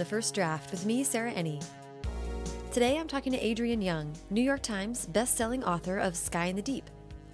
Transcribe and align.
to 0.00 0.04
First 0.06 0.34
Draft 0.34 0.70
with 0.70 0.86
me, 0.86 1.04
Sarah 1.04 1.30
Enni. 1.32 1.62
Today 2.72 2.98
I'm 2.98 3.06
talking 3.06 3.32
to 3.32 3.46
Adrienne 3.46 3.82
Young, 3.82 4.14
New 4.30 4.40
York 4.40 4.62
Times 4.62 5.04
best-selling 5.04 5.62
author 5.62 5.98
of 5.98 6.16
Sky 6.16 6.46
in 6.46 6.56
the 6.56 6.62
Deep. 6.62 6.88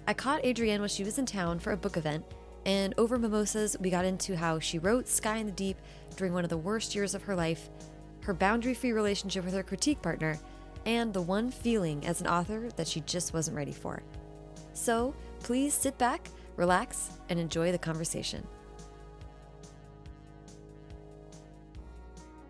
I 0.05 0.13
caught 0.13 0.43
Adrienne 0.43 0.81
while 0.81 0.89
she 0.89 1.05
was 1.05 1.17
in 1.17 1.25
town 1.25 1.59
for 1.59 1.71
a 1.71 1.77
book 1.77 1.95
event, 1.95 2.25
and 2.65 2.93
over 2.97 3.17
mimosas, 3.17 3.77
we 3.79 3.89
got 3.89 4.03
into 4.03 4.35
how 4.35 4.59
she 4.59 4.79
wrote 4.79 5.07
Sky 5.07 5.37
in 5.37 5.45
the 5.45 5.51
Deep 5.53 5.77
during 6.17 6.33
one 6.33 6.43
of 6.43 6.49
the 6.49 6.57
worst 6.57 6.93
years 6.93 7.15
of 7.15 7.23
her 7.23 7.35
life, 7.35 7.69
her 8.23 8.33
boundary-free 8.33 8.91
relationship 8.91 9.45
with 9.45 9.53
her 9.53 9.63
critique 9.63 10.01
partner, 10.01 10.37
and 10.85 11.13
the 11.13 11.21
one 11.21 11.49
feeling 11.49 12.05
as 12.05 12.19
an 12.19 12.27
author 12.27 12.67
that 12.75 12.87
she 12.87 12.99
just 13.01 13.33
wasn't 13.33 13.55
ready 13.55 13.71
for. 13.71 14.03
So, 14.73 15.15
please 15.39 15.73
sit 15.73 15.97
back, 15.97 16.29
relax, 16.57 17.11
and 17.29 17.39
enjoy 17.39 17.71
the 17.71 17.77
conversation. 17.77 18.45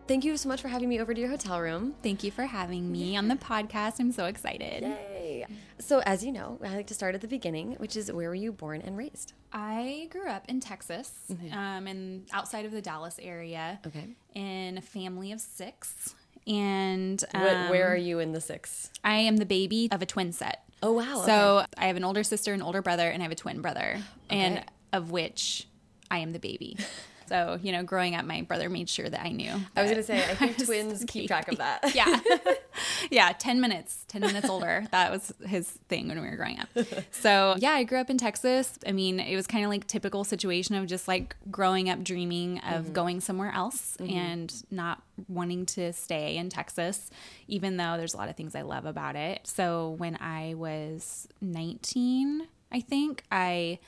Thank 0.07 0.23
you 0.23 0.37
so 0.37 0.47
much 0.47 0.61
for 0.61 0.69
having 0.69 0.87
me 0.87 1.01
over 1.01 1.13
to 1.13 1.19
your 1.19 1.29
hotel 1.29 1.59
room. 1.59 1.93
Thank 2.01 2.23
you 2.23 2.31
for 2.31 2.43
having 2.45 2.89
me 2.89 3.17
on 3.17 3.27
the 3.27 3.35
podcast. 3.35 3.99
I'm 3.99 4.13
so 4.13 4.25
excited. 4.25 4.83
Yay! 4.83 5.45
So, 5.79 5.99
as 6.05 6.23
you 6.23 6.31
know, 6.31 6.57
I 6.63 6.75
like 6.77 6.87
to 6.87 6.93
start 6.93 7.13
at 7.13 7.19
the 7.19 7.27
beginning, 7.27 7.73
which 7.73 7.97
is 7.97 8.09
where 8.11 8.29
were 8.29 8.35
you 8.35 8.53
born 8.53 8.81
and 8.81 8.97
raised? 8.97 9.33
I 9.51 10.07
grew 10.09 10.29
up 10.29 10.45
in 10.47 10.61
Texas, 10.61 11.11
um, 11.51 11.87
and 11.87 12.25
outside 12.31 12.65
of 12.65 12.71
the 12.71 12.81
Dallas 12.81 13.19
area. 13.21 13.79
Okay. 13.85 14.15
In 14.33 14.77
a 14.77 14.81
family 14.81 15.33
of 15.33 15.41
six, 15.41 16.15
and 16.47 17.21
um, 17.33 17.41
What, 17.41 17.69
where 17.71 17.91
are 17.91 17.97
you 17.97 18.19
in 18.19 18.31
the 18.31 18.41
six? 18.41 18.89
I 19.03 19.15
am 19.15 19.37
the 19.37 19.45
baby 19.45 19.89
of 19.91 20.01
a 20.01 20.05
twin 20.05 20.31
set. 20.31 20.63
Oh, 20.81 20.93
wow. 20.93 21.23
So 21.25 21.65
I 21.77 21.87
have 21.87 21.97
an 21.97 22.05
older 22.05 22.23
sister, 22.23 22.53
an 22.53 22.61
older 22.61 22.81
brother, 22.81 23.09
and 23.09 23.21
I 23.21 23.25
have 23.25 23.31
a 23.33 23.35
twin 23.35 23.61
brother, 23.61 23.99
and 24.29 24.63
of 24.93 25.11
which 25.11 25.67
I 26.09 26.19
am 26.19 26.31
the 26.31 26.39
baby. 26.39 26.77
So 27.27 27.59
you 27.61 27.71
know, 27.71 27.83
growing 27.83 28.15
up, 28.15 28.25
my 28.25 28.41
brother 28.41 28.69
made 28.69 28.89
sure 28.89 29.09
that 29.09 29.21
I 29.21 29.29
knew. 29.29 29.51
I 29.75 29.81
was 29.81 29.91
going 29.91 29.97
to 29.97 30.03
say, 30.03 30.23
I 30.23 30.35
think 30.35 30.57
was 30.57 30.67
twins 30.67 31.03
keep 31.07 31.27
track 31.27 31.47
of 31.47 31.57
that. 31.57 31.91
yeah. 31.95 32.19
Yeah 33.09 33.31
10 33.31 33.59
minutes 33.59 34.05
10 34.07 34.21
minutes 34.21 34.49
older. 34.49 34.85
That 34.91 35.11
was 35.11 35.33
his 35.45 35.67
thing 35.89 36.07
when 36.09 36.21
we 36.21 36.29
were 36.29 36.35
growing 36.35 36.59
up. 36.59 36.69
So 37.11 37.55
yeah 37.57 37.71
i 37.71 37.83
grew 37.83 37.99
up 37.99 38.09
in 38.09 38.17
texas. 38.17 38.77
I 38.85 38.91
mean 38.91 39.19
it 39.19 39.35
was 39.35 39.47
kind 39.47 39.63
of 39.63 39.69
like 39.69 39.87
typical 39.87 40.23
situation 40.23 40.75
of 40.75 40.85
just 40.85 41.07
like 41.07 41.35
growing 41.49 41.89
up 41.89 42.03
dreaming 42.03 42.59
of 42.59 42.85
mm-hmm. 42.85 42.93
going 42.93 43.19
somewhere 43.21 43.51
else 43.51 43.97
mm-hmm. 43.99 44.15
and 44.15 44.63
not 44.69 45.01
wanting 45.27 45.65
to 45.65 45.91
stay 45.93 46.37
in 46.37 46.49
texas 46.49 47.09
even 47.47 47.77
though 47.77 47.95
there's 47.97 48.13
a 48.13 48.17
lot 48.17 48.29
of 48.29 48.35
things 48.35 48.55
i 48.55 48.61
love 48.61 48.85
about 48.85 49.15
it. 49.15 49.41
So 49.45 49.95
when 49.97 50.17
i 50.21 50.53
was 50.55 51.27
19 51.41 52.47
i 52.71 52.79
think 52.79 53.23
i 53.31 53.79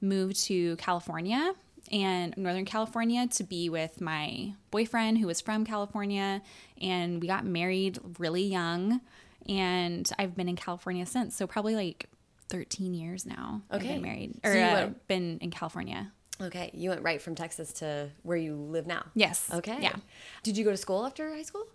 moved 0.00 0.44
to 0.44 0.76
california 0.76 1.54
and 1.90 2.36
Northern 2.36 2.64
California 2.64 3.26
to 3.28 3.44
be 3.44 3.68
with 3.68 4.00
my 4.00 4.52
boyfriend 4.70 5.18
who 5.18 5.26
was 5.26 5.40
from 5.40 5.64
California. 5.64 6.42
And 6.80 7.20
we 7.20 7.26
got 7.28 7.44
married 7.44 7.98
really 8.18 8.44
young. 8.44 9.00
And 9.48 10.10
I've 10.18 10.34
been 10.36 10.48
in 10.48 10.56
California 10.56 11.06
since. 11.06 11.34
So 11.36 11.46
probably 11.46 11.74
like 11.74 12.06
13 12.50 12.94
years 12.94 13.24
now. 13.26 13.62
I've 13.70 13.80
Okay. 13.82 13.94
been 13.94 14.02
married 14.02 14.34
So 14.44 14.50
or 14.50 14.54
you 14.54 14.60
uh, 14.62 14.72
went- 14.72 15.08
been 15.08 15.38
in 15.40 15.50
California. 15.50 16.12
Okay. 16.40 16.70
You 16.72 16.90
went 16.90 17.02
right 17.02 17.20
from 17.20 17.34
Texas 17.34 17.72
to 17.74 18.10
where 18.22 18.36
you 18.36 18.54
live 18.54 18.86
now. 18.86 19.06
Yes. 19.14 19.50
Okay. 19.52 19.78
Yeah. 19.80 19.96
Did 20.42 20.56
you 20.56 20.64
go 20.64 20.70
to 20.70 20.76
school 20.76 21.04
after 21.04 21.28
high 21.34 21.42
school? 21.42 21.66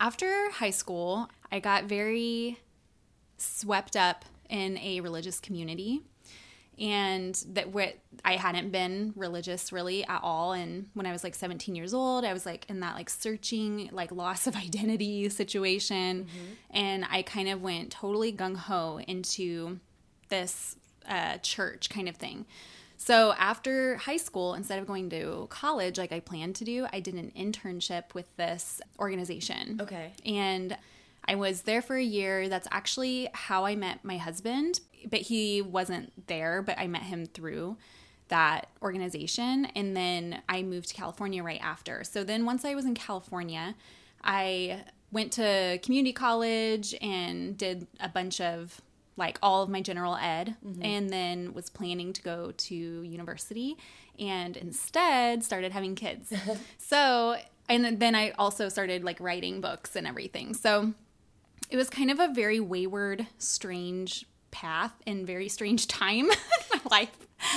After 0.00 0.50
high 0.50 0.70
school, 0.70 1.28
I 1.52 1.60
got 1.60 1.84
very 1.84 2.58
swept 3.36 3.96
up 3.96 4.24
in 4.48 4.78
a 4.78 5.00
religious 5.00 5.38
community. 5.38 6.02
And 6.80 7.34
that 7.52 7.72
what 7.72 7.96
I 8.24 8.36
hadn't 8.36 8.70
been 8.70 9.12
religious 9.16 9.72
really 9.72 10.04
at 10.04 10.20
all. 10.22 10.52
And 10.52 10.88
when 10.94 11.06
I 11.06 11.12
was 11.12 11.24
like 11.24 11.34
17 11.34 11.74
years 11.74 11.92
old, 11.92 12.24
I 12.24 12.32
was 12.32 12.46
like 12.46 12.66
in 12.68 12.80
that 12.80 12.94
like 12.94 13.10
searching, 13.10 13.88
like 13.92 14.12
loss 14.12 14.46
of 14.46 14.56
identity 14.56 15.28
situation. 15.28 16.26
And 16.70 17.04
I 17.10 17.22
kind 17.22 17.48
of 17.48 17.62
went 17.62 17.90
totally 17.90 18.32
gung 18.32 18.56
ho 18.56 19.00
into 19.06 19.80
this 20.28 20.76
uh, 21.08 21.38
church 21.38 21.90
kind 21.90 22.08
of 22.08 22.16
thing. 22.16 22.46
So 22.98 23.32
after 23.38 23.96
high 23.96 24.16
school, 24.16 24.54
instead 24.54 24.80
of 24.80 24.86
going 24.86 25.08
to 25.10 25.46
college 25.50 25.98
like 25.98 26.12
I 26.12 26.20
planned 26.20 26.56
to 26.56 26.64
do, 26.64 26.86
I 26.92 27.00
did 27.00 27.14
an 27.14 27.32
internship 27.36 28.12
with 28.12 28.36
this 28.36 28.80
organization. 28.98 29.78
Okay. 29.80 30.12
And 30.26 30.76
I 31.26 31.36
was 31.36 31.62
there 31.62 31.80
for 31.80 31.96
a 31.96 32.02
year. 32.02 32.48
That's 32.48 32.66
actually 32.72 33.28
how 33.32 33.64
I 33.64 33.76
met 33.76 34.04
my 34.04 34.16
husband, 34.16 34.80
but 35.10 35.20
he 35.20 35.62
wasn't 35.62 36.26
there, 36.26 36.62
but 36.62 36.78
I 36.78 36.86
met 36.86 37.02
him 37.02 37.26
through 37.26 37.76
that 38.28 38.68
organization. 38.82 39.66
And 39.74 39.96
then 39.96 40.42
I 40.48 40.62
moved 40.62 40.88
to 40.88 40.94
California 40.94 41.42
right 41.42 41.60
after. 41.62 42.04
So 42.04 42.24
then 42.24 42.44
once 42.44 42.64
I 42.64 42.74
was 42.74 42.84
in 42.84 42.94
California, 42.94 43.74
I 44.22 44.84
went 45.10 45.32
to 45.32 45.78
community 45.82 46.12
college 46.12 46.94
and 47.00 47.56
did 47.56 47.86
a 48.00 48.08
bunch 48.08 48.40
of 48.40 48.80
like 49.16 49.38
all 49.42 49.62
of 49.62 49.68
my 49.68 49.80
general 49.80 50.16
ed 50.16 50.56
mm-hmm. 50.64 50.82
and 50.82 51.10
then 51.10 51.52
was 51.52 51.68
planning 51.70 52.12
to 52.12 52.22
go 52.22 52.52
to 52.56 52.74
university 52.74 53.76
and 54.18 54.56
instead 54.56 55.42
started 55.42 55.72
having 55.72 55.94
kids. 55.94 56.32
so, 56.78 57.36
and 57.68 57.98
then 57.98 58.14
I 58.14 58.30
also 58.32 58.68
started 58.68 59.04
like 59.04 59.18
writing 59.20 59.60
books 59.60 59.96
and 59.96 60.06
everything. 60.06 60.54
So, 60.54 60.94
it 61.70 61.76
was 61.76 61.90
kind 61.90 62.10
of 62.10 62.18
a 62.18 62.32
very 62.32 62.60
wayward, 62.60 63.26
strange 63.36 64.24
path 64.50 64.92
and 65.06 65.26
very 65.26 65.48
strange 65.48 65.86
time 65.86 66.30
in 66.30 66.38
my 66.72 66.80
life. 66.90 67.10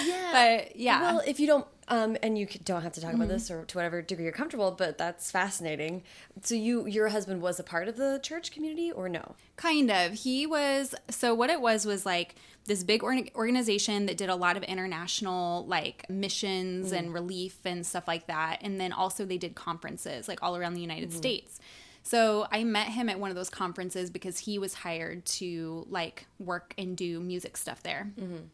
Yeah. 0.05 0.29
But 0.31 0.75
yeah. 0.75 1.01
Well, 1.01 1.21
if 1.25 1.39
you 1.39 1.47
don't, 1.47 1.67
um, 1.87 2.15
and 2.23 2.37
you 2.37 2.47
don't 2.63 2.83
have 2.83 2.93
to 2.93 3.01
talk 3.01 3.13
about 3.13 3.23
mm-hmm. 3.23 3.33
this 3.33 3.51
or 3.51 3.65
to 3.65 3.77
whatever 3.77 4.01
degree 4.01 4.23
you're 4.23 4.33
comfortable, 4.33 4.71
but 4.71 4.97
that's 4.97 5.29
fascinating. 5.29 6.03
So 6.41 6.55
you, 6.55 6.87
your 6.87 7.09
husband 7.09 7.41
was 7.41 7.59
a 7.59 7.63
part 7.63 7.87
of 7.87 7.97
the 7.97 8.19
church 8.23 8.51
community 8.51 8.91
or 8.91 9.09
no? 9.09 9.35
Kind 9.57 9.91
of. 9.91 10.13
He 10.13 10.45
was 10.45 10.95
so 11.09 11.33
what 11.35 11.49
it 11.49 11.59
was 11.59 11.85
was 11.85 12.05
like 12.05 12.35
this 12.65 12.83
big 12.83 13.03
org- 13.03 13.31
organization 13.35 14.05
that 14.05 14.17
did 14.17 14.29
a 14.29 14.35
lot 14.35 14.55
of 14.55 14.63
international 14.63 15.65
like 15.65 16.09
missions 16.09 16.91
mm. 16.91 16.97
and 16.97 17.13
relief 17.13 17.57
and 17.65 17.85
stuff 17.85 18.07
like 18.07 18.27
that. 18.27 18.59
And 18.61 18.79
then 18.79 18.93
also 18.93 19.25
they 19.25 19.37
did 19.37 19.55
conferences 19.55 20.27
like 20.27 20.41
all 20.41 20.55
around 20.55 20.75
the 20.75 20.81
United 20.81 21.09
mm-hmm. 21.09 21.17
States. 21.17 21.59
So 22.03 22.47
I 22.51 22.63
met 22.63 22.87
him 22.87 23.09
at 23.09 23.19
one 23.19 23.29
of 23.29 23.35
those 23.35 23.49
conferences 23.49 24.09
because 24.09 24.39
he 24.39 24.57
was 24.57 24.73
hired 24.73 25.25
to 25.25 25.85
like 25.89 26.25
work 26.39 26.73
and 26.77 26.97
do 26.97 27.19
music 27.19 27.57
stuff 27.57 27.83
there. 27.83 28.11
Mm-hmm. 28.19 28.45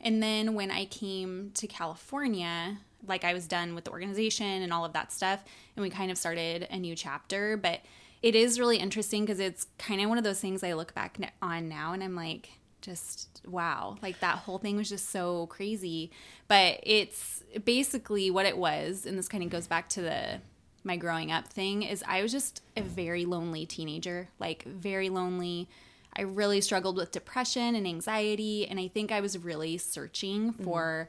And 0.00 0.22
then 0.22 0.54
when 0.54 0.70
I 0.70 0.84
came 0.84 1.50
to 1.54 1.66
California, 1.66 2.78
like 3.06 3.24
I 3.24 3.34
was 3.34 3.46
done 3.46 3.74
with 3.74 3.84
the 3.84 3.90
organization 3.90 4.62
and 4.62 4.72
all 4.72 4.84
of 4.84 4.92
that 4.92 5.12
stuff, 5.12 5.44
and 5.76 5.82
we 5.82 5.90
kind 5.90 6.10
of 6.10 6.18
started 6.18 6.66
a 6.70 6.78
new 6.78 6.94
chapter. 6.94 7.56
But 7.56 7.80
it 8.22 8.34
is 8.34 8.60
really 8.60 8.76
interesting 8.76 9.24
because 9.24 9.40
it's 9.40 9.66
kind 9.78 10.00
of 10.00 10.08
one 10.08 10.18
of 10.18 10.24
those 10.24 10.40
things 10.40 10.62
I 10.62 10.74
look 10.74 10.94
back 10.94 11.18
on 11.40 11.68
now 11.68 11.92
and 11.92 12.04
I'm 12.04 12.14
like, 12.14 12.50
just 12.80 13.40
wow, 13.46 13.96
like 14.02 14.20
that 14.20 14.38
whole 14.38 14.58
thing 14.58 14.76
was 14.76 14.88
just 14.88 15.10
so 15.10 15.46
crazy. 15.46 16.10
But 16.48 16.80
it's 16.82 17.42
basically 17.64 18.30
what 18.30 18.46
it 18.46 18.56
was, 18.56 19.06
and 19.06 19.18
this 19.18 19.28
kind 19.28 19.42
of 19.42 19.50
goes 19.50 19.66
back 19.66 19.88
to 19.90 20.02
the 20.02 20.40
my 20.84 20.96
growing 20.96 21.30
up 21.30 21.48
thing 21.48 21.82
is 21.82 22.02
I 22.06 22.22
was 22.22 22.32
just 22.32 22.62
a 22.76 22.82
very 22.82 23.24
lonely 23.24 23.66
teenager, 23.66 24.28
like 24.38 24.64
very 24.64 25.08
lonely. 25.08 25.68
I 26.16 26.22
really 26.22 26.60
struggled 26.60 26.96
with 26.96 27.12
depression 27.12 27.74
and 27.74 27.86
anxiety, 27.86 28.66
and 28.66 28.78
I 28.78 28.88
think 28.88 29.12
I 29.12 29.20
was 29.20 29.38
really 29.38 29.78
searching 29.78 30.52
mm-hmm. 30.52 30.64
for 30.64 31.08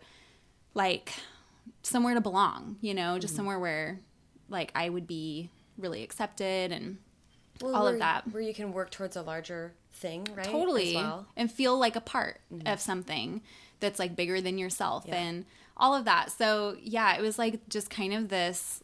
like 0.73 1.13
somewhere 1.81 2.13
to 2.13 2.21
belong, 2.21 2.77
you 2.81 2.93
know, 2.93 3.19
just 3.19 3.33
mm-hmm. 3.33 3.37
somewhere 3.37 3.59
where 3.59 3.99
like 4.49 4.71
I 4.75 4.89
would 4.89 5.07
be 5.07 5.49
really 5.77 6.03
accepted 6.03 6.71
and 6.71 6.97
Well, 7.61 7.75
all 7.75 7.87
of 7.87 7.99
that. 7.99 8.31
Where 8.31 8.41
you 8.41 8.53
can 8.53 8.73
work 8.73 8.91
towards 8.91 9.15
a 9.15 9.21
larger 9.21 9.73
thing, 9.91 10.27
right? 10.35 10.45
Totally. 10.45 10.89
As 10.89 11.03
well. 11.03 11.27
And 11.35 11.51
feel 11.51 11.77
like 11.77 11.95
a 11.95 12.01
part 12.01 12.39
mm-hmm. 12.53 12.67
of 12.67 12.79
something 12.79 13.41
that's 13.79 13.99
like 13.99 14.15
bigger 14.15 14.39
than 14.39 14.57
yourself 14.57 15.05
and 15.09 15.45
all 15.75 15.95
of 15.95 16.05
that. 16.05 16.31
So, 16.31 16.77
yeah, 16.81 17.15
it 17.17 17.21
was 17.21 17.37
like 17.37 17.67
just 17.69 17.89
kind 17.89 18.13
of 18.13 18.29
this 18.29 18.81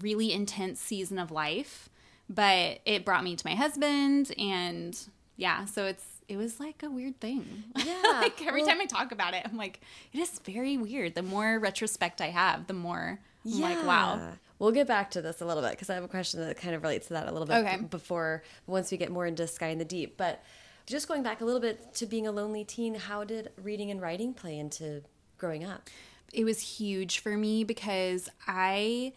really 0.00 0.32
intense 0.32 0.80
season 0.80 1.18
of 1.18 1.30
life, 1.30 1.88
but 2.28 2.80
it 2.84 3.04
brought 3.04 3.24
me 3.24 3.36
to 3.36 3.46
my 3.46 3.54
husband 3.54 4.32
and 4.38 4.98
yeah, 5.36 5.64
so 5.66 5.86
it's 5.86 6.04
it 6.28 6.36
was 6.36 6.60
like 6.60 6.82
a 6.82 6.90
weird 6.90 7.20
thing. 7.20 7.64
Yeah, 7.76 8.02
like 8.20 8.44
every 8.46 8.62
well- 8.62 8.70
time 8.70 8.80
I 8.80 8.86
talk 8.86 9.12
about 9.12 9.34
it, 9.34 9.42
I'm 9.44 9.56
like, 9.56 9.80
it 10.12 10.18
is 10.18 10.38
very 10.40 10.76
weird. 10.76 11.14
The 11.14 11.22
more 11.22 11.58
retrospect 11.58 12.20
I 12.20 12.26
have, 12.30 12.66
the 12.66 12.74
more 12.74 13.18
I'm 13.46 13.60
like, 13.60 13.86
wow. 13.86 14.32
We'll 14.58 14.72
get 14.72 14.88
back 14.88 15.12
to 15.12 15.22
this 15.22 15.40
a 15.40 15.46
little 15.46 15.62
bit 15.62 15.70
because 15.70 15.88
I 15.88 15.94
have 15.94 16.02
a 16.02 16.08
question 16.08 16.40
that 16.40 16.56
kind 16.56 16.74
of 16.74 16.82
relates 16.82 17.06
to 17.06 17.12
that 17.14 17.28
a 17.28 17.32
little 17.32 17.46
bit 17.46 17.58
Okay. 17.64 17.76
before 17.76 18.42
once 18.66 18.90
we 18.90 18.96
get 18.98 19.10
more 19.12 19.24
into 19.24 19.46
Sky 19.46 19.68
in 19.68 19.78
the 19.78 19.84
Deep. 19.84 20.16
But 20.16 20.42
just 20.84 21.06
going 21.06 21.22
back 21.22 21.40
a 21.40 21.44
little 21.44 21.60
bit 21.60 21.94
to 21.94 22.06
being 22.06 22.26
a 22.26 22.32
lonely 22.32 22.64
teen, 22.64 22.96
how 22.96 23.22
did 23.22 23.50
reading 23.62 23.92
and 23.92 24.02
writing 24.02 24.34
play 24.34 24.58
into 24.58 25.02
growing 25.38 25.64
up? 25.64 25.88
it 26.34 26.44
was 26.44 26.60
huge 26.60 27.20
for 27.20 27.38
me 27.38 27.64
because 27.64 28.28
I 28.46 29.14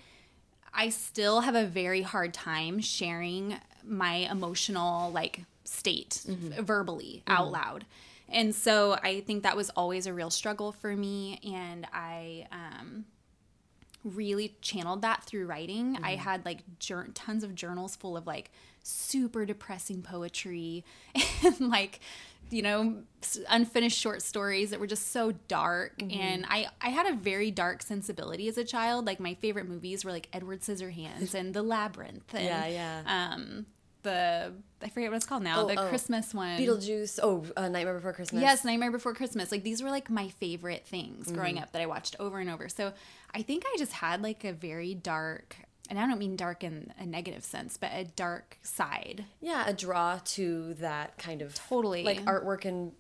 I 0.74 0.90
still 0.90 1.42
have 1.42 1.56
a 1.56 1.66
very 1.66 2.02
hard 2.02 2.34
time 2.34 2.80
sharing 2.80 3.58
my 3.84 4.28
emotional 4.32 5.12
like 5.12 5.42
state 5.64 6.22
mm-hmm. 6.28 6.62
verbally 6.62 7.24
mm-hmm. 7.26 7.32
out 7.32 7.52
loud. 7.52 7.86
And 8.30 8.56
so 8.56 8.98
I 9.04 9.22
think 9.22 9.44
that 9.44 9.58
was 9.58 9.70
always 9.72 10.08
a 10.08 10.14
real 10.14 10.30
struggle 10.30 10.72
for 10.72 10.96
me 10.96 11.40
and 11.44 11.86
I 11.94 12.48
um 12.52 13.06
really 14.04 14.56
channeled 14.62 15.04
that 15.04 15.24
through 15.24 15.46
writing. 15.46 15.98
I 16.02 16.14
mm-hmm. 16.14 16.22
had 16.22 16.46
like 16.46 16.80
jour- 16.80 17.10
tons 17.14 17.44
of 17.44 17.54
journals 17.54 17.96
full 17.96 18.18
of 18.18 18.26
like 18.26 18.52
super 18.84 19.46
depressing 19.46 20.02
poetry 20.02 20.84
and 21.44 21.60
like 21.60 22.00
you 22.50 22.62
know 22.62 23.04
unfinished 23.50 23.98
short 23.98 24.22
stories 24.22 24.72
that 24.72 24.80
were 24.80 24.88
just 24.88 25.12
so 25.12 25.32
dark 25.48 26.02
and 26.02 26.46
I 26.50 26.68
I 26.82 26.90
had 26.90 27.06
a 27.08 27.16
very 27.16 27.52
dark 27.52 27.82
sensibility 27.82 28.48
as 28.50 28.58
a 28.58 28.64
child. 28.66 29.06
Like 29.06 29.20
my 29.20 29.36
favorite 29.36 29.68
movies 29.70 30.04
were 30.04 30.12
like 30.12 30.28
Edward 30.34 30.62
Scissorhands 30.62 31.34
and 31.34 31.54
The 31.54 31.62
Labyrinth 31.62 32.34
and 32.34 32.44
Yeah, 32.44 32.66
yeah. 32.68 33.32
um 33.34 33.66
the 34.04 34.52
I 34.82 34.90
forget 34.90 35.12
what 35.12 35.18
it's 35.18 35.28
called 35.28 35.44
now, 35.44 35.62
Oh, 35.62 35.68
the 35.68 35.80
oh. 35.80 35.88
Christmas 35.90 36.34
one. 36.34 36.58
Beetlejuice. 36.58 37.20
Oh, 37.22 37.46
uh, 37.56 37.70
Nightmare 37.70 37.94
Before 37.94 38.14
Christmas. 38.14 38.42
Yes, 38.42 38.66
Nightmare 38.66 38.90
Before 38.92 39.14
Christmas. 39.14 39.52
Like 39.52 39.64
these 39.64 39.84
were 39.84 39.92
like 39.92 40.10
my 40.10 40.28
favorite 40.30 40.88
things 40.88 41.32
growing 41.32 41.56
Mm-hmm. 41.56 41.64
up 41.66 41.72
that 41.74 41.84
I 41.84 41.86
watched 41.86 42.16
over 42.20 42.40
and 42.40 42.50
over. 42.50 42.68
So 42.68 42.92
I 43.36 43.44
think 43.44 43.64
I 43.68 43.76
just 43.78 43.94
had 43.94 44.24
like 44.24 44.44
a 44.44 44.54
very 44.54 44.96
dark, 44.96 45.56
and 45.92 46.00
I 46.00 46.08
don't 46.08 46.20
mean 46.20 46.38
dark 46.38 46.64
in 46.64 46.94
a 46.98 47.06
negative 47.06 47.44
sense, 47.44 47.76
but 47.76 47.92
a 47.94 48.06
dark 48.06 48.58
side. 48.64 49.26
Yeah, 49.42 49.68
a 49.68 49.74
draw 49.74 50.22
to 50.24 50.74
that 50.76 51.18
kind 51.18 51.42
of 51.42 51.54
Totally. 51.54 52.04
like 52.04 52.24
artwork 52.24 52.64
and 52.64 52.94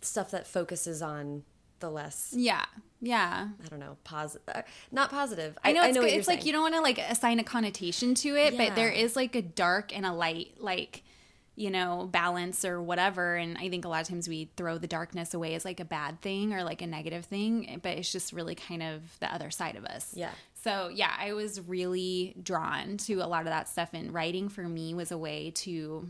stuff 0.00 0.30
that 0.30 0.46
focuses 0.46 1.02
on 1.02 1.42
the 1.80 1.90
less 1.90 2.32
Yeah, 2.34 2.64
yeah. 3.02 3.48
I 3.62 3.68
don't 3.68 3.78
know, 3.78 3.98
positive, 4.04 4.48
uh, 4.48 4.62
not 4.90 5.10
positive. 5.10 5.58
I 5.62 5.72
know 5.72 5.84
it's, 5.84 5.98
good. 5.98 6.08
you're 6.08 6.18
it's 6.18 6.26
like 6.26 6.38
saying. 6.38 6.46
you 6.46 6.52
don't 6.54 6.62
want 6.62 6.76
to 6.76 6.80
like 6.80 6.98
assign 6.98 7.40
a 7.40 7.44
connotation 7.44 8.14
to 8.14 8.36
it, 8.36 8.56
but 8.56 8.74
there 8.74 8.90
is 8.90 9.14
like 9.14 9.36
a 9.36 9.42
dark 9.42 9.94
and 9.94 10.06
a 10.06 10.12
light, 10.14 10.54
like 10.58 11.02
you 11.58 11.70
know, 11.72 12.08
balance 12.12 12.64
or 12.64 12.80
whatever. 12.80 13.34
And 13.34 13.58
I 13.58 13.68
think 13.68 13.84
a 13.84 13.88
lot 13.88 14.00
of 14.00 14.06
times 14.06 14.28
we 14.28 14.48
throw 14.56 14.78
the 14.78 14.86
darkness 14.86 15.34
away 15.34 15.54
as 15.56 15.64
like 15.64 15.80
a 15.80 15.84
bad 15.84 16.20
thing 16.20 16.54
or 16.54 16.62
like 16.62 16.82
a 16.82 16.86
negative 16.86 17.24
thing, 17.24 17.80
but 17.82 17.98
it's 17.98 18.12
just 18.12 18.32
really 18.32 18.54
kind 18.54 18.80
of 18.80 19.02
the 19.18 19.34
other 19.34 19.50
side 19.50 19.74
of 19.74 19.84
us. 19.84 20.12
Yeah. 20.14 20.30
So 20.62 20.88
yeah, 20.94 21.12
I 21.18 21.32
was 21.32 21.60
really 21.60 22.36
drawn 22.40 22.96
to 22.98 23.14
a 23.14 23.26
lot 23.26 23.40
of 23.40 23.46
that 23.48 23.68
stuff, 23.68 23.90
and 23.92 24.14
writing 24.14 24.48
for 24.48 24.68
me 24.68 24.94
was 24.94 25.10
a 25.10 25.18
way 25.18 25.50
to 25.56 26.06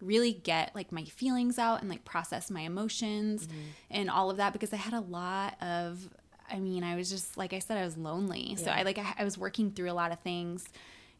really 0.00 0.32
get 0.32 0.74
like 0.74 0.90
my 0.92 1.04
feelings 1.04 1.58
out 1.58 1.80
and 1.80 1.88
like 1.88 2.04
process 2.04 2.50
my 2.50 2.60
emotions 2.62 3.46
Mm-hmm. 3.46 3.58
and 3.90 4.10
all 4.10 4.30
of 4.30 4.36
that 4.38 4.52
because 4.52 4.72
I 4.72 4.76
had 4.76 4.94
a 4.94 5.00
lot 5.00 5.60
of 5.62 6.08
I 6.50 6.58
mean, 6.60 6.82
I 6.82 6.96
was 6.96 7.08
just 7.10 7.36
like 7.36 7.52
I 7.52 7.60
said 7.60 7.78
I 7.78 7.84
was 7.84 7.96
lonely. 7.96 8.56
So 8.56 8.70
I 8.70 8.82
like 8.82 8.98
I, 8.98 9.14
I 9.18 9.24
was 9.24 9.38
working 9.38 9.70
through 9.70 9.90
a 9.90 9.92
lot 10.02 10.10
of 10.12 10.18
things 10.20 10.64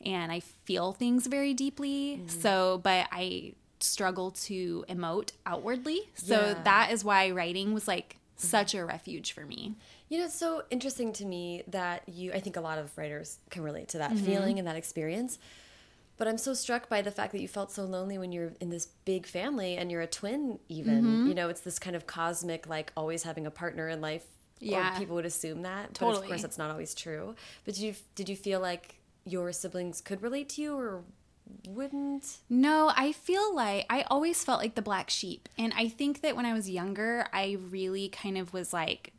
and 0.04 0.32
I 0.32 0.40
feel 0.64 0.92
things 0.92 1.26
very 1.26 1.54
deeply. 1.54 2.16
Mm-hmm. 2.18 2.40
So 2.40 2.80
but 2.82 3.06
I 3.12 3.54
struggle 3.80 4.30
to 4.32 4.84
emote 4.88 5.32
outwardly. 5.46 6.10
So 6.14 6.34
Yeah. 6.34 6.62
That 6.64 6.92
is 6.92 7.04
why 7.04 7.30
writing 7.30 7.74
was 7.74 7.88
like 7.88 8.16
such 8.36 8.74
a 8.74 8.84
refuge 8.84 9.32
for 9.32 9.44
me. 9.44 9.74
You 10.08 10.18
know, 10.18 10.24
it's 10.24 10.34
so 10.34 10.62
interesting 10.70 11.12
to 11.14 11.24
me 11.24 11.62
that 11.68 12.08
you, 12.08 12.32
I 12.32 12.40
think 12.40 12.56
a 12.56 12.60
lot 12.60 12.78
of 12.78 12.96
writers 12.96 13.38
can 13.50 13.62
relate 13.62 13.88
to 13.88 13.98
that 13.98 14.16
feeling 14.16 14.58
and 14.58 14.66
that 14.66 14.76
experience. 14.76 15.38
But 16.16 16.26
I'm 16.26 16.38
so 16.38 16.54
struck 16.54 16.88
by 16.88 17.02
the 17.02 17.10
fact 17.10 17.32
that 17.32 17.40
you 17.40 17.46
felt 17.46 17.70
so 17.70 17.84
lonely 17.84 18.18
when 18.18 18.32
you're 18.32 18.52
in 18.60 18.70
this 18.70 18.86
big 19.04 19.26
family 19.26 19.76
and 19.76 19.90
you're 19.90 20.00
a 20.00 20.06
twin, 20.06 20.58
even. 20.68 21.02
Mm-hmm. 21.02 21.28
You 21.28 21.34
know, 21.34 21.48
it's 21.48 21.60
this 21.60 21.78
kind 21.78 21.94
of 21.94 22.06
cosmic, 22.06 22.68
like 22.68 22.92
always 22.96 23.22
having 23.22 23.46
a 23.46 23.50
partner 23.50 23.88
in 23.88 24.00
life. 24.00 24.24
Yeah. 24.60 24.98
People 24.98 25.14
would 25.16 25.26
assume 25.26 25.62
that. 25.62 25.96
But 26.00 26.16
of 26.16 26.24
course, 26.24 26.42
that's 26.42 26.58
not 26.58 26.70
always 26.70 26.94
true. 26.94 27.36
But 27.64 27.74
did 27.74 27.82
you, 27.82 27.94
did 28.16 28.28
you 28.28 28.34
feel 28.34 28.60
like 28.60 28.96
your 29.24 29.52
siblings 29.52 30.00
could 30.00 30.22
relate 30.22 30.48
to 30.50 30.62
you 30.62 30.76
or 30.76 31.02
wouldn't? 31.66 32.38
No, 32.48 32.92
I 32.94 33.12
feel 33.12 33.54
like 33.54 33.86
I 33.90 34.02
always 34.02 34.44
felt 34.44 34.60
like 34.60 34.74
the 34.74 34.82
black 34.82 35.10
sheep. 35.10 35.48
And 35.58 35.72
I 35.76 35.88
think 35.88 36.22
that 36.22 36.36
when 36.36 36.46
I 36.46 36.52
was 36.52 36.68
younger, 36.68 37.26
I 37.32 37.58
really 37.70 38.08
kind 38.08 38.38
of 38.38 38.52
was 38.52 38.72
like, 38.72 39.12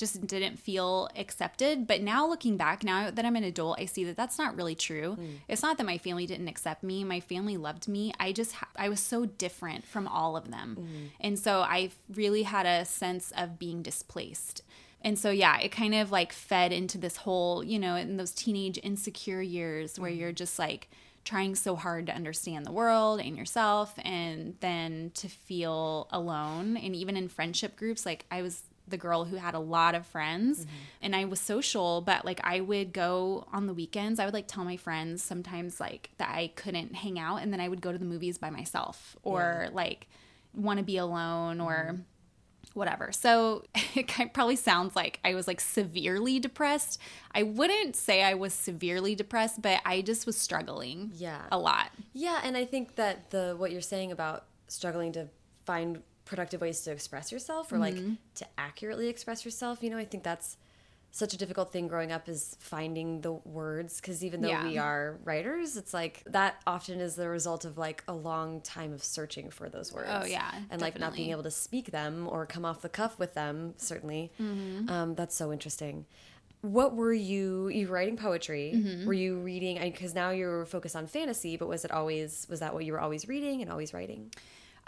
just 0.00 0.26
didn't 0.26 0.58
feel 0.58 1.08
accepted. 1.14 1.86
But 1.86 2.00
now 2.00 2.26
looking 2.26 2.56
back, 2.56 2.82
now 2.82 3.10
that 3.10 3.24
I'm 3.24 3.36
an 3.36 3.44
adult, 3.44 3.78
I 3.78 3.84
see 3.84 4.02
that 4.04 4.16
that's 4.16 4.38
not 4.38 4.56
really 4.56 4.74
true. 4.74 5.14
Hmm. 5.14 5.26
It's 5.46 5.62
not 5.62 5.76
that 5.76 5.84
my 5.84 5.98
family 5.98 6.26
didn't 6.26 6.48
accept 6.48 6.82
me. 6.82 7.04
My 7.04 7.20
family 7.20 7.56
loved 7.56 7.86
me. 7.86 8.12
I 8.18 8.32
just, 8.32 8.52
ha- 8.52 8.68
I 8.76 8.88
was 8.88 9.00
so 9.00 9.26
different 9.26 9.84
from 9.84 10.08
all 10.08 10.36
of 10.36 10.50
them. 10.50 10.76
Hmm. 10.76 11.06
And 11.20 11.38
so 11.38 11.60
I 11.60 11.90
really 12.12 12.44
had 12.44 12.66
a 12.66 12.86
sense 12.86 13.32
of 13.36 13.58
being 13.58 13.82
displaced. 13.82 14.62
And 15.02 15.18
so, 15.18 15.30
yeah, 15.30 15.58
it 15.60 15.70
kind 15.70 15.94
of 15.94 16.10
like 16.10 16.32
fed 16.32 16.72
into 16.72 16.98
this 16.98 17.18
whole, 17.18 17.62
you 17.62 17.78
know, 17.78 17.94
in 17.96 18.16
those 18.16 18.32
teenage 18.32 18.78
insecure 18.82 19.42
years 19.42 19.98
where 19.98 20.10
hmm. 20.10 20.18
you're 20.18 20.32
just 20.32 20.58
like 20.58 20.88
trying 21.30 21.54
so 21.54 21.76
hard 21.76 22.06
to 22.06 22.12
understand 22.12 22.66
the 22.66 22.72
world 22.72 23.20
and 23.20 23.36
yourself, 23.36 23.94
and 23.98 24.56
then 24.58 25.12
to 25.14 25.28
feel 25.28 26.08
alone. 26.10 26.76
And 26.76 26.96
even 26.96 27.16
in 27.16 27.28
friendship 27.28 27.76
groups, 27.76 28.04
like 28.04 28.26
I 28.32 28.42
was 28.42 28.62
the 28.88 28.96
girl 28.96 29.24
who 29.24 29.36
had 29.36 29.54
a 29.54 29.60
lot 29.60 29.94
of 29.94 30.04
friends 30.04 30.58
mm-hmm. 30.58 30.74
and 31.02 31.14
I 31.14 31.26
was 31.26 31.40
social, 31.40 32.00
but 32.00 32.24
like 32.24 32.40
I 32.42 32.58
would 32.60 32.92
go 32.92 33.46
on 33.52 33.68
the 33.68 33.72
weekends. 33.72 34.18
I 34.18 34.24
would 34.24 34.34
like 34.34 34.48
tell 34.48 34.64
my 34.64 34.76
friends 34.76 35.22
sometimes 35.22 35.78
like 35.78 36.10
that 36.18 36.30
I 36.30 36.50
couldn't 36.56 36.96
hang 36.96 37.16
out, 37.16 37.36
and 37.36 37.52
then 37.52 37.60
I 37.60 37.68
would 37.68 37.80
go 37.80 37.92
to 37.92 37.98
the 37.98 38.04
movies 38.04 38.36
by 38.36 38.50
myself 38.50 39.16
or 39.22 39.68
like 39.72 40.08
want 40.52 40.78
to 40.78 40.84
be 40.84 40.96
alone 40.96 41.60
or 41.60 41.90
mm-hmm. 41.92 42.02
Whatever. 42.74 43.12
So 43.12 43.64
it 43.94 44.32
probably 44.32 44.56
sounds 44.56 44.94
like 44.94 45.18
I 45.24 45.34
was 45.34 45.46
like 45.46 45.60
severely 45.60 46.38
depressed. 46.38 47.00
I 47.34 47.42
wouldn't 47.42 47.96
say 47.96 48.22
I 48.22 48.34
was 48.34 48.52
severely 48.54 49.14
depressed, 49.14 49.60
but 49.62 49.80
I 49.84 50.02
just 50.02 50.26
was 50.26 50.36
struggling 50.36 51.12
Yeah. 51.14 51.42
a 51.50 51.58
lot. 51.58 51.90
Yeah, 52.12 52.40
and 52.44 52.56
I 52.56 52.64
think 52.64 52.96
that 52.96 53.30
the 53.30 53.54
what 53.58 53.72
you're 53.72 53.80
saying 53.80 54.12
about 54.12 54.44
struggling 54.68 55.12
to 55.12 55.28
find 55.64 56.02
productive 56.24 56.60
ways 56.60 56.80
to 56.82 56.92
express 56.92 57.32
yourself 57.32 57.72
or 57.72 57.78
like 57.78 57.94
Mm-hmm. 57.96 58.14
to 58.36 58.46
accurately 58.56 59.08
express 59.08 59.44
yourself, 59.44 59.82
you 59.82 59.90
know, 59.90 59.98
I 59.98 60.04
think 60.04 60.22
that's 60.22 60.56
such 61.12 61.34
a 61.34 61.36
difficult 61.36 61.72
thing 61.72 61.88
growing 61.88 62.12
up 62.12 62.28
is 62.28 62.56
finding 62.60 63.20
the 63.20 63.32
words 63.32 64.00
because 64.00 64.24
even 64.24 64.42
though 64.42 64.48
Yeah. 64.48 64.64
we 64.64 64.78
are 64.78 65.18
writers, 65.24 65.76
it's 65.76 65.92
like 65.92 66.22
that 66.26 66.60
often 66.66 67.00
is 67.00 67.16
the 67.16 67.28
result 67.28 67.64
of 67.64 67.76
like 67.78 68.04
a 68.06 68.12
long 68.14 68.60
time 68.60 68.92
of 68.92 69.02
searching 69.02 69.50
for 69.50 69.68
those 69.68 69.92
words. 69.92 70.08
Oh, 70.10 70.24
yeah, 70.24 70.50
and 70.70 70.80
like 70.80 70.98
not 71.00 71.14
being 71.14 71.30
able 71.30 71.42
to 71.42 71.50
speak 71.50 71.90
them 71.90 72.28
or 72.28 72.46
come 72.46 72.64
off 72.64 72.80
the 72.82 72.88
cuff 72.88 73.18
with 73.18 73.34
them. 73.34 73.74
Certainly, 73.76 74.30
Mm-hmm. 74.40 74.88
um, 74.88 75.14
that's 75.16 75.34
so 75.34 75.52
interesting. 75.52 76.06
What 76.62 76.94
were 76.94 77.12
you? 77.14 77.68
You 77.68 77.88
were 77.88 77.94
writing 77.94 78.16
poetry. 78.18 78.72
Mm-hmm. 78.76 79.06
Were 79.06 79.14
you 79.14 79.38
reading? 79.38 79.80
Because 79.80 80.14
now 80.14 80.30
you're 80.30 80.66
focused 80.66 80.94
on 80.94 81.06
fantasy, 81.06 81.56
but 81.56 81.68
was 81.68 81.84
it 81.86 81.90
always? 81.90 82.46
Was 82.50 82.60
that 82.60 82.74
what 82.74 82.84
you 82.84 82.92
were 82.92 83.00
always 83.00 83.26
reading 83.26 83.62
and 83.62 83.70
always 83.70 83.94
writing? 83.94 84.30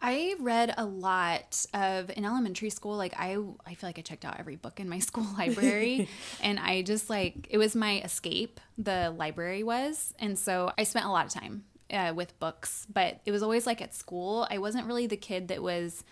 I 0.05 0.35
read 0.41 0.75
a 0.77 0.85
lot 0.85 1.65
of 1.73 2.11
in 2.11 2.25
elementary 2.25 2.71
school. 2.71 2.97
Like 2.97 3.15
I, 3.17 3.39
I 3.65 3.75
feel 3.75 3.89
like 3.89 4.01
I 4.01 4.03
checked 4.03 4.25
out 4.25 4.41
every 4.41 4.57
book 4.57 4.81
in 4.81 4.89
my 4.89 4.99
school 5.11 5.27
library, 5.39 6.09
and 6.43 6.59
I 6.59 6.83
just 6.83 7.09
like 7.09 7.47
it 7.49 7.59
was 7.59 7.77
my 7.77 8.01
escape. 8.01 8.61
The 8.77 9.15
library 9.17 9.63
was, 9.63 10.13
and 10.19 10.37
so 10.37 10.73
I 10.77 10.83
spent 10.83 11.07
a 11.07 11.11
lot 11.11 11.27
of 11.27 11.33
time 11.33 11.65
uh, 11.93 12.13
with 12.15 12.39
books. 12.41 12.87
But 12.93 13.21
it 13.25 13.31
was 13.31 13.43
always 13.43 13.65
like 13.65 13.81
at 13.81 13.95
school. 13.95 14.47
I 14.51 14.59
wasn't 14.59 14.87
really 14.87 15.07
the 15.07 15.17
kid 15.17 15.49
that 15.49 15.63
was 15.63 16.03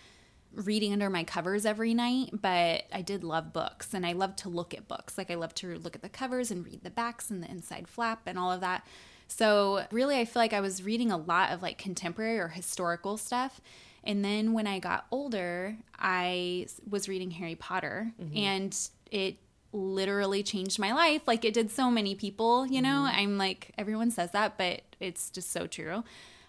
reading 0.52 0.92
under 0.92 1.10
my 1.10 1.24
covers 1.24 1.64
every 1.66 1.94
night, 1.94 2.30
but 2.32 2.84
I 2.92 3.02
did 3.02 3.22
love 3.22 3.52
books 3.52 3.94
and 3.94 4.04
I 4.04 4.12
loved 4.12 4.38
to 4.38 4.48
look 4.48 4.74
at 4.74 4.88
books. 4.88 5.16
Like 5.16 5.30
I 5.30 5.36
loved 5.36 5.56
to 5.58 5.76
look 5.78 5.94
at 5.94 6.02
the 6.02 6.08
covers 6.08 6.50
and 6.50 6.64
read 6.64 6.82
the 6.82 6.90
backs 6.90 7.30
and 7.30 7.42
the 7.42 7.50
inside 7.50 7.86
flap 7.86 8.22
and 8.26 8.38
all 8.38 8.50
of 8.50 8.60
that. 8.60 8.84
So, 9.30 9.86
really, 9.92 10.18
I 10.18 10.24
feel 10.24 10.42
like 10.42 10.52
I 10.52 10.60
was 10.60 10.82
reading 10.82 11.12
a 11.12 11.16
lot 11.16 11.52
of 11.52 11.62
like 11.62 11.78
contemporary 11.78 12.38
or 12.38 12.48
historical 12.48 13.16
stuff. 13.16 13.60
And 14.02 14.24
then 14.24 14.52
when 14.52 14.66
I 14.66 14.78
got 14.78 15.06
older, 15.10 15.76
I 15.98 16.66
was 16.88 17.08
reading 17.08 17.30
Harry 17.32 17.54
Potter 17.54 18.12
mm-hmm. 18.20 18.36
and 18.36 18.76
it 19.10 19.36
literally 19.72 20.42
changed 20.42 20.78
my 20.78 20.92
life. 20.92 21.22
Like 21.26 21.44
it 21.44 21.54
did 21.54 21.70
so 21.70 21.90
many 21.90 22.14
people, 22.14 22.66
you 22.66 22.82
know? 22.82 23.06
Mm-hmm. 23.08 23.18
I'm 23.18 23.38
like, 23.38 23.72
everyone 23.78 24.10
says 24.10 24.32
that, 24.32 24.58
but 24.58 24.82
it's 24.98 25.30
just 25.30 25.52
so 25.52 25.66
true. 25.66 26.02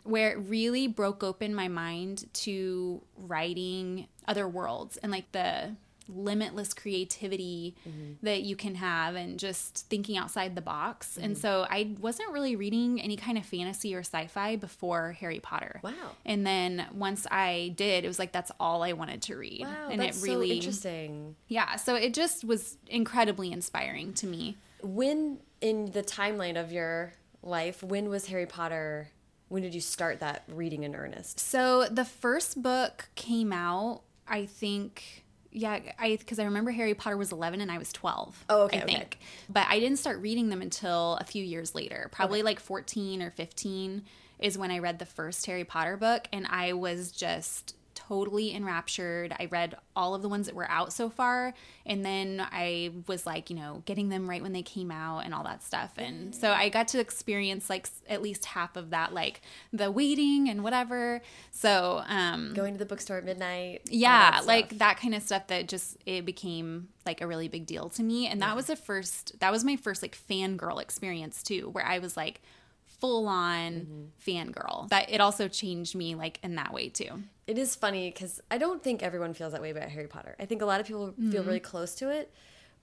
Where 0.03 0.31
it 0.31 0.37
really 0.37 0.87
broke 0.87 1.23
open 1.23 1.53
my 1.53 1.67
mind 1.67 2.25
to 2.33 3.03
writing 3.15 4.07
other 4.27 4.47
worlds 4.47 4.97
and 4.97 5.11
like 5.11 5.31
the 5.33 5.75
limitless 6.07 6.73
creativity 6.73 7.75
mm-hmm. 7.87 8.13
that 8.23 8.41
you 8.41 8.55
can 8.55 8.75
have 8.75 9.15
and 9.15 9.39
just 9.39 9.87
thinking 9.89 10.17
outside 10.17 10.55
the 10.55 10.61
box. 10.61 11.17
And 11.17 11.33
mm-hmm. 11.33 11.41
so 11.41 11.65
I 11.69 11.95
wasn't 11.99 12.31
really 12.31 12.55
reading 12.55 13.01
any 13.01 13.15
kind 13.15 13.37
of 13.37 13.45
fantasy 13.45 13.95
or 13.95 13.99
sci-fi 13.99 14.55
before 14.55 15.13
Harry 15.13 15.39
Potter. 15.39 15.79
Wow. 15.83 15.91
And 16.25 16.45
then 16.45 16.85
once 16.93 17.27
I 17.31 17.73
did, 17.75 18.03
it 18.03 18.07
was 18.07 18.19
like 18.19 18.31
that's 18.31 18.51
all 18.59 18.83
I 18.83 18.93
wanted 18.93 19.21
to 19.23 19.35
read. 19.35 19.61
Wow, 19.61 19.89
and 19.89 20.01
that's 20.01 20.23
it 20.23 20.27
really 20.27 20.49
so 20.49 20.55
interesting. 20.55 21.35
Yeah, 21.47 21.75
so 21.75 21.95
it 21.95 22.13
just 22.13 22.43
was 22.43 22.77
incredibly 22.87 23.51
inspiring 23.51 24.13
to 24.15 24.27
me. 24.27 24.57
When 24.83 25.39
in 25.61 25.91
the 25.91 26.03
timeline 26.03 26.59
of 26.59 26.71
your 26.71 27.13
life, 27.43 27.83
when 27.83 28.09
was 28.09 28.27
Harry 28.27 28.45
Potter? 28.45 29.09
When 29.49 29.63
did 29.63 29.75
you 29.75 29.81
start 29.81 30.21
that 30.21 30.43
reading 30.47 30.83
in 30.83 30.95
earnest? 30.95 31.39
So 31.39 31.85
the 31.89 32.05
first 32.05 32.61
book 32.61 33.09
came 33.15 33.51
out, 33.51 34.01
I 34.27 34.45
think, 34.45 35.25
yeah, 35.51 35.79
I 35.99 36.15
because 36.15 36.39
I 36.39 36.45
remember 36.45 36.71
Harry 36.71 36.93
Potter 36.93 37.17
was 37.17 37.31
11 37.31 37.61
and 37.61 37.71
I 37.71 37.77
was 37.77 37.91
12. 37.91 38.45
Oh, 38.49 38.63
okay, 38.63 38.79
I 38.79 38.83
okay. 38.83 39.07
But 39.49 39.67
I 39.69 39.79
didn't 39.79 39.97
start 39.99 40.19
reading 40.19 40.49
them 40.49 40.61
until 40.61 41.15
a 41.15 41.23
few 41.23 41.43
years 41.43 41.75
later, 41.75 42.09
probably 42.11 42.41
like 42.43 42.59
14 42.59 43.21
or 43.21 43.31
15 43.31 44.03
is 44.39 44.57
when 44.57 44.71
I 44.71 44.79
read 44.79 44.99
the 44.99 45.05
first 45.05 45.45
Harry 45.45 45.63
Potter 45.63 45.97
book, 45.97 46.27
and 46.33 46.47
I 46.47 46.73
was 46.73 47.11
just 47.11 47.75
totally 48.11 48.53
enraptured. 48.53 49.33
I 49.39 49.45
read 49.45 49.73
all 49.95 50.13
of 50.13 50.21
the 50.21 50.27
ones 50.27 50.47
that 50.47 50.55
were 50.55 50.69
out 50.69 50.91
so 50.91 51.09
far. 51.09 51.53
And 51.85 52.03
then 52.03 52.45
I 52.51 52.91
was 53.07 53.25
like, 53.25 53.49
you 53.49 53.55
know, 53.55 53.83
getting 53.85 54.09
them 54.09 54.29
right 54.29 54.41
when 54.41 54.51
they 54.51 54.63
came 54.63 54.91
out 54.91 55.19
and 55.19 55.33
all 55.33 55.45
that 55.45 55.63
stuff. 55.63 55.91
And 55.97 56.35
so 56.35 56.51
I 56.51 56.67
got 56.67 56.89
to 56.89 56.99
experience 56.99 57.69
like 57.69 57.87
at 58.09 58.21
least 58.21 58.43
half 58.43 58.75
of 58.75 58.89
that, 58.89 59.13
like 59.13 59.39
the 59.71 59.89
waiting 59.89 60.49
and 60.49 60.61
whatever. 60.61 61.21
So, 61.51 62.03
um, 62.05 62.53
going 62.53 62.73
to 62.73 62.79
the 62.79 62.85
bookstore 62.85 63.17
at 63.19 63.23
midnight. 63.23 63.83
Yeah, 63.85 64.31
that 64.31 64.45
like 64.45 64.79
that 64.79 64.99
kind 64.99 65.15
of 65.15 65.23
stuff 65.23 65.47
that 65.47 65.69
just, 65.69 65.95
it 66.05 66.25
became 66.25 66.89
like 67.05 67.21
a 67.21 67.27
really 67.27 67.47
big 67.47 67.65
deal 67.65 67.87
to 67.91 68.03
me. 68.03 68.27
And 68.27 68.41
that 68.41 68.49
yeah. 68.49 68.55
was 68.55 68.65
the 68.65 68.75
first, 68.75 69.39
that 69.39 69.53
was 69.53 69.63
my 69.63 69.77
first 69.77 70.01
like 70.01 70.17
fangirl 70.17 70.81
experience 70.81 71.41
too, 71.43 71.69
where 71.69 71.85
I 71.85 71.99
was 71.99 72.17
like, 72.17 72.41
full 73.01 73.27
on 73.27 73.73
mm-hmm. 73.73 74.03
fangirl. 74.25 74.87
That 74.89 75.11
it 75.11 75.19
also 75.19 75.47
changed 75.47 75.95
me 75.95 76.15
like 76.15 76.39
in 76.43 76.55
that 76.55 76.71
way 76.71 76.87
too. 76.87 77.23
It 77.47 77.57
is 77.57 77.75
funny 77.75 78.09
because 78.09 78.39
I 78.49 78.57
don't 78.57 78.81
think 78.81 79.03
everyone 79.03 79.33
feels 79.33 79.51
that 79.51 79.61
way 79.61 79.71
about 79.71 79.89
Harry 79.89 80.07
Potter. 80.07 80.35
I 80.39 80.45
think 80.45 80.61
a 80.61 80.65
lot 80.65 80.79
of 80.79 80.87
people 80.87 81.07
mm-hmm. 81.07 81.31
feel 81.31 81.43
really 81.43 81.59
close 81.59 81.95
to 81.95 82.09
it, 82.09 82.31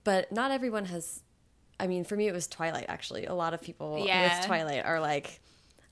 but 0.05 0.31
not 0.31 0.51
everyone 0.51 0.85
has. 0.87 1.23
I 1.81 1.87
mean, 1.87 2.05
for 2.05 2.17
me, 2.17 2.27
it 2.27 2.33
was 2.33 2.49
Twilight 2.49 2.87
actually. 2.89 3.27
A 3.27 3.35
lot 3.35 3.55
of 3.55 3.63
people 3.63 4.05
yeah. 4.05 4.37
with 4.37 4.47
Twilight 4.47 4.85
are 4.85 5.01
like, 5.01 5.41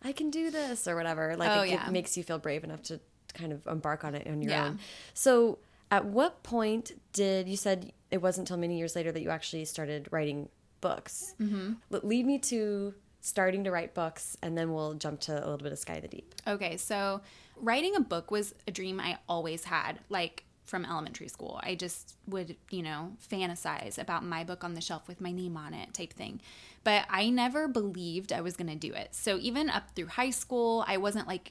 I 0.02 0.12
can 0.12 0.30
do 0.30 0.50
this 0.50 0.88
or 0.88 0.96
whatever. 0.96 1.36
Like, 1.36 1.50
oh, 1.50 1.62
it, 1.62 1.70
yeah. 1.70 1.86
it 1.86 1.92
makes 1.92 2.16
you 2.16 2.24
feel 2.24 2.38
brave 2.38 2.64
enough 2.64 2.82
to 2.84 3.00
kind 3.34 3.52
of 3.52 3.66
embark 3.66 4.04
on 4.04 4.14
it 4.14 4.26
on 4.26 4.42
your 4.42 4.50
yeah. 4.50 4.66
own. 4.66 4.80
So, 5.14 5.58
at 5.90 6.04
what 6.04 6.42
point 6.42 6.90
did 7.12 7.48
you 7.48 7.56
said 7.56 7.92
it 8.10 8.20
wasn't 8.20 8.48
until 8.48 8.56
many 8.56 8.76
years 8.76 8.96
later 8.96 9.12
that 9.12 9.22
you 9.22 9.30
actually 9.30 9.64
started 9.64 10.08
writing 10.10 10.48
books? 10.80 11.34
Mm-hmm. 11.40 11.74
Lead 11.90 12.26
me 12.26 12.38
to 12.40 12.94
starting 13.26 13.64
to 13.64 13.72
write 13.72 13.92
books, 13.92 14.36
and 14.40 14.56
then 14.56 14.72
we'll 14.72 14.94
jump 14.94 15.18
to 15.18 15.32
a 15.32 15.42
little 15.42 15.56
bit 15.56 15.72
of 15.72 15.78
Sky 15.80 15.98
the 15.98 16.06
Deep. 16.06 16.32
Okay, 16.46 16.76
so 16.76 17.20
writing 17.56 17.96
a 17.96 18.00
book 18.00 18.30
was 18.30 18.54
a 18.68 18.70
dream 18.70 19.00
I 19.00 19.18
always 19.28 19.64
had, 19.64 19.98
like 20.08 20.44
from 20.64 20.84
elementary 20.84 21.26
school. 21.26 21.58
I 21.60 21.74
just 21.74 22.14
would, 22.28 22.56
you 22.70 22.84
know, 22.84 23.16
fantasize 23.28 23.98
about 23.98 24.24
my 24.24 24.44
book 24.44 24.62
on 24.62 24.74
the 24.74 24.80
shelf 24.80 25.08
with 25.08 25.20
my 25.20 25.32
name 25.32 25.56
on 25.56 25.74
it 25.74 25.92
type 25.92 26.12
thing. 26.12 26.40
But 26.84 27.04
I 27.10 27.28
never 27.30 27.66
believed 27.66 28.32
I 28.32 28.42
was 28.42 28.56
going 28.56 28.70
to 28.70 28.76
do 28.76 28.94
it. 28.94 29.08
So 29.12 29.38
even 29.38 29.70
up 29.70 29.90
through 29.96 30.06
high 30.06 30.30
school, 30.30 30.84
I 30.86 30.98
wasn't 30.98 31.26
like 31.26 31.50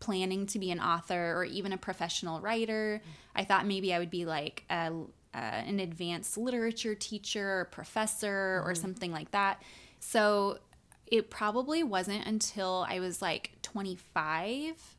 planning 0.00 0.44
to 0.48 0.58
be 0.58 0.70
an 0.70 0.80
author 0.80 1.32
or 1.34 1.46
even 1.46 1.72
a 1.72 1.78
professional 1.78 2.42
writer. 2.42 3.00
I 3.34 3.44
thought 3.44 3.66
maybe 3.66 3.94
I 3.94 3.98
would 3.98 4.10
be 4.10 4.26
like 4.26 4.64
a, 4.68 4.92
uh, 5.34 5.38
an 5.38 5.80
advanced 5.80 6.36
literature 6.36 6.94
teacher 6.94 7.60
or 7.60 7.64
professor 7.64 8.60
mm-hmm. 8.60 8.68
or 8.68 8.74
something 8.74 9.12
like 9.12 9.30
that. 9.30 9.62
So 9.98 10.58
it 11.06 11.30
probably 11.30 11.82
wasn't 11.82 12.26
until 12.26 12.86
I 12.88 13.00
was 13.00 13.22
like 13.22 13.52
25 13.62 14.96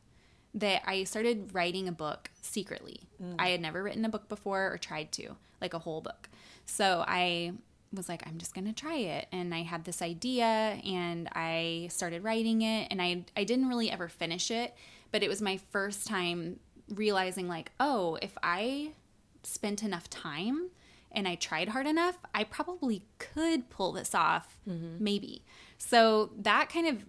that 0.54 0.82
I 0.86 1.04
started 1.04 1.50
writing 1.52 1.88
a 1.88 1.92
book 1.92 2.30
secretly. 2.40 3.00
Mm. 3.22 3.36
I 3.38 3.48
had 3.50 3.60
never 3.60 3.82
written 3.82 4.04
a 4.04 4.08
book 4.08 4.28
before 4.28 4.72
or 4.72 4.78
tried 4.78 5.12
to, 5.12 5.36
like 5.60 5.74
a 5.74 5.78
whole 5.78 6.00
book. 6.00 6.28
So 6.66 7.04
I 7.06 7.52
was 7.92 8.08
like, 8.08 8.26
I'm 8.26 8.38
just 8.38 8.54
gonna 8.54 8.72
try 8.72 8.96
it. 8.96 9.28
And 9.32 9.54
I 9.54 9.62
had 9.62 9.84
this 9.84 10.02
idea 10.02 10.44
and 10.44 11.28
I 11.32 11.88
started 11.90 12.24
writing 12.24 12.62
it 12.62 12.88
and 12.90 13.00
I 13.00 13.24
I 13.36 13.44
didn't 13.44 13.68
really 13.68 13.90
ever 13.90 14.08
finish 14.08 14.50
it, 14.50 14.74
but 15.12 15.22
it 15.22 15.28
was 15.28 15.42
my 15.42 15.58
first 15.70 16.06
time 16.06 16.60
realizing 16.88 17.48
like, 17.48 17.72
oh, 17.78 18.18
if 18.22 18.36
I 18.42 18.92
spent 19.42 19.82
enough 19.82 20.08
time 20.10 20.70
and 21.12 21.26
I 21.26 21.34
tried 21.34 21.70
hard 21.70 21.86
enough, 21.86 22.18
I 22.34 22.44
probably 22.44 23.02
could 23.18 23.70
pull 23.70 23.92
this 23.92 24.14
off, 24.14 24.58
mm-hmm. 24.68 25.02
maybe. 25.02 25.42
So 25.78 26.30
that 26.38 26.68
kind 26.68 26.86
of 26.88 27.04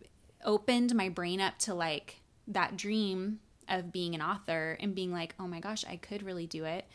opened 0.45 0.95
my 0.95 1.09
brain 1.09 1.41
up 1.41 1.57
to 1.59 1.73
like 1.73 2.21
that 2.47 2.77
dream 2.77 3.39
of 3.67 3.91
being 3.91 4.15
an 4.15 4.21
author 4.21 4.77
and 4.79 4.95
being 4.95 5.11
like, 5.11 5.35
oh 5.39 5.47
my 5.47 5.59
gosh, 5.59 5.85
I 5.87 5.97
could 5.97 6.23
really 6.23 6.47
do 6.47 6.65
it. 6.65 6.85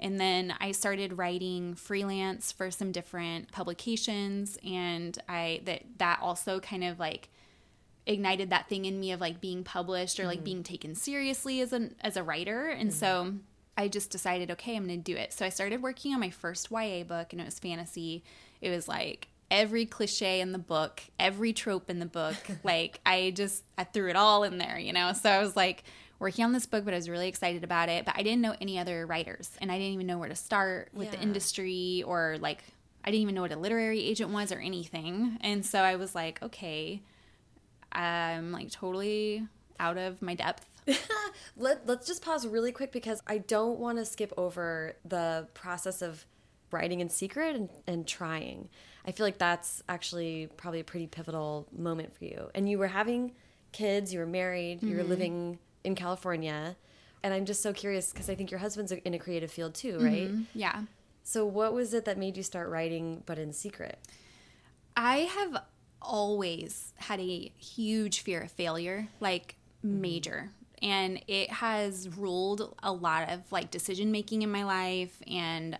And 0.00 0.20
then 0.20 0.54
I 0.60 0.72
started 0.72 1.18
writing 1.18 1.74
freelance 1.74 2.50
for 2.50 2.70
some 2.70 2.92
different 2.92 3.52
publications 3.52 4.58
and 4.64 5.16
I 5.28 5.60
that 5.64 5.82
that 5.98 6.18
also 6.20 6.58
kind 6.60 6.82
of 6.82 6.98
like 6.98 7.28
ignited 8.06 8.50
that 8.50 8.68
thing 8.68 8.84
in 8.84 9.00
me 9.00 9.12
of 9.12 9.20
like 9.20 9.40
being 9.40 9.64
published 9.64 10.20
or 10.20 10.26
like 10.26 10.38
mm-hmm. 10.38 10.44
being 10.44 10.62
taken 10.62 10.94
seriously 10.94 11.60
as 11.60 11.72
an 11.72 11.94
as 12.00 12.16
a 12.16 12.22
writer. 12.22 12.68
And 12.68 12.90
mm-hmm. 12.90 12.98
so 12.98 13.34
I 13.76 13.88
just 13.88 14.10
decided, 14.10 14.50
okay, 14.52 14.76
I'm 14.76 14.86
going 14.86 15.02
to 15.02 15.12
do 15.12 15.16
it. 15.16 15.32
So 15.32 15.44
I 15.44 15.48
started 15.48 15.82
working 15.82 16.12
on 16.12 16.20
my 16.20 16.30
first 16.30 16.70
YA 16.70 17.02
book 17.04 17.32
and 17.32 17.40
it 17.40 17.44
was 17.44 17.58
fantasy. 17.58 18.22
It 18.60 18.70
was 18.70 18.88
like 18.88 19.28
every 19.54 19.86
cliche 19.86 20.40
in 20.40 20.52
the 20.52 20.58
book, 20.58 21.02
every 21.18 21.52
trope 21.52 21.88
in 21.88 22.00
the 22.00 22.06
book. 22.06 22.36
like 22.64 23.00
I 23.06 23.32
just 23.34 23.64
I 23.78 23.84
threw 23.84 24.10
it 24.10 24.16
all 24.16 24.42
in 24.42 24.58
there, 24.58 24.78
you 24.78 24.92
know. 24.92 25.12
So 25.12 25.30
I 25.30 25.38
was 25.38 25.56
like 25.56 25.84
working 26.18 26.44
on 26.44 26.52
this 26.52 26.66
book, 26.66 26.84
but 26.84 26.92
I 26.92 26.96
was 26.96 27.08
really 27.08 27.28
excited 27.28 27.64
about 27.64 27.88
it. 27.88 28.04
But 28.04 28.14
I 28.18 28.22
didn't 28.22 28.42
know 28.42 28.54
any 28.60 28.78
other 28.78 29.06
writers, 29.06 29.50
and 29.60 29.70
I 29.70 29.78
didn't 29.78 29.94
even 29.94 30.06
know 30.06 30.18
where 30.18 30.28
to 30.28 30.34
start 30.34 30.90
with 30.92 31.06
yeah. 31.06 31.16
the 31.16 31.22
industry 31.22 32.02
or 32.06 32.36
like 32.40 32.64
I 33.04 33.10
didn't 33.10 33.22
even 33.22 33.34
know 33.34 33.42
what 33.42 33.52
a 33.52 33.58
literary 33.58 34.02
agent 34.02 34.30
was 34.30 34.50
or 34.50 34.58
anything. 34.58 35.38
And 35.40 35.64
so 35.64 35.80
I 35.80 35.96
was 35.96 36.14
like, 36.14 36.42
okay, 36.42 37.02
I'm 37.92 38.50
like 38.50 38.70
totally 38.70 39.46
out 39.78 39.98
of 39.98 40.20
my 40.20 40.34
depth. 40.34 40.66
Let, 41.56 41.86
let's 41.86 42.06
just 42.06 42.22
pause 42.22 42.46
really 42.46 42.72
quick 42.72 42.92
because 42.92 43.22
I 43.26 43.38
don't 43.38 43.78
want 43.78 43.98
to 43.98 44.04
skip 44.04 44.32
over 44.36 44.96
the 45.04 45.48
process 45.54 46.02
of 46.02 46.26
writing 46.70 47.00
in 47.00 47.08
secret 47.08 47.56
and, 47.56 47.68
and 47.86 48.06
trying. 48.06 48.68
I 49.06 49.12
feel 49.12 49.26
like 49.26 49.38
that's 49.38 49.82
actually 49.88 50.48
probably 50.56 50.80
a 50.80 50.84
pretty 50.84 51.06
pivotal 51.06 51.66
moment 51.76 52.16
for 52.16 52.24
you. 52.24 52.50
And 52.54 52.68
you 52.68 52.78
were 52.78 52.88
having 52.88 53.32
kids, 53.72 54.12
you 54.12 54.20
were 54.20 54.26
married, 54.26 54.78
mm 54.78 54.80
-hmm. 54.80 54.90
you 54.90 54.96
were 54.96 55.02
mm-hmm. 55.02 55.10
living 55.10 55.58
in 55.82 55.94
California. 55.94 56.76
And 57.22 57.34
I'm 57.34 57.44
just 57.44 57.62
so 57.62 57.72
curious 57.72 58.12
because 58.12 58.32
I 58.32 58.36
think 58.36 58.50
your 58.50 58.60
husband's 58.60 58.92
in 58.92 59.14
a 59.14 59.18
creative 59.18 59.50
field 59.50 59.74
too, 59.74 59.98
right? 59.98 60.30
Mm 60.30 60.36
-hmm. 60.36 60.46
Yeah. 60.54 60.82
So 61.22 61.46
what 61.46 61.72
was 61.72 61.94
it 61.94 62.04
that 62.04 62.18
made 62.18 62.36
you 62.36 62.42
start 62.42 62.68
writing 62.68 63.22
but 63.26 63.38
in 63.38 63.52
secret? 63.52 63.98
I 64.96 65.28
have 65.36 65.62
always 66.00 66.92
had 66.96 67.20
a 67.20 67.52
huge 67.58 68.20
fear 68.20 68.42
of 68.42 68.52
failure, 68.52 69.08
like 69.20 69.56
mm-hmm. 69.84 70.00
major. 70.00 70.50
And 70.82 71.22
it 71.26 71.50
has 71.50 72.08
ruled 72.16 72.74
a 72.82 72.92
lot 72.92 73.30
of 73.30 73.50
like 73.50 73.70
decision 73.70 74.10
making 74.10 74.42
in 74.42 74.50
my 74.52 74.64
life 74.64 75.22
and 75.26 75.78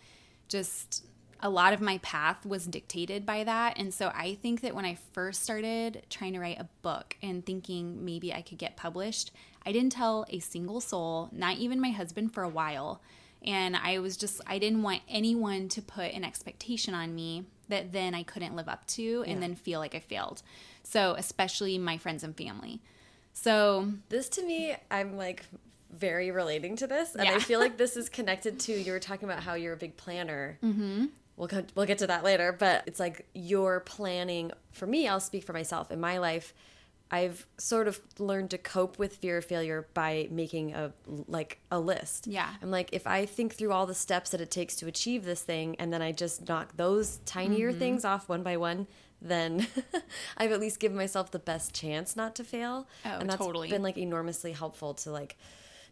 just 0.48 1.04
a 1.44 1.50
lot 1.50 1.74
of 1.74 1.80
my 1.82 1.98
path 1.98 2.46
was 2.46 2.66
dictated 2.66 3.26
by 3.26 3.44
that. 3.44 3.78
And 3.78 3.92
so 3.92 4.10
I 4.14 4.38
think 4.40 4.62
that 4.62 4.74
when 4.74 4.86
I 4.86 4.96
first 5.12 5.42
started 5.42 6.02
trying 6.08 6.32
to 6.32 6.40
write 6.40 6.58
a 6.58 6.68
book 6.80 7.18
and 7.22 7.44
thinking 7.44 8.02
maybe 8.02 8.32
I 8.32 8.40
could 8.40 8.56
get 8.56 8.78
published, 8.78 9.30
I 9.66 9.70
didn't 9.70 9.92
tell 9.92 10.24
a 10.30 10.38
single 10.38 10.80
soul, 10.80 11.28
not 11.32 11.58
even 11.58 11.82
my 11.82 11.90
husband 11.90 12.32
for 12.32 12.42
a 12.42 12.48
while. 12.48 13.02
And 13.44 13.76
I 13.76 13.98
was 13.98 14.16
just, 14.16 14.40
I 14.46 14.58
didn't 14.58 14.82
want 14.82 15.02
anyone 15.06 15.68
to 15.68 15.82
put 15.82 16.12
an 16.12 16.24
expectation 16.24 16.94
on 16.94 17.14
me 17.14 17.44
that 17.68 17.92
then 17.92 18.14
I 18.14 18.22
couldn't 18.22 18.56
live 18.56 18.68
up 18.68 18.86
to 18.86 19.22
and 19.26 19.34
yeah. 19.34 19.40
then 19.40 19.54
feel 19.54 19.80
like 19.80 19.94
I 19.94 20.00
failed. 20.00 20.42
So, 20.82 21.14
especially 21.18 21.76
my 21.76 21.98
friends 21.98 22.24
and 22.24 22.34
family. 22.34 22.80
So, 23.34 23.92
this 24.08 24.30
to 24.30 24.42
me, 24.42 24.74
I'm 24.90 25.18
like 25.18 25.44
very 25.90 26.30
relating 26.30 26.76
to 26.76 26.86
this. 26.86 27.14
And 27.14 27.26
yeah. 27.26 27.34
I 27.34 27.38
feel 27.38 27.60
like 27.60 27.76
this 27.76 27.96
is 27.98 28.08
connected 28.08 28.58
to 28.60 28.72
you 28.72 28.92
were 28.92 28.98
talking 28.98 29.28
about 29.28 29.42
how 29.42 29.54
you're 29.54 29.74
a 29.74 29.78
big 29.78 29.98
planner. 29.98 30.58
Mm 30.62 30.76
-hmm 30.76 31.08
we'll 31.36 31.48
go, 31.48 31.64
we'll 31.74 31.86
get 31.86 31.98
to 31.98 32.06
that 32.06 32.24
later 32.24 32.52
but 32.52 32.82
it's 32.86 33.00
like 33.00 33.26
you're 33.34 33.80
planning 33.80 34.50
for 34.72 34.86
me 34.86 35.08
I'll 35.08 35.20
speak 35.20 35.44
for 35.44 35.52
myself 35.52 35.90
in 35.90 36.00
my 36.00 36.18
life 36.18 36.54
I've 37.10 37.46
sort 37.58 37.86
of 37.86 38.00
learned 38.18 38.50
to 38.50 38.58
cope 38.58 38.98
with 38.98 39.16
fear 39.16 39.38
of 39.38 39.44
failure 39.44 39.86
by 39.94 40.26
making 40.30 40.74
a 40.74 40.92
like 41.28 41.60
a 41.70 41.78
list. 41.78 42.26
Yeah. 42.26 42.48
I'm 42.60 42.72
like 42.72 42.88
if 42.92 43.06
I 43.06 43.24
think 43.24 43.54
through 43.54 43.72
all 43.72 43.86
the 43.86 43.94
steps 43.94 44.30
that 44.30 44.40
it 44.40 44.50
takes 44.50 44.74
to 44.76 44.88
achieve 44.88 45.24
this 45.24 45.42
thing 45.42 45.76
and 45.78 45.92
then 45.92 46.02
I 46.02 46.10
just 46.10 46.48
knock 46.48 46.76
those 46.76 47.20
tinier 47.24 47.68
mm 47.68 47.74
-hmm. 47.74 47.78
things 47.78 48.04
off 48.04 48.28
one 48.28 48.42
by 48.42 48.56
one, 48.56 48.86
then 49.22 49.66
I've 50.38 50.52
at 50.52 50.60
least 50.60 50.80
given 50.80 50.96
myself 50.96 51.30
the 51.30 51.38
best 51.38 51.72
chance 51.72 52.16
not 52.16 52.34
to 52.34 52.44
fail. 52.44 52.86
Oh, 53.04 53.18
and 53.20 53.30
that's 53.30 53.44
totally. 53.44 53.68
been 53.68 53.82
like 53.82 54.00
enormously 54.00 54.52
helpful 54.52 54.94
to 54.94 55.12
like 55.12 55.36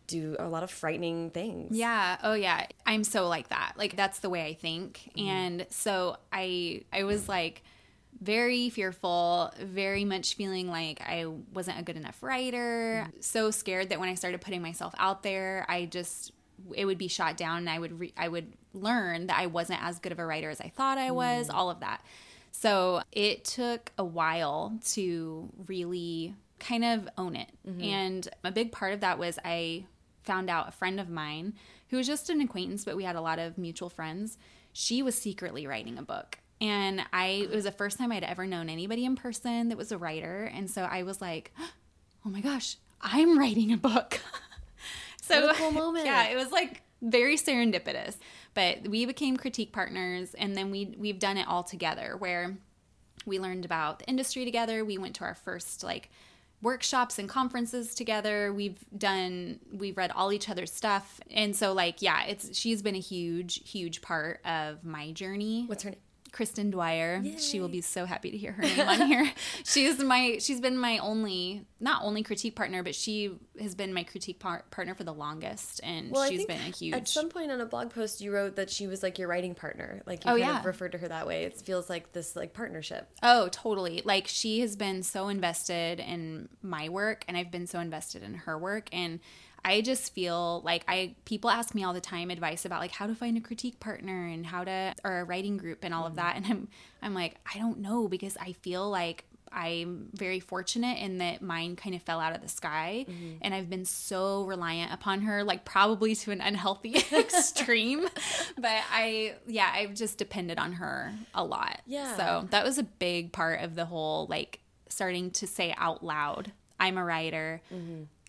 do 0.06 0.36
a 0.38 0.48
lot 0.48 0.62
of 0.62 0.70
frightening 0.70 1.30
things. 1.30 1.76
Yeah. 1.76 2.16
Oh 2.22 2.34
yeah. 2.34 2.66
I'm 2.86 3.04
so 3.04 3.28
like 3.28 3.48
that. 3.48 3.74
Like 3.76 3.96
that's 3.96 4.20
the 4.20 4.30
way 4.30 4.46
I 4.46 4.54
think. 4.54 5.10
Mm. 5.16 5.26
And 5.26 5.66
so 5.70 6.16
I 6.32 6.82
I 6.92 7.04
was 7.04 7.28
like 7.28 7.62
very 8.20 8.70
fearful, 8.70 9.52
very 9.60 10.04
much 10.04 10.34
feeling 10.34 10.68
like 10.68 11.00
I 11.00 11.26
wasn't 11.52 11.80
a 11.80 11.82
good 11.82 11.96
enough 11.96 12.22
writer, 12.22 13.08
mm. 13.08 13.24
so 13.24 13.50
scared 13.50 13.88
that 13.88 13.98
when 13.98 14.08
I 14.08 14.14
started 14.14 14.40
putting 14.40 14.62
myself 14.62 14.94
out 14.98 15.22
there, 15.22 15.66
I 15.68 15.86
just 15.86 16.32
it 16.74 16.84
would 16.84 16.98
be 16.98 17.08
shot 17.08 17.36
down 17.36 17.58
and 17.58 17.70
I 17.70 17.78
would 17.78 17.98
re- 17.98 18.14
I 18.16 18.28
would 18.28 18.52
learn 18.72 19.26
that 19.26 19.38
I 19.38 19.46
wasn't 19.46 19.82
as 19.82 19.98
good 19.98 20.12
of 20.12 20.18
a 20.18 20.26
writer 20.26 20.50
as 20.50 20.60
I 20.60 20.68
thought 20.68 20.98
I 20.98 21.10
was, 21.10 21.48
mm. 21.48 21.54
all 21.54 21.70
of 21.70 21.80
that. 21.80 22.04
So, 22.52 23.02
it 23.12 23.44
took 23.44 23.92
a 23.98 24.04
while 24.04 24.78
to 24.92 25.48
really 25.66 26.34
kind 26.60 26.84
of 26.84 27.08
own 27.18 27.34
it. 27.34 27.48
Mm 27.66 27.76
-hmm. 27.76 27.84
And 27.84 28.28
a 28.44 28.52
big 28.52 28.70
part 28.72 28.94
of 28.94 29.00
that 29.00 29.18
was 29.18 29.38
I 29.44 29.86
found 30.24 30.50
out 30.50 30.68
a 30.68 30.72
friend 30.72 31.00
of 31.00 31.08
mine 31.08 31.54
who 31.88 31.96
was 31.96 32.06
just 32.06 32.30
an 32.30 32.40
acquaintance, 32.40 32.84
but 32.84 32.96
we 32.96 33.04
had 33.04 33.16
a 33.16 33.20
lot 33.20 33.38
of 33.38 33.58
mutual 33.58 33.88
friends. 33.90 34.38
She 34.72 35.02
was 35.02 35.14
secretly 35.14 35.66
writing 35.66 35.98
a 35.98 36.02
book. 36.02 36.38
And 36.60 37.02
I, 37.12 37.48
it 37.50 37.50
was 37.50 37.64
the 37.64 37.72
first 37.72 37.98
time 37.98 38.12
I'd 38.12 38.22
ever 38.22 38.46
known 38.46 38.68
anybody 38.68 39.04
in 39.04 39.16
person 39.16 39.68
that 39.68 39.76
was 39.76 39.90
a 39.90 39.98
writer. 39.98 40.44
And 40.54 40.70
so 40.70 40.82
I 40.82 41.02
was 41.02 41.20
like, 41.20 41.52
oh 42.26 42.30
my 42.30 42.40
gosh, 42.40 42.76
I'm 43.00 43.38
writing 43.38 43.72
a 43.72 43.76
book. 43.76 44.20
so 45.20 45.40
so 45.40 45.46
What 45.46 45.56
a 45.56 45.58
cool 45.58 45.72
moment. 45.72 46.04
Yeah, 46.06 46.28
it 46.28 46.36
was 46.36 46.52
like 46.52 46.82
very 47.02 47.36
serendipitous. 47.36 48.16
But 48.54 48.86
we 48.88 49.06
became 49.06 49.36
critique 49.36 49.72
partners, 49.72 50.34
and 50.34 50.54
then 50.54 50.70
we 50.70 50.94
we've 50.98 51.18
done 51.18 51.36
it 51.38 51.48
all 51.48 51.62
together 51.62 52.16
where 52.18 52.56
we 53.24 53.38
learned 53.38 53.64
about 53.64 54.00
the 54.00 54.04
industry 54.06 54.44
together. 54.44 54.84
We 54.84 54.98
went 54.98 55.16
to 55.16 55.24
our 55.24 55.34
first 55.34 55.82
like 55.82 56.10
workshops 56.62 57.18
and 57.18 57.28
conferences 57.28 57.94
together. 57.94 58.52
We've 58.52 58.78
done 58.96 59.58
we've 59.72 59.96
read 59.96 60.12
all 60.12 60.32
each 60.32 60.48
other's 60.48 60.72
stuff. 60.72 61.20
And 61.30 61.54
so 61.54 61.72
like 61.72 62.00
yeah, 62.00 62.24
it's 62.24 62.56
she's 62.56 62.82
been 62.82 62.94
a 62.94 63.00
huge 63.00 63.68
huge 63.68 64.00
part 64.00 64.40
of 64.46 64.84
my 64.84 65.12
journey. 65.12 65.64
What's 65.66 65.82
her 65.82 65.90
name? 65.90 65.98
Kristin 66.32 66.70
Dwyer. 66.70 67.22
She 67.38 67.60
will 67.60 67.68
be 67.68 67.82
so 67.82 68.06
happy 68.06 68.30
to 68.30 68.36
hear 68.38 68.52
her 68.52 68.62
name 68.62 68.88
on 68.88 69.06
here. 69.06 69.30
She's 69.64 69.98
my 70.02 70.38
she's 70.40 70.60
been 70.60 70.78
my 70.78 70.98
only 70.98 71.66
not 71.78 72.02
only 72.02 72.22
critique 72.22 72.56
partner, 72.56 72.82
but 72.82 72.94
she 72.94 73.32
has 73.60 73.74
been 73.74 73.92
my 73.92 74.02
critique 74.02 74.38
par- 74.38 74.64
partner 74.70 74.94
for 74.94 75.04
the 75.04 75.12
longest 75.12 75.80
and 75.84 76.10
Well, 76.10 76.28
she's 76.28 76.46
been 76.46 76.58
a 76.60 76.70
huge 76.74 76.94
At 76.94 77.06
some 77.08 77.28
point 77.28 77.50
on 77.50 77.60
a 77.60 77.66
blog 77.66 77.90
post, 77.90 78.20
you 78.20 78.32
wrote 78.32 78.56
that 78.56 78.70
she 78.70 78.86
was 78.86 79.02
like 79.02 79.18
your 79.18 79.28
writing 79.28 79.54
partner. 79.54 80.02
Like 80.06 80.24
you 80.24 80.30
Oh, 80.30 80.34
kind 80.34 80.40
yeah. 80.40 80.60
of 80.60 80.64
referred 80.64 80.92
to 80.92 80.98
her 80.98 81.08
that 81.08 81.26
way. 81.26 81.44
It 81.44 81.60
feels 81.60 81.90
like 81.90 82.12
this 82.12 82.34
like 82.34 82.54
partnership. 82.54 83.08
Oh, 83.22 83.48
totally. 83.52 84.00
Like 84.04 84.26
she 84.26 84.60
has 84.60 84.74
been 84.74 85.02
so 85.02 85.28
invested 85.28 86.00
in 86.00 86.48
my 86.62 86.88
work 86.88 87.24
and 87.28 87.36
I've 87.36 87.50
been 87.50 87.66
so 87.66 87.78
invested 87.80 88.22
in 88.22 88.34
her 88.34 88.58
work 88.58 88.88
and 88.92 89.20
I 89.64 89.80
just 89.80 90.14
feel 90.14 90.60
like 90.64 90.84
I 90.88 91.14
people 91.24 91.50
ask 91.50 91.74
me 91.74 91.84
all 91.84 91.94
the 91.94 92.00
time 92.00 92.30
advice 92.30 92.64
about 92.64 92.80
like 92.80 92.90
how 92.90 93.06
to 93.06 93.14
find 93.14 93.36
a 93.36 93.40
critique 93.40 93.78
partner 93.78 94.26
and 94.26 94.44
how 94.44 94.64
to 94.64 94.94
or 95.04 95.20
a 95.20 95.24
writing 95.24 95.56
group 95.56 95.84
and 95.84 95.94
all 95.94 96.04
of 96.04 96.12
mm-hmm. 96.12 96.16
that. 96.16 96.36
And 96.36 96.46
I'm 96.46 96.68
I'm 97.00 97.14
like 97.14 97.36
I 97.52 97.58
don't 97.58 97.78
know 97.78 98.08
because 98.08 98.36
I 98.36 98.52
feel 98.52 98.88
like 98.90 99.24
I'm 99.54 100.08
very 100.14 100.40
fortunate 100.40 100.98
in 100.98 101.18
that 101.18 101.42
mine 101.42 101.76
kind 101.76 101.94
of 101.94 102.02
fell 102.02 102.20
out 102.20 102.34
of 102.34 102.40
the 102.40 102.48
sky. 102.48 103.04
Mm-hmm. 103.08 103.36
And 103.42 103.54
I've 103.54 103.68
been 103.68 103.84
so 103.84 104.44
reliant 104.44 104.92
upon 104.92 105.22
her 105.22 105.44
like 105.44 105.64
probably 105.64 106.14
to 106.16 106.32
an 106.32 106.40
unhealthy 106.40 106.96
extreme. 107.12 108.08
But 108.56 108.82
I 108.90 109.34
yeah 109.46 109.70
I've 109.72 109.94
just 109.94 110.18
depended 110.18 110.58
on 110.58 110.72
her 110.74 111.12
a 111.34 111.44
lot. 111.44 111.80
Yeah. 111.86 112.16
so 112.16 112.48
that 112.50 112.64
was 112.64 112.78
a 112.78 112.82
big 112.82 113.32
part 113.32 113.60
of 113.60 113.76
the 113.76 113.84
whole 113.84 114.26
like 114.28 114.58
starting 114.88 115.30
to 115.30 115.46
say 115.46 115.74
out 115.78 116.04
loud 116.04 116.52
i'm 116.80 116.96
a 116.98 117.04
writer 117.04 117.60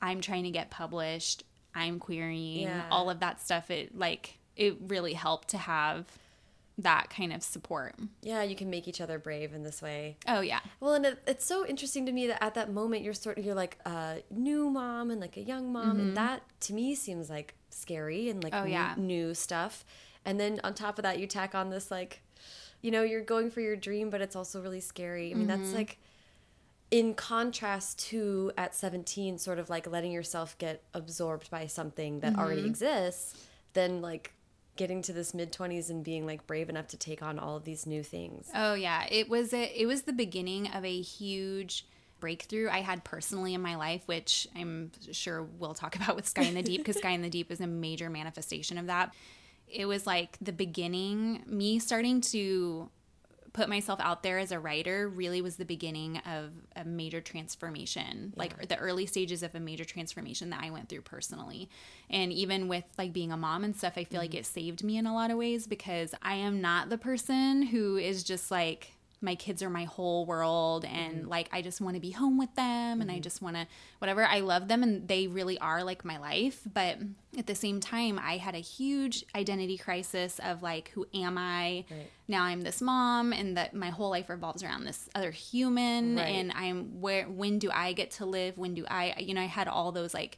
i'm 0.02 0.22
trying 0.22 0.44
to 0.44 0.52
get 0.52 0.70
published 0.70 1.44
i'm 1.76 2.00
querying 2.00 2.62
Yeah. 2.64 2.86
all 2.92 3.10
of 3.10 3.20
that 3.22 3.42
stuff 3.42 3.70
it 3.72 3.98
like 3.98 4.38
it 4.56 4.78
really 4.88 5.14
helped 5.14 5.50
to 5.50 5.58
have 5.58 6.06
that 6.80 7.10
kind 7.12 7.32
of 7.32 7.44
support 7.44 7.94
Yeah, 8.24 8.42
you 8.42 8.56
can 8.56 8.70
make 8.72 8.88
each 8.88 9.00
other 9.00 9.20
brave 9.20 9.54
in 9.54 9.62
this 9.62 9.80
way. 9.80 10.18
oh 10.28 10.42
yeah 10.42 10.60
Well, 10.80 10.96
and 10.96 11.06
it, 11.06 11.22
it's 11.28 11.46
so 11.46 11.66
interesting 11.68 12.08
to 12.08 12.12
me 12.12 12.26
that 12.28 12.44
at 12.44 12.56
that 12.56 12.72
moment 12.72 13.04
you're 13.04 13.14
sort 13.14 13.38
of 13.38 13.46
you're 13.46 13.54
like 13.54 13.78
a 13.86 14.24
new 14.32 14.72
mom 14.72 15.12
and 15.12 15.22
like 15.22 15.38
a 15.38 15.42
young 15.42 15.72
mom, 15.72 16.00
and 16.00 16.18
that 16.18 16.42
to 16.62 16.74
me 16.74 16.96
seems 16.96 17.30
like 17.30 17.54
scary 17.70 18.28
and 18.30 18.44
like 18.44 18.54
Mm-hmm. 18.54 18.74
Oh, 18.74 19.02
new, 19.02 19.28
new 19.28 19.34
stuff. 19.36 19.86
And 20.26 20.40
then 20.40 20.60
on 20.64 20.74
top 20.74 20.98
of 20.98 21.04
that, 21.04 21.20
you 21.20 21.28
tack 21.28 21.54
on 21.54 21.70
this 21.70 21.92
like, 21.92 22.22
you 22.82 22.90
know, 22.90 23.04
you're 23.04 23.22
going 23.22 23.52
for 23.52 23.62
your 23.62 23.76
dream, 23.76 24.10
but 24.10 24.20
it's 24.22 24.36
also 24.36 24.60
really 24.60 24.80
scary. 24.82 25.30
I 25.32 25.36
mean, 25.36 25.48
Mm-hmm. 25.48 25.62
that's 25.62 25.74
like 25.76 26.00
in 26.94 27.16
contrast 27.16 27.98
to 27.98 28.52
at 28.56 28.76
17, 28.76 29.40
sort 29.40 29.58
of 29.58 29.68
like 29.68 29.90
letting 29.90 30.12
yourself 30.12 30.56
get 30.60 30.84
absorbed 30.94 31.50
by 31.50 31.66
something 31.66 32.20
that 32.20 32.34
Mm-hmm. 32.34 32.40
already 32.42 32.66
exists, 32.68 33.48
then 33.74 34.00
like 34.00 34.32
getting 34.76 35.02
to 35.02 35.12
this 35.12 35.34
mid 35.34 35.52
20s 35.52 35.90
and 35.90 36.04
being 36.04 36.28
like 36.28 36.46
brave 36.46 36.70
enough 36.70 36.86
to 36.90 36.98
take 36.98 37.24
on 37.24 37.40
all 37.40 37.56
of 37.58 37.64
these 37.64 37.88
new 37.88 38.04
things. 38.04 38.48
Oh 38.54 38.76
yeah, 38.76 39.08
it 39.10 39.28
was 39.28 39.56
a, 39.56 39.64
it 39.76 39.88
was 39.88 40.04
the 40.04 40.14
beginning 40.14 40.68
of 40.68 40.86
a 40.86 41.02
huge 41.02 41.88
breakthrough 42.20 42.70
I 42.70 42.82
had 42.82 43.04
personally 43.04 43.56
in 43.56 43.62
my 43.62 43.76
life, 43.76 44.04
which 44.08 44.48
I'm 44.56 44.92
sure 45.12 45.42
we'll 45.42 45.74
talk 45.74 45.96
about 46.00 46.16
with 46.16 46.28
Sky 46.28 46.44
in 46.44 46.54
the 46.54 46.62
Deep 46.62 46.82
because 46.82 46.98
Sky 46.98 47.10
in 47.10 47.24
the 47.24 47.30
Deep 47.30 47.52
is 47.52 47.60
a 47.60 47.66
major 47.68 48.08
manifestation 48.08 48.78
of 48.78 48.86
that. 48.86 49.16
It 49.68 49.88
was 49.88 50.06
like 50.06 50.38
the 50.40 50.54
beginning, 50.54 51.42
me 51.48 51.80
starting 51.80 52.22
to 52.22 52.92
put 53.54 53.70
myself 53.70 54.00
out 54.02 54.24
there 54.24 54.40
as 54.40 54.52
a 54.52 54.60
writer 54.60 55.08
really 55.08 55.42
was 55.42 55.56
the 55.58 55.66
beginning 55.66 56.18
of 56.26 56.52
a 56.76 56.84
major 56.84 57.22
transformation 57.22 58.34
like 58.36 58.68
the 58.68 58.78
early 58.78 59.06
stages 59.06 59.44
of 59.44 59.54
a 59.54 59.60
major 59.60 59.86
transformation 59.86 60.50
that 60.50 60.62
i 60.64 60.70
went 60.70 60.90
through 60.90 61.02
personally. 61.02 61.70
And 62.10 62.34
even 62.34 62.68
with 62.68 62.84
like 62.98 63.14
being 63.14 63.32
a 63.32 63.38
mom 63.38 63.64
and 63.64 63.76
stuff 63.76 63.94
i 63.96 64.04
feel 64.04 64.20
like 64.20 64.32
mm-hmm. 64.32 64.40
it 64.40 64.46
saved 64.46 64.84
me 64.84 64.98
in 64.98 65.06
a 65.06 65.14
lot 65.14 65.32
of 65.32 65.38
ways 65.38 65.68
because 65.68 66.14
i 66.22 66.34
am 66.36 66.62
not 66.62 66.90
the 66.90 66.98
person 66.98 67.64
who 67.64 67.98
is 67.98 68.24
just 68.24 68.50
like 68.52 68.93
my 69.24 69.36
kids 69.36 69.64
are 69.64 69.70
my 69.70 69.86
whole 69.86 70.26
world 70.26 70.86
and 70.86 71.22
mm-hmm. 71.22 71.30
like 71.30 71.50
I 71.52 71.62
just 71.62 71.82
want 71.82 71.96
to 71.96 72.02
be 72.02 72.12
home 72.12 72.38
with 72.38 72.54
them 72.56 73.02
and 73.02 73.10
I 73.10 73.16
mm-hmm. 73.16 73.22
just 73.22 73.42
want 73.42 73.56
to 73.56 73.66
whatever 74.00 74.26
I 74.26 74.42
love 74.42 74.68
them 74.68 74.84
and 74.84 75.08
they 75.08 75.28
really 75.28 75.58
are 75.60 75.84
like 75.84 76.04
my 76.04 76.18
life 76.18 76.62
but 76.72 76.98
at 77.38 77.48
the 77.48 77.56
same 77.56 77.80
time 77.80 78.20
I 78.22 78.38
had 78.38 78.54
a 78.54 78.60
huge 78.60 79.26
identity 79.34 79.78
crisis 79.78 80.40
of 80.44 80.62
like 80.62 80.90
who 80.90 81.08
am 81.14 81.38
I 81.38 81.86
Right. 81.90 82.12
now 82.28 82.44
I'm 82.44 82.62
this 82.62 82.82
mom 82.82 83.34
and 83.34 83.58
that 83.58 83.74
my 83.74 83.90
whole 83.90 84.10
life 84.10 84.30
revolves 84.30 84.62
around 84.64 84.84
this 84.84 85.10
other 85.16 85.32
human 85.32 86.18
Right. 86.18 86.24
and 86.28 86.52
I'm 86.54 87.02
where 87.02 87.26
when 87.26 87.60
do 87.60 87.72
I 87.72 87.94
get 87.94 88.12
to 88.12 88.26
live 88.26 88.58
when 88.58 88.74
do 88.74 88.86
I 88.90 89.16
you 89.20 89.34
know 89.34 89.42
I 89.42 89.46
had 89.46 89.68
all 89.68 89.92
those 89.92 90.14
like 90.14 90.38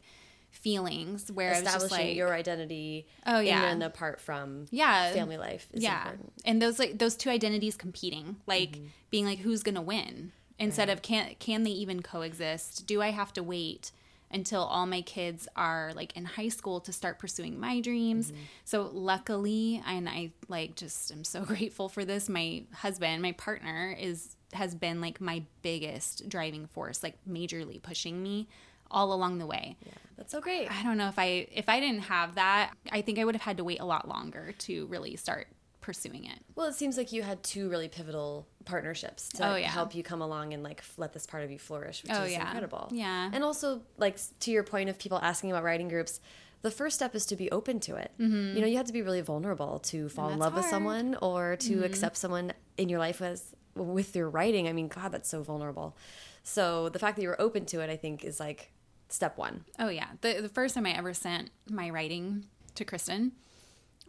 feelings 0.55 1.31
where 1.31 1.51
establishing 1.51 1.97
like 2.07 2.15
your 2.15 2.33
identity 2.33 3.05
Oh, 3.25 3.39
yeah. 3.39 3.65
and 3.71 3.83
apart 3.83 4.19
from 4.19 4.65
Yeah. 4.71 5.11
family 5.13 5.37
life 5.37 5.67
is 5.73 5.83
yeah 5.83 6.03
important. 6.09 6.33
and 6.45 6.61
those 6.61 6.79
like 6.79 6.97
those 6.97 7.15
two 7.15 7.29
identities 7.29 7.75
competing 7.75 8.37
like 8.47 8.71
Mm-hmm. 8.73 8.85
being 9.11 9.25
like 9.25 9.39
who's 9.39 9.63
gonna 9.63 9.81
win 9.81 10.31
instead 10.57 10.89
of 10.89 11.01
can 11.01 11.35
can 11.39 11.63
they 11.63 11.71
even 11.71 12.01
coexist 12.01 12.87
do 12.87 13.01
i 13.01 13.11
have 13.11 13.31
to 13.33 13.43
wait 13.43 13.91
until 14.31 14.63
all 14.63 14.85
my 14.85 15.01
kids 15.01 15.47
are 15.55 15.91
like 15.95 16.15
in 16.17 16.25
high 16.25 16.49
school 16.49 16.79
to 16.79 16.91
start 16.91 17.19
pursuing 17.19 17.59
my 17.59 17.79
dreams 17.81 18.31
Mm-hmm. 18.31 18.41
so 18.63 18.89
luckily 18.93 19.81
and 19.85 20.07
i 20.09 20.31
like 20.47 20.75
just 20.75 21.11
am 21.11 21.23
so 21.23 21.41
grateful 21.53 21.89
for 21.89 22.05
this 22.05 22.27
my 22.29 22.63
husband 22.73 23.21
my 23.21 23.33
partner 23.33 23.95
is 23.99 24.35
has 24.53 24.73
been 24.73 25.01
like 25.01 25.19
my 25.19 25.43
biggest 25.61 26.27
driving 26.29 26.65
force 26.67 27.03
like 27.03 27.17
majorly 27.29 27.81
pushing 27.81 28.23
me 28.23 28.47
all 28.89 29.11
along 29.13 29.37
the 29.39 29.45
way 29.45 29.75
Yeah, 29.85 29.91
that's 30.17 30.31
so 30.31 30.41
great. 30.41 30.71
I 30.71 30.83
don't 30.83 30.97
know 30.97 31.07
if 31.09 31.19
I 31.19 31.47
if 31.51 31.67
I 31.69 31.79
didn't 31.79 32.01
have 32.01 32.35
that, 32.35 32.73
I 32.91 33.01
think 33.01 33.19
I 33.19 33.25
would 33.25 33.35
have 33.35 33.41
had 33.41 33.57
to 33.57 33.63
wait 33.63 33.79
a 33.79 33.85
lot 33.85 34.07
longer 34.07 34.53
to 34.59 34.85
really 34.87 35.15
start 35.15 35.47
pursuing 35.81 36.25
it. 36.25 36.39
Well, 36.55 36.65
it 36.65 36.73
seems 36.73 36.97
like 36.97 37.11
you 37.11 37.21
had 37.21 37.43
two 37.43 37.69
really 37.69 37.87
pivotal 37.87 38.47
partnerships 38.65 39.29
to 39.29 39.51
Oh, 39.51 39.55
yeah. 39.55 39.67
help 39.67 39.93
you 39.93 40.01
come 40.01 40.19
along 40.19 40.53
and 40.55 40.63
like 40.63 40.83
let 40.97 41.13
this 41.13 41.27
part 41.27 41.43
of 41.43 41.51
you 41.51 41.59
flourish, 41.59 42.01
which 42.01 42.11
Oh, 42.11 42.23
is 42.23 42.31
yeah. 42.31 42.41
incredible. 42.41 42.89
Yeah. 42.91 43.29
and 43.31 43.43
also 43.43 43.81
like 43.97 44.17
to 44.39 44.51
your 44.51 44.63
point 44.63 44.89
of 44.89 44.97
people 44.97 45.19
asking 45.21 45.51
about 45.51 45.63
writing 45.63 45.87
groups. 45.87 46.19
The 46.63 46.71
first 46.71 46.95
step 46.95 47.13
is 47.13 47.27
to 47.27 47.35
be 47.35 47.51
open 47.51 47.79
to 47.81 47.95
it. 47.97 48.11
Mm-hmm. 48.19 48.55
You 48.55 48.61
know, 48.61 48.67
you 48.67 48.77
have 48.77 48.87
to 48.87 48.93
be 48.93 49.03
really 49.03 49.21
vulnerable 49.21 49.77
to 49.79 50.09
fall 50.09 50.29
in 50.29 50.39
love 50.39 50.55
with 50.55 50.65
someone 50.65 51.15
or 51.21 51.57
to 51.57 51.69
mm-hmm. 51.75 51.83
accept 51.83 52.17
someone 52.17 52.53
in 52.77 52.89
your 52.89 52.97
life 52.97 53.21
as 53.21 53.53
with 53.75 54.15
your 54.15 54.27
writing. 54.27 54.67
I 54.67 54.73
mean, 54.73 54.87
God, 54.87 55.11
that's 55.11 55.29
so 55.29 55.43
vulnerable. 55.43 55.95
So 56.41 56.89
the 56.89 56.97
fact 56.97 57.17
that 57.17 57.21
you 57.21 57.27
were 57.27 57.39
open 57.39 57.65
to 57.67 57.81
it, 57.81 57.91
I 57.91 57.97
think, 57.97 58.23
is 58.25 58.39
like 58.39 58.71
step 59.15 59.37
one. 59.37 59.65
Oh 59.79 59.89
yeah. 59.89 60.07
The 60.21 60.41
the 60.41 60.49
first 60.49 60.75
time 60.75 60.85
I 60.85 60.91
ever 60.91 61.13
sent 61.13 61.49
my 61.69 61.89
writing 61.89 62.45
to 62.75 62.85
Kristin, 62.85 63.31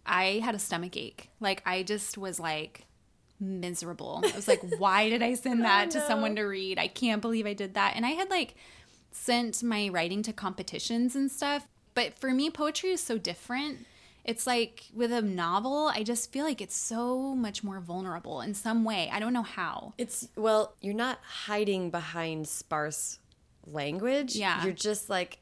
I 0.04 0.40
had 0.44 0.54
a 0.54 0.58
stomach 0.58 0.96
ache. 0.96 1.30
Like 1.40 1.62
I 1.64 1.82
just 1.82 2.18
was 2.18 2.38
like 2.38 2.84
miserable. 3.40 4.22
I 4.24 4.36
was 4.36 4.48
like, 4.48 4.62
why 4.78 5.08
did 5.08 5.22
I 5.22 5.34
send 5.34 5.64
that 5.64 5.88
oh, 5.88 5.90
to 5.92 5.98
no. 5.98 6.06
someone 6.06 6.36
to 6.36 6.42
read? 6.42 6.78
I 6.78 6.88
can't 6.88 7.22
believe 7.22 7.46
I 7.46 7.54
did 7.54 7.74
that. 7.74 7.94
And 7.96 8.04
I 8.04 8.10
had 8.10 8.30
like 8.30 8.54
sent 9.12 9.62
my 9.62 9.88
writing 9.88 10.22
to 10.24 10.32
competitions 10.32 11.16
and 11.16 11.30
stuff. 11.30 11.66
But 11.94 12.18
for 12.18 12.32
me, 12.32 12.50
poetry 12.50 12.90
is 12.90 13.00
so 13.00 13.16
different. 13.16 13.86
It's 14.24 14.46
like 14.46 14.86
with 14.92 15.12
a 15.12 15.22
novel, 15.22 15.90
I 15.94 16.02
just 16.02 16.32
feel 16.32 16.44
like 16.44 16.60
it's 16.60 16.76
so 16.76 17.34
much 17.34 17.62
more 17.62 17.78
vulnerable 17.78 18.40
in 18.40 18.54
some 18.54 18.84
way. 18.84 19.08
I 19.12 19.20
don't 19.20 19.32
know 19.32 19.44
how. 19.44 19.94
It's 19.96 20.28
well, 20.36 20.74
you're 20.80 20.94
not 20.94 21.20
hiding 21.22 21.90
behind 21.90 22.48
sparse 22.48 23.20
language. 23.66 24.36
Yeah. 24.36 24.64
You're 24.64 24.72
just 24.72 25.08
like 25.10 25.38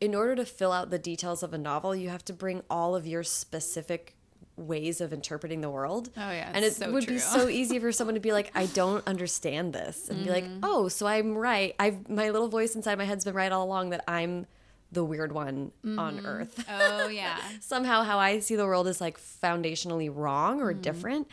in 0.00 0.14
order 0.14 0.36
to 0.36 0.44
fill 0.44 0.72
out 0.72 0.90
the 0.90 0.98
details 0.98 1.42
of 1.42 1.52
a 1.54 1.58
novel, 1.58 1.94
you 1.96 2.08
have 2.10 2.24
to 2.26 2.32
bring 2.32 2.62
all 2.68 2.94
of 2.94 3.06
your 3.06 3.22
specific 3.22 4.14
ways 4.56 5.00
of 5.00 5.12
interpreting 5.12 5.60
the 5.60 5.68
world. 5.70 6.08
Oh, 6.16 6.30
yeah, 6.30 6.50
And 6.54 6.64
it 6.64 6.74
so 6.74 6.90
would 6.90 7.04
true. 7.04 7.14
be 7.14 7.18
so 7.18 7.48
easy 7.48 7.78
for 7.78 7.92
someone 7.92 8.14
to 8.14 8.20
be 8.20 8.32
like, 8.32 8.50
I 8.54 8.66
don't 8.66 9.06
understand 9.06 9.72
this. 9.72 10.08
And 10.08 10.24
be 10.24 10.30
like, 10.30 10.44
Mm-hmm. 10.44 10.60
Oh, 10.62 10.88
so 10.88 11.06
I'm 11.06 11.36
right. 11.36 11.74
I've 11.78 12.08
my 12.08 12.30
little 12.30 12.48
voice 12.48 12.74
inside 12.74 12.96
my 12.98 13.04
head's 13.04 13.24
been 13.24 13.34
right 13.34 13.52
all 13.52 13.64
along 13.64 13.90
that 13.90 14.04
I'm 14.08 14.46
the 14.92 15.04
weird 15.04 15.32
one 15.32 15.72
on 15.84 16.16
Mm-hmm. 16.18 16.26
earth. 16.26 16.64
Oh 16.70 17.08
yeah. 17.22 17.36
somehow 17.60 18.02
how 18.02 18.18
I 18.18 18.38
see 18.40 18.56
the 18.56 18.64
world 18.66 18.86
is 18.88 19.00
like 19.00 19.18
foundationally 19.18 20.10
wrong 20.14 20.60
or 20.62 20.72
different. 20.72 21.28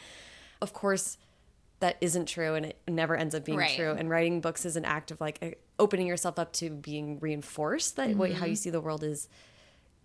Of 0.61 0.73
course, 0.73 1.17
that 1.83 1.97
isn't 2.01 2.27
true 2.27 2.55
and 2.55 2.65
it 2.67 2.77
never 2.87 3.15
ends 3.15 3.35
up 3.35 3.43
being 3.45 3.57
Right. 3.57 3.75
true. 3.75 3.91
And 3.91 4.09
writing 4.09 4.39
books 4.41 4.65
is 4.65 4.75
an 4.77 4.85
act 4.85 5.11
of 5.11 5.19
like 5.19 5.59
opening 5.77 6.07
yourself 6.07 6.39
up 6.39 6.53
to 6.53 6.69
being 6.69 7.19
reinforced 7.19 7.97
that 7.97 8.09
Mm-hmm. 8.09 8.33
how 8.39 8.45
you 8.45 8.55
see 8.55 8.69
the 8.69 8.81
world 8.81 9.03
is 9.03 9.27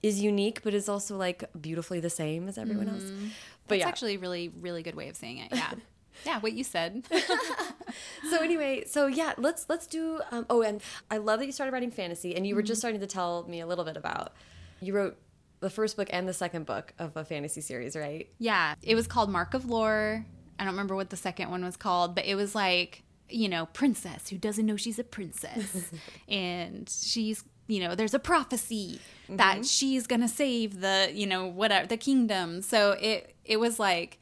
is 0.03 0.21
unique, 0.23 0.63
but 0.63 0.75
is 0.75 0.89
also 0.89 1.17
like 1.17 1.45
beautifully 1.61 1.99
the 2.01 2.11
same 2.11 2.49
as 2.49 2.59
everyone 2.59 2.89
else. 2.89 3.03
But 3.05 3.13
Mm-hmm. 3.13 3.29
That's 3.69 3.81
yeah. 3.81 3.89
actually 3.89 4.15
a 4.17 4.19
really, 4.19 4.49
really 4.61 4.83
good 4.83 4.95
way 4.95 5.09
of 5.09 5.17
saying 5.17 5.39
it. 5.39 5.49
Yeah. 5.53 5.73
yeah, 6.27 6.41
what 6.41 6.53
you 6.53 6.65
said. 6.65 7.05
so 8.31 8.43
anyway, 8.43 8.85
so 8.87 9.07
yeah, 9.07 9.33
let's 9.39 9.67
let's 9.69 9.87
do. 9.87 10.21
Um, 10.31 10.47
oh, 10.51 10.63
and 10.63 10.81
I 11.11 11.19
love 11.19 11.39
that 11.41 11.47
you 11.47 11.53
started 11.53 11.73
writing 11.73 11.91
fantasy, 11.91 12.35
and 12.37 12.47
you 12.47 12.55
were 12.55 12.63
Mm-hmm. 12.63 12.67
just 12.67 12.81
starting 12.81 13.01
to 13.01 13.07
tell 13.07 13.45
me 13.49 13.61
a 13.61 13.67
little 13.67 13.85
bit 13.85 13.97
about 13.97 14.33
You 14.81 14.95
wrote 14.95 15.17
the 15.61 15.71
first 15.71 15.97
book 15.97 16.09
and 16.13 16.29
the 16.29 16.33
second 16.35 16.67
book 16.67 16.93
of 16.99 17.17
a 17.17 17.25
fantasy 17.25 17.61
series, 17.61 17.95
right? 17.97 18.29
Yeah, 18.39 18.75
it 18.83 18.95
was 18.95 19.07
called 19.07 19.31
Mark 19.31 19.55
of 19.55 19.67
Lore. 19.69 20.25
I 20.59 20.65
don't 20.65 20.73
remember 20.73 20.95
what 20.95 21.11
the 21.11 21.17
second 21.17 21.51
one 21.51 21.65
was 21.65 21.77
called, 21.77 22.15
but 22.15 22.25
it 22.25 22.35
was 22.35 22.55
like, 22.55 23.03
you 23.29 23.49
know, 23.49 23.67
princess 23.67 24.29
who 24.29 24.39
doesn't 24.39 24.67
know 24.67 24.77
she's 24.77 24.99
a 24.99 25.05
princess. 25.05 25.91
and 26.29 26.89
she's, 26.89 27.45
you 27.67 27.81
know, 27.81 27.95
there's 27.95 28.15
a 28.15 28.19
prophecy 28.19 29.01
mm-hmm. 29.25 29.37
that 29.37 29.65
she's 29.67 30.07
going 30.07 30.21
to 30.21 30.29
save 30.29 30.81
the, 30.81 31.11
you 31.13 31.27
know, 31.27 31.47
whatever, 31.47 31.87
the 31.87 31.97
kingdom. 31.97 32.63
So 32.63 32.93
it 32.93 33.35
it 33.45 33.59
was 33.59 33.79
like 33.79 34.19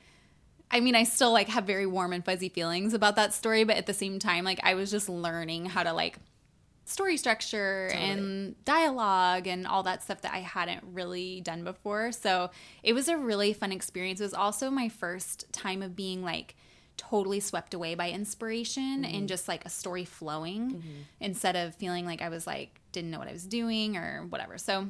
I 0.70 0.80
mean, 0.80 0.94
I 0.94 1.04
still 1.04 1.32
like 1.32 1.48
have 1.48 1.64
very 1.64 1.86
warm 1.86 2.12
and 2.12 2.24
fuzzy 2.24 2.48
feelings 2.48 2.92
about 2.92 3.16
that 3.16 3.32
story, 3.32 3.64
but 3.64 3.76
at 3.76 3.86
the 3.86 3.94
same 3.94 4.18
time, 4.18 4.44
like 4.44 4.60
I 4.64 4.74
was 4.74 4.90
just 4.90 5.08
learning 5.08 5.66
how 5.66 5.82
to 5.84 5.92
like 5.92 6.18
story 6.86 7.16
structure 7.16 7.88
totally. 7.90 8.10
and 8.10 8.64
dialogue 8.64 9.48
and 9.48 9.66
all 9.66 9.82
that 9.82 10.04
stuff 10.04 10.22
that 10.22 10.32
I 10.32 10.38
hadn't 10.38 10.84
really 10.92 11.40
done 11.40 11.64
before. 11.64 12.12
So 12.12 12.50
it 12.82 12.92
was 12.92 13.08
a 13.08 13.18
really 13.18 13.52
fun 13.52 13.72
experience. 13.72 14.20
It 14.20 14.24
was 14.24 14.34
also 14.34 14.70
my 14.70 14.88
first 14.88 15.52
time 15.52 15.82
of 15.82 15.96
being 15.96 16.22
like 16.22 16.54
totally 16.96 17.40
swept 17.40 17.74
away 17.74 17.96
by 17.96 18.10
inspiration 18.10 19.02
mm-hmm. 19.02 19.14
and 19.14 19.28
just 19.28 19.48
like 19.48 19.64
a 19.64 19.68
story 19.68 20.04
flowing 20.04 20.70
mm-hmm. 20.70 21.00
instead 21.20 21.56
of 21.56 21.74
feeling 21.74 22.06
like 22.06 22.22
I 22.22 22.28
was 22.28 22.46
like 22.46 22.80
didn't 22.92 23.10
know 23.10 23.18
what 23.18 23.28
I 23.28 23.32
was 23.32 23.44
doing 23.44 23.96
or 23.96 24.24
whatever. 24.28 24.56
So 24.56 24.88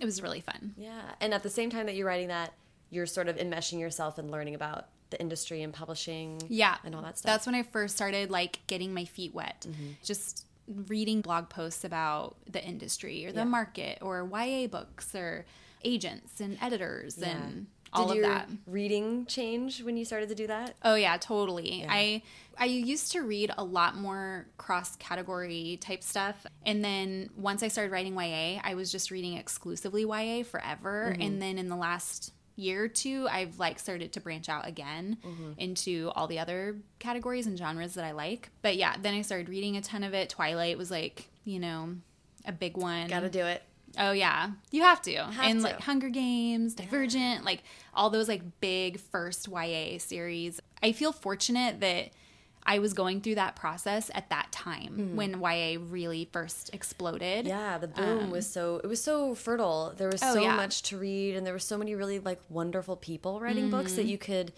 it 0.00 0.04
was 0.04 0.20
really 0.20 0.40
fun. 0.40 0.74
Yeah. 0.76 1.00
And 1.20 1.32
at 1.32 1.44
the 1.44 1.50
same 1.50 1.70
time 1.70 1.86
that 1.86 1.94
you're 1.94 2.08
writing 2.08 2.28
that, 2.28 2.52
you're 2.90 3.06
sort 3.06 3.28
of 3.28 3.36
enmeshing 3.36 3.78
yourself 3.78 4.18
and 4.18 4.32
learning 4.32 4.56
about 4.56 4.88
the 5.10 5.20
industry 5.20 5.62
and 5.62 5.72
publishing 5.72 6.40
yeah 6.48 6.76
and 6.82 6.92
all 6.94 7.02
that 7.02 7.16
stuff 7.16 7.30
that's 7.30 7.46
when 7.46 7.54
i 7.54 7.62
first 7.62 7.94
started 7.94 8.32
like 8.32 8.58
getting 8.66 8.92
my 8.92 9.04
feet 9.04 9.32
wet 9.32 9.64
mm-hmm. 9.68 9.90
just 10.02 10.43
reading 10.66 11.20
blog 11.20 11.48
posts 11.48 11.84
about 11.84 12.36
the 12.50 12.64
industry 12.64 13.26
or 13.26 13.32
the 13.32 13.40
yeah. 13.40 13.44
market 13.44 13.98
or 14.00 14.28
YA 14.32 14.66
books 14.66 15.14
or 15.14 15.44
agents 15.84 16.40
and 16.40 16.56
editors 16.60 17.18
yeah. 17.18 17.30
and 17.30 17.66
all 17.94 18.08
Did 18.08 18.16
of 18.18 18.22
that. 18.24 18.48
Reading 18.66 19.24
change 19.26 19.82
when 19.82 19.96
you 19.96 20.04
started 20.04 20.28
to 20.28 20.34
do 20.34 20.46
that? 20.48 20.74
Oh 20.82 20.96
yeah, 20.96 21.16
totally. 21.16 21.80
Yeah. 21.80 21.86
I 21.90 22.22
I 22.58 22.66
used 22.66 23.12
to 23.12 23.22
read 23.22 23.52
a 23.56 23.64
lot 23.64 23.96
more 23.96 24.46
cross 24.58 24.96
category 24.96 25.78
type 25.80 26.02
stuff, 26.02 26.46
and 26.66 26.84
then 26.84 27.30
once 27.36 27.62
I 27.62 27.68
started 27.68 27.92
writing 27.92 28.14
YA, 28.14 28.60
I 28.62 28.74
was 28.74 28.90
just 28.90 29.10
reading 29.10 29.36
exclusively 29.36 30.02
YA 30.02 30.42
forever. 30.42 31.10
Mm-hmm. 31.12 31.22
And 31.22 31.42
then 31.42 31.58
in 31.58 31.68
the 31.68 31.76
last 31.76 32.32
year 32.56 32.84
or 32.84 32.88
two, 32.88 33.26
I've 33.30 33.58
like 33.58 33.78
started 33.78 34.12
to 34.12 34.20
branch 34.20 34.48
out 34.48 34.66
again 34.66 35.18
mm-hmm. 35.24 35.52
into 35.58 36.10
all 36.14 36.26
the 36.26 36.38
other 36.38 36.76
categories 36.98 37.46
and 37.46 37.58
genres 37.58 37.94
that 37.94 38.04
I 38.04 38.12
like. 38.12 38.50
But 38.62 38.76
yeah, 38.76 38.94
then 39.00 39.14
I 39.14 39.22
started 39.22 39.48
reading 39.48 39.76
a 39.76 39.80
ton 39.80 40.04
of 40.04 40.14
it. 40.14 40.28
Twilight 40.28 40.78
was 40.78 40.90
like, 40.90 41.28
you 41.44 41.58
know, 41.58 41.96
a 42.44 42.52
big 42.52 42.76
one. 42.76 43.08
Gotta 43.08 43.30
do 43.30 43.44
it. 43.44 43.62
Oh 43.98 44.12
yeah, 44.12 44.50
you 44.70 44.82
have 44.82 45.02
to. 45.02 45.14
Have 45.14 45.44
and 45.44 45.60
to. 45.60 45.64
like 45.64 45.80
Hunger 45.80 46.08
Games, 46.08 46.74
Divergent, 46.74 47.40
yeah. 47.40 47.44
like 47.44 47.62
all 47.94 48.10
those 48.10 48.28
like 48.28 48.42
big 48.60 48.98
first 48.98 49.48
YA 49.48 49.98
series. 49.98 50.60
I 50.82 50.92
feel 50.92 51.12
fortunate 51.12 51.80
that 51.80 52.10
I 52.66 52.78
was 52.78 52.94
going 52.94 53.20
through 53.20 53.34
that 53.34 53.56
process 53.56 54.10
at 54.14 54.30
that 54.30 54.50
time 54.50 54.96
mm. 54.96 55.14
when 55.14 55.40
YA 55.40 55.78
really 55.90 56.28
first 56.32 56.72
exploded. 56.72 57.46
Yeah, 57.46 57.76
the 57.76 57.88
boom 57.88 58.24
um, 58.24 58.30
was 58.30 58.48
so 58.48 58.80
it 58.82 58.86
was 58.86 59.02
so 59.02 59.34
fertile. 59.34 59.92
There 59.96 60.08
was 60.08 60.22
oh, 60.22 60.34
so 60.34 60.40
yeah. 60.40 60.56
much 60.56 60.82
to 60.84 60.98
read 60.98 61.36
and 61.36 61.46
there 61.46 61.52
were 61.52 61.58
so 61.58 61.76
many 61.76 61.94
really 61.94 62.20
like 62.20 62.40
wonderful 62.48 62.96
people 62.96 63.38
writing 63.40 63.64
mm-hmm. 63.64 63.72
books 63.72 63.94
that 63.94 64.02
mm-hmm. 64.02 64.10
you 64.10 64.18
could 64.18 64.52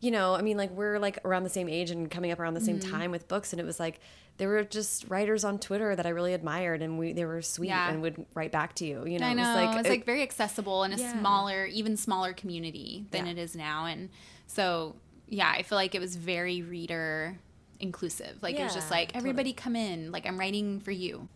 you 0.00 0.10
know, 0.10 0.34
I 0.34 0.42
mean 0.42 0.56
like 0.56 0.70
we're 0.70 0.98
like 0.98 1.18
around 1.24 1.44
the 1.44 1.50
same 1.50 1.68
age 1.68 1.90
and 1.90 2.10
coming 2.10 2.30
up 2.30 2.38
around 2.38 2.54
the 2.54 2.60
same 2.60 2.78
mm-hmm. 2.78 2.90
time 2.90 3.10
with 3.10 3.28
books 3.28 3.52
and 3.52 3.60
it 3.60 3.64
was 3.64 3.80
like 3.80 4.00
there 4.36 4.48
were 4.48 4.64
just 4.64 5.08
writers 5.08 5.44
on 5.44 5.58
Twitter 5.58 5.94
that 5.94 6.06
I 6.06 6.08
really 6.08 6.34
admired 6.34 6.82
and 6.82 6.98
we 6.98 7.12
they 7.12 7.24
were 7.24 7.40
sweet 7.42 7.68
yeah. 7.68 7.90
and 7.90 8.02
would 8.02 8.24
write 8.34 8.52
back 8.52 8.74
to 8.76 8.86
you. 8.86 9.06
You 9.06 9.18
know, 9.18 9.26
I 9.26 9.34
know. 9.34 9.42
it 9.42 9.46
was 9.46 9.56
like, 9.56 9.78
it's 9.80 9.88
like 9.88 10.06
very 10.06 10.22
accessible 10.22 10.84
in 10.84 10.92
a 10.92 10.96
yeah. 10.96 11.18
smaller, 11.18 11.66
even 11.66 11.96
smaller 11.96 12.32
community 12.32 13.06
than 13.10 13.26
yeah. 13.26 13.32
it 13.32 13.38
is 13.38 13.54
now. 13.54 13.86
And 13.86 14.10
so 14.46 14.96
yeah, 15.28 15.52
I 15.54 15.62
feel 15.62 15.76
like 15.76 15.94
it 15.94 16.00
was 16.00 16.16
very 16.16 16.62
reader 16.62 17.38
inclusive. 17.80 18.42
Like 18.42 18.54
yeah, 18.54 18.62
it 18.62 18.64
was 18.64 18.74
just 18.74 18.90
like 18.90 19.14
everybody 19.16 19.52
totally. 19.52 19.62
come 19.62 19.76
in. 19.76 20.12
Like 20.12 20.26
I'm 20.26 20.38
writing 20.38 20.80
for 20.80 20.90
you. 20.90 21.28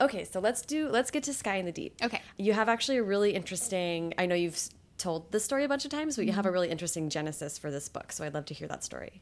Okay, 0.00 0.24
so 0.24 0.40
let's 0.40 0.62
do 0.62 0.88
let's 0.88 1.10
get 1.10 1.22
to 1.24 1.34
Sky 1.34 1.56
in 1.56 1.66
the 1.66 1.72
Deep. 1.72 1.94
Okay. 2.02 2.20
You 2.36 2.52
have 2.52 2.68
actually 2.68 2.98
a 2.98 3.02
really 3.02 3.34
interesting 3.34 4.14
I 4.18 4.26
know 4.26 4.34
you've 4.34 4.58
told 4.98 5.30
this 5.32 5.44
story 5.44 5.64
a 5.64 5.68
bunch 5.68 5.84
of 5.84 5.90
times, 5.90 6.16
but 6.16 6.26
you 6.26 6.32
have 6.32 6.46
a 6.46 6.48
mm-hmm. 6.48 6.54
really 6.54 6.70
interesting 6.70 7.10
genesis 7.10 7.58
for 7.58 7.70
this 7.70 7.88
book. 7.88 8.12
So 8.12 8.24
I'd 8.24 8.34
love 8.34 8.46
to 8.46 8.54
hear 8.54 8.68
that 8.68 8.82
story. 8.82 9.20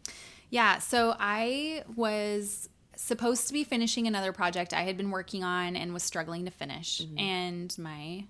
Yeah, 0.51 0.79
so 0.79 1.17
I 1.19 1.83
was 1.97 2.69
supposed 2.97 3.49
to 3.49 3.53
be 3.53 3.65
finishing 3.65 4.07
another 4.07 4.33
project 4.33 4.73
I 4.73 4.83
had 4.83 4.97
been 4.97 5.11
working 5.11 5.43
on 5.43 5.75
and 5.75 5.93
was 5.93 6.05
struggling 6.05 6.45
to 6.45 6.51
finish. 6.51 7.01
Mm 7.01 7.07
-hmm. 7.07 7.21
And 7.21 7.79
my 7.79 8.25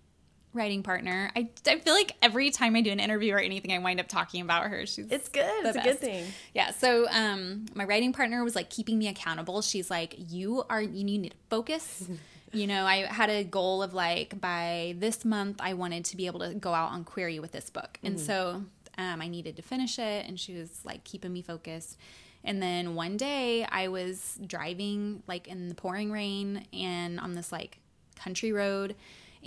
writing 0.55 0.83
partner. 0.83 1.31
I, 1.37 1.49
I 1.67 1.79
feel 1.79 1.95
like 1.95 2.13
every 2.23 2.51
time 2.51 2.77
I 2.77 2.81
do 2.81 2.91
an 2.91 3.01
interview 3.01 3.35
or 3.35 3.39
anything, 3.39 3.73
I 3.73 3.79
wind 3.79 4.01
up 4.01 4.09
talking 4.09 4.41
about 4.41 4.65
her. 4.65 4.87
She's 4.87 5.11
it's 5.11 5.29
good. 5.29 5.67
It's 5.67 5.77
best. 5.77 5.87
a 5.87 5.91
good 5.91 5.99
thing. 5.99 6.27
Yeah. 6.55 6.71
So 6.71 7.09
um, 7.11 7.67
my 7.75 7.85
writing 7.85 8.13
partner 8.13 8.43
was 8.45 8.55
like 8.55 8.71
keeping 8.71 8.99
me 8.99 9.09
accountable. 9.09 9.63
She's 9.63 9.91
like, 9.91 10.15
you 10.17 10.65
are 10.71 10.81
you 10.81 11.05
need 11.05 11.31
to 11.31 11.37
focus. 11.51 12.09
you 12.53 12.67
know, 12.67 12.87
I 12.87 13.07
had 13.07 13.31
a 13.31 13.45
goal 13.45 13.83
of 13.83 13.93
like 13.93 14.41
by 14.41 14.95
this 14.99 15.25
month 15.25 15.61
I 15.61 15.75
wanted 15.75 16.05
to 16.07 16.17
be 16.17 16.27
able 16.27 16.41
to 16.41 16.55
go 16.55 16.73
out 16.73 16.93
on 16.93 17.05
query 17.05 17.39
with 17.41 17.53
this 17.53 17.69
book, 17.71 17.99
and 18.03 18.17
mm-hmm. 18.17 18.25
so 18.25 18.65
um, 18.97 19.21
I 19.21 19.29
needed 19.29 19.57
to 19.57 19.63
finish 19.63 19.99
it, 19.99 20.27
and 20.27 20.39
she 20.39 20.55
was 20.55 20.81
like 20.85 21.05
keeping 21.05 21.33
me 21.33 21.43
focused. 21.43 21.99
And 22.45 22.63
then 22.63 22.95
one 22.95 23.17
day 23.17 23.65
I 23.65 23.89
was 23.89 24.39
driving 24.47 25.23
like 25.27 25.49
in 25.49 25.69
the 25.69 25.75
pouring 25.75 26.13
rain 26.13 26.67
and 26.75 27.19
on 27.19 27.35
this 27.35 27.51
like 27.51 27.79
country 28.17 28.53
road 28.53 28.95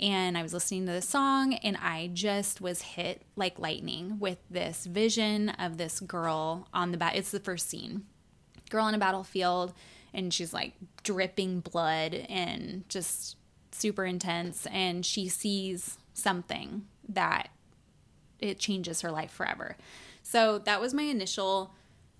and 0.00 0.38
I 0.38 0.42
was 0.42 0.52
listening 0.52 0.86
to 0.86 0.92
the 0.92 1.02
song 1.02 1.54
and 1.54 1.76
I 1.76 2.10
just 2.12 2.60
was 2.60 2.82
hit 2.82 3.22
like 3.36 3.58
lightning 3.58 4.18
with 4.18 4.38
this 4.50 4.86
vision 4.86 5.50
of 5.50 5.76
this 5.76 6.00
girl 6.00 6.68
on 6.72 6.92
the 6.92 6.98
bat. 6.98 7.16
It's 7.16 7.30
the 7.30 7.40
first 7.40 7.68
scene. 7.68 8.04
Girl 8.70 8.84
on 8.84 8.94
a 8.94 8.98
battlefield 8.98 9.74
and 10.14 10.32
she's 10.32 10.54
like 10.54 10.74
dripping 11.02 11.60
blood 11.60 12.14
and 12.14 12.88
just 12.88 13.36
super 13.72 14.04
intense 14.04 14.66
and 14.66 15.04
she 15.04 15.28
sees 15.28 15.98
something 16.14 16.86
that 17.08 17.48
it 18.38 18.58
changes 18.58 19.00
her 19.00 19.10
life 19.10 19.30
forever. 19.30 19.76
So 20.22 20.58
that 20.60 20.80
was 20.80 20.94
my 20.94 21.02
initial 21.02 21.74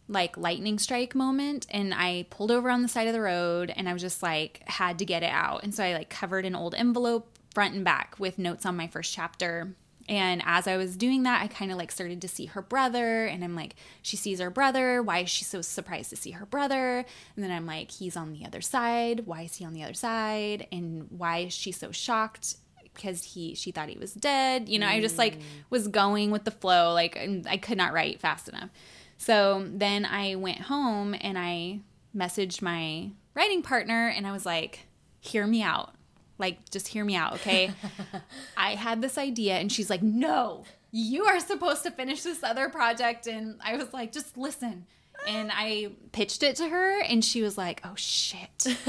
like 0.08 0.36
lightning 0.38 0.78
strike 0.78 1.14
moment 1.14 1.66
and 1.70 1.92
I 1.94 2.26
pulled 2.30 2.50
over 2.50 2.70
on 2.70 2.82
the 2.82 2.88
side 2.88 3.06
of 3.06 3.12
the 3.12 3.20
road 3.20 3.72
and 3.76 3.88
I 3.88 3.92
was 3.92 4.02
just 4.02 4.22
like 4.22 4.62
had 4.66 4.98
to 4.98 5.04
get 5.04 5.22
it 5.22 5.30
out. 5.30 5.62
And 5.62 5.74
so 5.74 5.84
I 5.84 5.92
like 5.92 6.08
covered 6.08 6.46
an 6.46 6.56
old 6.56 6.74
envelope 6.74 7.37
front 7.58 7.74
and 7.74 7.84
back 7.84 8.14
with 8.20 8.38
notes 8.38 8.64
on 8.64 8.76
my 8.76 8.86
first 8.86 9.12
chapter. 9.12 9.74
And 10.08 10.40
as 10.46 10.68
I 10.68 10.76
was 10.76 10.96
doing 10.96 11.24
that, 11.24 11.42
I 11.42 11.48
kind 11.48 11.72
of 11.72 11.76
like 11.76 11.90
started 11.90 12.22
to 12.22 12.28
see 12.28 12.46
her 12.46 12.62
brother, 12.62 13.26
and 13.26 13.42
I'm 13.42 13.56
like, 13.56 13.74
she 14.00 14.16
sees 14.16 14.38
her 14.38 14.48
brother. 14.48 15.02
Why 15.02 15.24
is 15.24 15.28
she 15.28 15.42
so 15.42 15.60
surprised 15.60 16.10
to 16.10 16.16
see 16.16 16.30
her 16.30 16.46
brother? 16.46 17.04
And 17.34 17.44
then 17.44 17.50
I'm 17.50 17.66
like, 17.66 17.90
he's 17.90 18.16
on 18.16 18.32
the 18.32 18.46
other 18.46 18.60
side. 18.60 19.26
Why 19.26 19.42
is 19.42 19.56
he 19.56 19.64
on 19.64 19.72
the 19.72 19.82
other 19.82 19.92
side? 19.92 20.68
And 20.70 21.08
why 21.10 21.38
is 21.38 21.52
she 21.52 21.72
so 21.72 21.90
shocked? 21.90 22.58
Because 22.94 23.24
he, 23.24 23.56
she 23.56 23.72
thought 23.72 23.88
he 23.88 23.98
was 23.98 24.14
dead. 24.14 24.68
You 24.68 24.78
know, 24.78 24.86
mm. 24.86 24.92
I 24.92 25.00
just 25.00 25.18
like 25.18 25.40
mm. 25.40 25.42
was 25.68 25.88
going 25.88 26.30
with 26.30 26.44
the 26.44 26.52
flow. 26.52 26.94
Like 26.94 27.18
I 27.50 27.56
could 27.56 27.76
not 27.76 27.92
write 27.92 28.20
fast 28.20 28.48
enough. 28.48 28.70
So 29.16 29.66
then 29.68 30.04
I 30.04 30.36
went 30.36 30.60
home 30.60 31.16
and 31.20 31.36
I 31.36 31.80
messaged 32.16 32.62
my 32.62 33.10
writing 33.34 33.62
partner, 33.62 34.06
and 34.06 34.28
I 34.28 34.30
was 34.30 34.46
like, 34.46 34.86
hear 35.18 35.44
me 35.44 35.60
out 35.60 35.96
like, 36.38 36.70
just 36.70 36.88
hear 36.88 37.04
me 37.04 37.16
out, 37.16 37.34
okay? 37.34 37.72
I 38.56 38.74
had 38.74 39.02
this 39.02 39.18
idea, 39.18 39.54
and 39.54 39.70
she's 39.70 39.90
like, 39.90 40.02
no, 40.02 40.64
you 40.90 41.24
are 41.24 41.40
supposed 41.40 41.82
to 41.82 41.90
finish 41.90 42.22
this 42.22 42.42
other 42.42 42.68
project. 42.68 43.26
And 43.26 43.60
I 43.62 43.76
was 43.76 43.92
like, 43.92 44.12
just 44.12 44.36
listen. 44.36 44.86
And 45.26 45.50
I 45.52 45.90
pitched 46.12 46.42
it 46.42 46.56
to 46.56 46.68
her, 46.68 47.02
and 47.02 47.24
she 47.24 47.42
was 47.42 47.58
like, 47.58 47.80
oh 47.84 47.94
shit. 47.96 48.66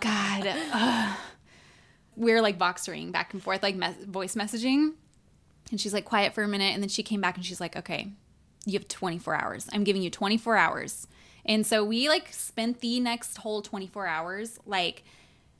God. 0.00 0.46
Ugh. 0.72 1.18
We 2.16 2.32
are 2.32 2.40
like 2.40 2.58
voxering 2.58 3.12
back 3.12 3.34
and 3.34 3.42
forth, 3.42 3.62
like 3.62 3.76
voice 4.04 4.34
messaging. 4.34 4.92
And 5.70 5.80
she's 5.80 5.92
like, 5.92 6.04
quiet 6.04 6.32
for 6.32 6.42
a 6.42 6.48
minute. 6.48 6.72
And 6.72 6.82
then 6.82 6.88
she 6.88 7.02
came 7.02 7.20
back 7.20 7.36
and 7.36 7.44
she's 7.44 7.60
like, 7.60 7.76
okay, 7.76 8.12
you 8.64 8.74
have 8.74 8.88
24 8.88 9.34
hours. 9.34 9.68
I'm 9.72 9.84
giving 9.84 10.02
you 10.02 10.10
24 10.10 10.56
hours. 10.56 11.06
And 11.44 11.66
so 11.66 11.84
we 11.84 12.08
like 12.08 12.32
spent 12.32 12.80
the 12.80 13.00
next 13.00 13.38
whole 13.38 13.62
24 13.62 14.06
hours 14.06 14.58
like 14.66 15.04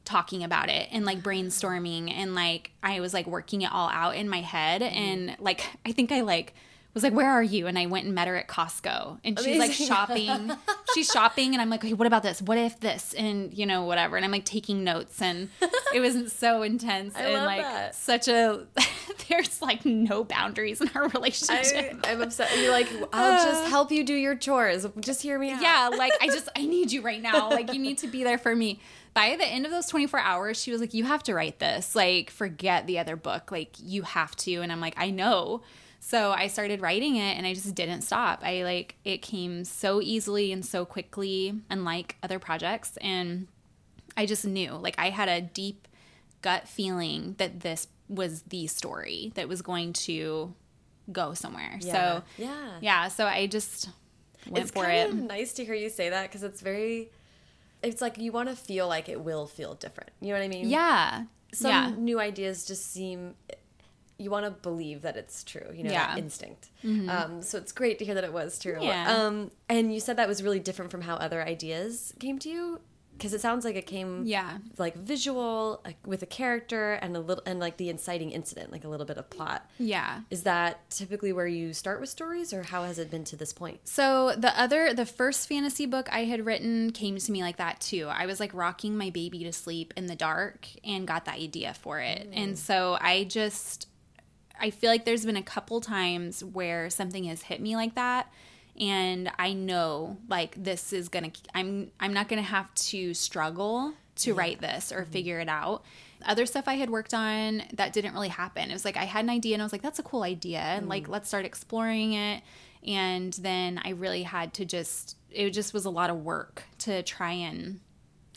talking 0.06 0.42
about 0.42 0.70
it 0.70 0.88
and 0.92 1.04
like 1.04 1.20
brainstorming 1.20 2.10
and 2.10 2.34
like 2.34 2.70
I 2.82 3.00
was 3.00 3.12
like 3.12 3.26
working 3.26 3.62
it 3.62 3.72
all 3.72 3.90
out 3.90 4.16
in 4.16 4.28
my 4.28 4.40
head 4.40 4.80
mm-hmm. 4.80 4.96
and 4.96 5.36
like 5.38 5.66
I 5.84 5.92
think 5.92 6.12
I 6.12 6.22
like 6.22 6.54
was 6.96 7.02
like, 7.02 7.12
"Where 7.12 7.30
are 7.30 7.42
you?" 7.42 7.66
And 7.66 7.78
I 7.78 7.86
went 7.86 8.06
and 8.06 8.14
met 8.14 8.26
her 8.26 8.36
at 8.36 8.48
Costco, 8.48 9.20
and 9.22 9.38
she's 9.38 9.58
like 9.58 9.72
shopping. 9.72 10.50
she's 10.94 11.06
shopping, 11.06 11.52
and 11.52 11.60
I'm 11.60 11.68
like, 11.68 11.84
"Okay, 11.84 11.92
what 11.92 12.06
about 12.06 12.22
this? 12.22 12.40
What 12.40 12.56
if 12.56 12.80
this?" 12.80 13.12
And 13.12 13.52
you 13.52 13.66
know, 13.66 13.84
whatever. 13.84 14.16
And 14.16 14.24
I'm 14.24 14.32
like 14.32 14.46
taking 14.46 14.82
notes, 14.82 15.20
and 15.20 15.50
it 15.94 16.00
was 16.00 16.32
so 16.32 16.62
intense 16.62 17.14
I 17.14 17.24
and 17.24 17.44
like 17.44 17.62
that. 17.62 17.94
such 17.94 18.28
a. 18.28 18.66
there's 19.28 19.60
like 19.60 19.84
no 19.84 20.24
boundaries 20.24 20.80
in 20.80 20.90
our 20.94 21.08
relationship. 21.14 22.00
I, 22.04 22.12
am 22.12 22.22
upset. 22.22 22.50
You're 22.58 22.72
like, 22.72 22.88
I'll 23.12 23.44
just 23.52 23.68
help 23.68 23.92
you 23.92 24.02
do 24.02 24.14
your 24.14 24.34
chores. 24.34 24.86
Just 24.98 25.20
hear 25.20 25.38
me 25.38 25.52
out. 25.52 25.60
Yeah, 25.60 25.90
like 25.96 26.14
I 26.22 26.28
just 26.28 26.48
I 26.56 26.64
need 26.64 26.92
you 26.92 27.02
right 27.02 27.20
now. 27.20 27.50
Like 27.50 27.74
you 27.74 27.78
need 27.78 27.98
to 27.98 28.06
be 28.06 28.24
there 28.24 28.38
for 28.38 28.56
me. 28.56 28.80
By 29.16 29.34
the 29.34 29.46
end 29.46 29.64
of 29.64 29.72
those 29.72 29.86
24 29.86 30.20
hours, 30.20 30.60
she 30.60 30.70
was 30.70 30.78
like, 30.80 30.92
You 30.92 31.04
have 31.04 31.22
to 31.22 31.34
write 31.34 31.58
this. 31.58 31.96
Like, 31.96 32.28
forget 32.30 32.86
the 32.86 32.98
other 32.98 33.16
book. 33.16 33.50
Like, 33.50 33.70
you 33.82 34.02
have 34.02 34.36
to. 34.36 34.56
And 34.60 34.70
I'm 34.70 34.80
like, 34.80 34.92
I 34.98 35.10
know. 35.10 35.62
So 36.00 36.32
I 36.32 36.48
started 36.48 36.82
writing 36.82 37.16
it 37.16 37.36
and 37.38 37.46
I 37.46 37.54
just 37.54 37.74
didn't 37.74 38.02
stop. 38.02 38.42
I 38.44 38.62
like 38.62 38.96
it 39.04 39.22
came 39.22 39.64
so 39.64 40.02
easily 40.02 40.52
and 40.52 40.64
so 40.64 40.84
quickly, 40.84 41.54
unlike 41.70 42.16
other 42.22 42.38
projects. 42.38 42.98
And 42.98 43.48
I 44.18 44.26
just 44.26 44.44
knew, 44.44 44.72
like, 44.74 44.96
I 44.98 45.08
had 45.08 45.30
a 45.30 45.40
deep 45.40 45.88
gut 46.42 46.68
feeling 46.68 47.36
that 47.38 47.60
this 47.60 47.88
was 48.08 48.42
the 48.42 48.66
story 48.66 49.32
that 49.34 49.48
was 49.48 49.62
going 49.62 49.94
to 49.94 50.52
go 51.10 51.32
somewhere. 51.32 51.78
Yeah. 51.80 51.92
So, 51.92 52.22
Yeah. 52.36 52.70
yeah. 52.82 53.08
So 53.08 53.24
I 53.26 53.46
just 53.46 53.88
went 54.46 54.64
it's 54.64 54.70
for 54.72 54.86
it. 54.88 55.12
nice 55.14 55.54
to 55.54 55.64
hear 55.64 55.74
you 55.74 55.88
say 55.88 56.10
that 56.10 56.24
because 56.24 56.42
it's 56.42 56.60
very. 56.60 57.10
It's 57.82 58.00
like 58.00 58.18
you 58.18 58.32
want 58.32 58.48
to 58.48 58.56
feel 58.56 58.88
like 58.88 59.08
it 59.08 59.20
will 59.20 59.46
feel 59.46 59.74
different. 59.74 60.10
You 60.20 60.28
know 60.28 60.34
what 60.34 60.44
I 60.44 60.48
mean? 60.48 60.68
Yeah. 60.68 61.24
Some 61.52 61.70
yeah. 61.70 61.92
new 61.96 62.20
ideas 62.20 62.66
just 62.66 62.90
seem. 62.92 63.34
You 64.18 64.30
want 64.30 64.46
to 64.46 64.50
believe 64.50 65.02
that 65.02 65.16
it's 65.16 65.44
true. 65.44 65.70
You 65.74 65.84
know 65.84 65.90
Yeah. 65.92 66.08
Mm-hmm. 66.08 66.18
instinct. 66.18 66.68
Um, 66.84 67.42
so 67.42 67.58
it's 67.58 67.72
great 67.72 67.98
to 67.98 68.04
hear 68.04 68.14
that 68.14 68.24
it 68.24 68.32
was 68.32 68.58
true. 68.58 68.78
Yeah. 68.80 69.14
Um, 69.14 69.50
and 69.68 69.92
you 69.92 70.00
said 70.00 70.16
that 70.16 70.28
was 70.28 70.42
really 70.42 70.60
different 70.60 70.90
from 70.90 71.02
how 71.02 71.16
other 71.16 71.42
ideas 71.42 72.14
came 72.18 72.38
to 72.40 72.48
you 72.48 72.80
because 73.16 73.32
it 73.32 73.40
sounds 73.40 73.64
like 73.64 73.76
it 73.76 73.86
came. 73.86 74.24
Yeah. 74.26 74.58
Like 74.78 74.96
visual, 74.96 75.80
like, 75.84 75.96
with 76.06 76.22
a 76.22 76.26
character 76.26 76.94
and 76.94 77.16
a 77.16 77.20
little, 77.20 77.42
and 77.46 77.58
like 77.58 77.76
the 77.76 77.88
inciting 77.88 78.30
incident, 78.30 78.70
like 78.70 78.84
a 78.84 78.88
little 78.88 79.06
bit 79.06 79.16
of 79.16 79.30
plot. 79.30 79.68
Yeah. 79.78 80.20
Is 80.30 80.42
that 80.42 80.88
typically 80.90 81.32
where 81.32 81.46
you 81.46 81.72
start 81.72 82.00
with 82.00 82.08
stories, 82.08 82.52
or 82.52 82.62
how 82.64 82.84
has 82.84 82.98
it 82.98 83.10
been 83.10 83.24
to 83.24 83.36
this 83.36 83.52
point? 83.52 83.80
So 83.84 84.34
the 84.36 84.58
other, 84.60 84.92
the 84.92 85.06
first 85.06 85.48
fantasy 85.48 85.86
book 85.86 86.08
I 86.12 86.24
had 86.24 86.44
written 86.44 86.90
came 86.90 87.16
to 87.16 87.32
me 87.32 87.42
like 87.42 87.56
that 87.56 87.80
too. 87.80 88.08
I 88.08 88.26
was 88.26 88.40
like 88.40 88.52
rocking 88.52 88.96
my 88.96 89.10
baby 89.10 89.44
to 89.44 89.52
sleep 89.52 89.94
in 89.96 90.06
the 90.06 90.16
dark 90.16 90.68
and 90.84 91.06
got 91.06 91.24
the 91.24 91.32
idea 91.32 91.74
for 91.74 92.00
it. 92.00 92.30
Mm. 92.30 92.36
And 92.36 92.58
so 92.58 92.98
I 93.00 93.24
just, 93.24 93.88
I 94.60 94.70
feel 94.70 94.90
like 94.90 95.04
there's 95.04 95.24
been 95.24 95.36
a 95.36 95.42
couple 95.42 95.80
times 95.80 96.44
where 96.44 96.90
something 96.90 97.24
has 97.24 97.42
hit 97.42 97.60
me 97.60 97.76
like 97.76 97.94
that. 97.94 98.30
And 98.78 99.30
I 99.38 99.52
know 99.52 100.18
like 100.28 100.62
this 100.62 100.92
is 100.92 101.08
gonna, 101.08 101.32
I'm, 101.54 101.90
I'm 101.98 102.12
not 102.12 102.28
gonna 102.28 102.42
have 102.42 102.72
to 102.74 103.14
struggle 103.14 103.94
to 104.16 104.34
write 104.34 104.60
this 104.60 104.92
or 104.92 105.02
mm-hmm. 105.02 105.10
figure 105.10 105.40
it 105.40 105.48
out. 105.48 105.82
Other 106.24 106.46
stuff 106.46 106.66
I 106.66 106.74
had 106.74 106.90
worked 106.90 107.14
on 107.14 107.62
that 107.74 107.92
didn't 107.92 108.14
really 108.14 108.28
happen. 108.28 108.70
It 108.70 108.72
was 108.72 108.84
like 108.84 108.96
I 108.96 109.04
had 109.04 109.24
an 109.24 109.30
idea 109.30 109.54
and 109.54 109.62
I 109.62 109.64
was 109.64 109.72
like, 109.72 109.82
that's 109.82 109.98
a 109.98 110.02
cool 110.02 110.22
idea. 110.22 110.60
And 110.60 110.88
like, 110.88 111.08
let's 111.08 111.28
start 111.28 111.44
exploring 111.44 112.14
it. 112.14 112.42
And 112.86 113.32
then 113.34 113.80
I 113.84 113.90
really 113.90 114.22
had 114.22 114.54
to 114.54 114.64
just, 114.64 115.16
it 115.30 115.50
just 115.50 115.74
was 115.74 115.84
a 115.84 115.90
lot 115.90 116.08
of 116.08 116.24
work 116.24 116.64
to 116.80 117.02
try 117.02 117.32
and 117.32 117.80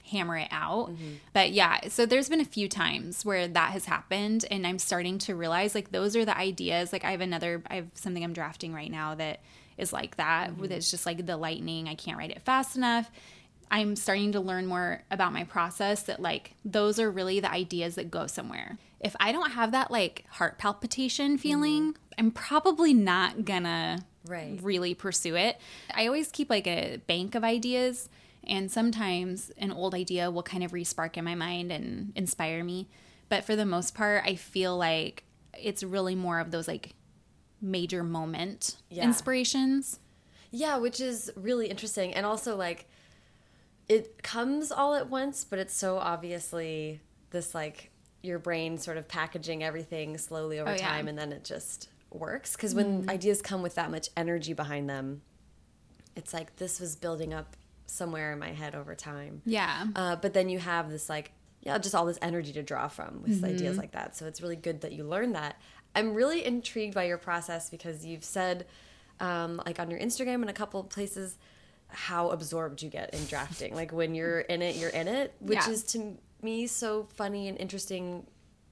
hammer 0.10 0.38
it 0.38 0.50
out. 0.52 0.90
Mm-hmm. 0.90 1.14
But 1.34 1.52
yeah, 1.52 1.88
so 1.88 2.06
there's 2.06 2.30
been 2.30 2.42
a 2.42 2.46
few 2.46 2.68
times 2.68 3.24
where 3.24 3.48
that 3.48 3.72
has 3.72 3.86
happened 3.86 4.46
and 4.52 4.66
I'm 4.66 4.80
starting 4.80 5.18
to 5.20 5.36
realize 5.36 5.76
like 5.76 5.92
those 5.92 6.16
are 6.16 6.26
the 6.26 6.38
ideas. 6.38 6.92
Like 6.92 7.06
I 7.06 7.12
have 7.12 7.22
another 7.22 7.64
I 7.70 7.76
have 7.76 7.88
something 7.94 8.24
I'm 8.24 8.34
drafting 8.34 8.74
right 8.74 8.92
now 8.92 9.16
that 9.16 9.40
is 9.80 9.94
like 9.94 10.18
that. 10.18 10.50
Mm-hmm. 10.52 10.62
With 10.62 10.72
It's 10.72 10.92
just 10.92 11.06
like 11.06 11.26
the 11.26 11.38
lightning. 11.38 11.88
I 11.88 11.96
can't 11.96 12.18
write 12.18 12.32
it 12.32 12.42
fast 12.42 12.76
enough. 12.76 13.10
I'm 13.72 13.96
starting 13.96 14.32
to 14.32 14.40
learn 14.40 14.66
more 14.66 15.04
about 15.12 15.34
my 15.34 15.44
process 15.44 16.04
that 16.04 16.20
like 16.20 16.56
those 16.66 17.00
are 17.00 17.10
really 17.10 17.40
the 17.40 17.52
ideas 17.52 17.96
that 17.96 18.10
go 18.10 18.28
somewhere. 18.28 18.78
If 19.00 19.16
I 19.20 19.32
don't 19.32 19.52
have 19.52 19.72
that 19.72 19.92
like 19.92 20.26
heart 20.30 20.58
palpitation 20.58 21.34
mm-hmm. 21.34 21.42
feeling, 21.42 21.96
I'm 22.18 22.32
probably 22.32 22.94
not 22.94 23.46
gonna 23.46 24.06
Right. 24.26 24.60
really 24.62 24.94
pursue 24.94 25.36
it. 25.36 25.58
I 25.94 26.06
always 26.06 26.30
keep 26.32 26.50
like 26.50 26.68
a 26.68 26.98
bank 27.08 27.36
of 27.36 27.44
ideas, 27.44 28.10
and 28.44 28.72
sometimes 28.72 29.52
an 29.58 29.72
old 29.72 29.96
idea 29.96 30.30
will 30.30 30.44
kind 30.44 30.64
of 30.64 30.72
respark 30.72 31.18
in 31.18 31.24
my 31.24 31.36
mind 31.36 31.72
and 31.72 32.12
inspire 32.16 32.64
me. 32.64 32.90
But 33.30 33.46
for 33.46 33.56
the 33.56 33.66
most 33.66 33.96
part, 33.96 34.24
I 34.26 34.36
feel 34.36 34.78
like 34.78 35.24
it's 35.58 35.84
really 35.84 36.16
more 36.16 36.40
of 36.40 36.52
those 36.52 36.68
like 36.68 36.94
major 37.62 38.04
moment 38.04 38.78
Yeah. 38.90 39.04
inspirations. 39.04 40.00
Yeah, 40.52 40.78
which 40.78 41.00
is 41.00 41.32
really 41.36 41.68
interesting. 41.68 42.14
And 42.14 42.26
also, 42.26 42.56
like, 42.56 42.88
it 43.88 44.22
comes 44.24 44.72
all 44.72 44.94
at 44.96 45.10
once, 45.10 45.44
but 45.44 45.60
it's 45.60 45.74
so 45.74 45.98
obviously 45.98 47.02
this, 47.32 47.54
like, 47.56 47.92
your 48.22 48.40
brain 48.40 48.78
sort 48.78 48.98
of 48.98 49.08
packaging 49.08 49.64
everything 49.64 50.18
slowly 50.18 50.60
over 50.60 50.72
Oh, 50.72 50.74
yeah. 50.74 50.88
time, 50.90 51.08
and 51.08 51.18
then 51.18 51.32
it 51.32 51.44
just 51.44 51.90
works. 52.12 52.56
Because 52.56 52.76
when 52.76 53.10
ideas 53.10 53.42
come 53.42 53.62
with 53.62 53.76
that 53.76 53.90
much 53.92 54.10
energy 54.18 54.54
behind 54.54 54.90
them, 54.90 55.22
it's 56.16 56.34
like 56.34 56.56
this 56.58 56.80
was 56.80 56.96
building 56.96 57.34
up 57.34 57.56
somewhere 57.86 58.34
in 58.34 58.40
my 58.40 58.50
head 58.52 58.76
over 58.76 58.94
time. 58.96 59.42
Yeah. 59.46 59.88
Uh, 59.96 60.16
but 60.16 60.34
then 60.34 60.50
you 60.50 60.60
have 60.60 60.90
this 60.92 61.10
like 61.10 61.32
yeah 61.62 61.78
just 61.78 61.94
all 61.96 62.06
this 62.06 62.20
energy 62.22 62.54
to 62.54 62.64
draw 62.64 62.88
from 62.88 63.22
with 63.22 63.44
ideas 63.44 63.78
like 63.78 63.92
that 63.92 64.16
so 64.16 64.26
it's 64.26 64.42
really 64.42 64.56
good 64.56 64.80
that 64.82 64.94
you 64.94 65.04
learn 65.04 65.34
that 65.34 65.60
i'm 65.96 66.14
really 66.14 66.46
intrigued 66.46 66.94
by 66.94 67.04
your 67.06 67.18
process 67.18 67.70
because 67.70 68.06
you've 68.06 68.24
said 68.24 68.66
um, 69.20 69.62
like 69.66 69.80
on 69.80 69.90
your 69.92 70.00
instagram 70.00 70.36
and 70.36 70.50
a 70.50 70.54
couple 70.54 70.80
of 70.80 70.90
places 70.90 71.38
how 71.92 72.30
absorbed 72.30 72.84
you 72.84 72.90
get 72.90 73.12
in 73.16 73.26
drafting. 73.26 73.74
Like 73.74 73.92
when 73.92 74.14
you're 74.14 74.42
in 74.42 74.62
it 74.62 74.76
you're 74.76 74.92
in 74.92 75.08
it 75.08 75.34
which 75.40 75.58
Yeah. 75.58 75.72
is 75.72 75.84
to 75.86 76.18
me 76.44 76.68
so 76.68 77.08
funny 77.16 77.48
and 77.48 77.58
interesting 77.58 78.28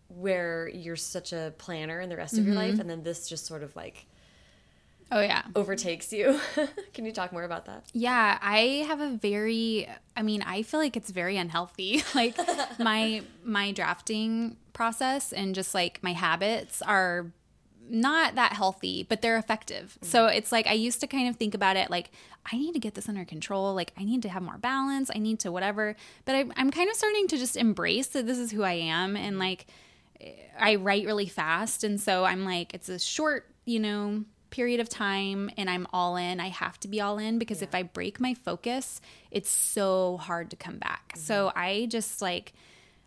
where 0.10 0.70
you're 0.70 0.96
such 0.96 1.34
a 1.34 1.52
planner 1.58 2.00
in 2.00 2.10
the 2.10 2.16
rest 2.16 2.38
of 2.38 2.46
your 2.46 2.56
life. 2.56 2.80
And 2.80 2.88
then 2.90 3.02
this 3.04 3.28
just 3.28 3.46
sort 3.46 3.64
of 3.64 3.76
like 3.76 4.06
oh 5.12 5.22
yeah. 5.22 5.44
overtakes 5.56 6.12
you 6.12 6.40
can 6.94 7.06
you 7.06 7.12
talk 7.12 7.32
more 7.32 7.44
about 7.44 7.66
that 7.66 7.84
Yeah, 7.94 8.38
I 8.42 8.86
have 8.88 9.02
a 9.02 9.10
very 9.10 9.88
I 10.16 10.24
mean, 10.24 10.42
I 10.42 10.64
feel 10.64 10.80
like 10.80 10.98
it's 10.98 11.12
very 11.12 11.38
unhealthy. 11.38 12.04
like 12.16 12.38
my 12.80 13.22
my 13.44 13.72
drafting 13.72 14.58
process 14.74 15.32
and 15.32 15.56
just 15.56 15.74
like 15.74 16.00
my 16.02 16.14
habits 16.14 16.82
are 16.82 17.32
not 17.90 18.36
that 18.36 18.52
healthy, 18.54 19.04
but 19.04 19.22
they're 19.22 19.38
effective. 19.38 19.98
Mm-hmm. 20.00 20.06
So 20.08 20.26
it's 20.28 20.52
like 20.52 20.68
I 20.68 20.74
used 20.74 21.00
to 21.02 21.08
kind 21.08 21.30
of 21.30 21.38
think 21.38 21.54
about 21.54 21.78
it 21.78 21.90
like 21.90 22.12
I 22.52 22.58
need 22.58 22.74
to 22.74 22.80
get 22.80 22.96
this 22.96 23.08
under 23.08 23.26
control. 23.26 23.74
Like 23.74 23.94
I 23.98 24.04
need 24.04 24.22
to 24.24 24.30
have 24.30 24.42
more 24.42 24.58
balance. 24.58 25.12
I 25.14 25.20
need 25.20 25.40
to 25.42 25.52
whatever. 25.52 25.96
But 26.26 26.36
I, 26.36 26.46
I'm 26.58 26.72
kind 26.72 26.90
of 26.90 26.96
starting 26.96 27.28
to 27.28 27.38
just 27.38 27.56
embrace 27.56 28.08
that 28.08 28.26
this 28.26 28.38
is 28.38 28.52
who 28.52 28.64
I 28.64 28.74
am 28.74 29.16
and 29.16 29.34
mm-hmm. 29.34 29.40
like 29.40 29.68
I 30.60 30.76
write 30.76 31.06
really 31.06 31.28
fast. 31.28 31.84
And 31.84 32.02
so 32.02 32.26
I'm 32.26 32.44
like, 32.44 32.74
it's 32.74 32.90
a 32.90 32.98
short, 32.98 33.50
you 33.66 33.80
know, 33.80 34.26
period 34.50 34.80
of 34.80 34.90
time 34.90 35.50
and 35.58 35.70
I'm 35.70 35.88
all 35.94 36.16
in. 36.16 36.40
I 36.40 36.48
have 36.48 36.80
to 36.82 36.88
be 36.88 37.02
all 37.02 37.18
in 37.18 37.40
because 37.40 37.62
if 37.62 37.74
I 37.74 37.84
break 37.84 38.20
my 38.20 38.34
focus, 38.34 39.02
it's 39.32 39.50
so 39.50 40.18
hard 40.18 40.50
to 40.52 40.56
come 40.56 40.78
back. 40.78 41.14
So 41.16 41.48
mm-hmm. 41.48 41.60
I 41.60 41.88
just 41.90 42.22
like, 42.22 42.54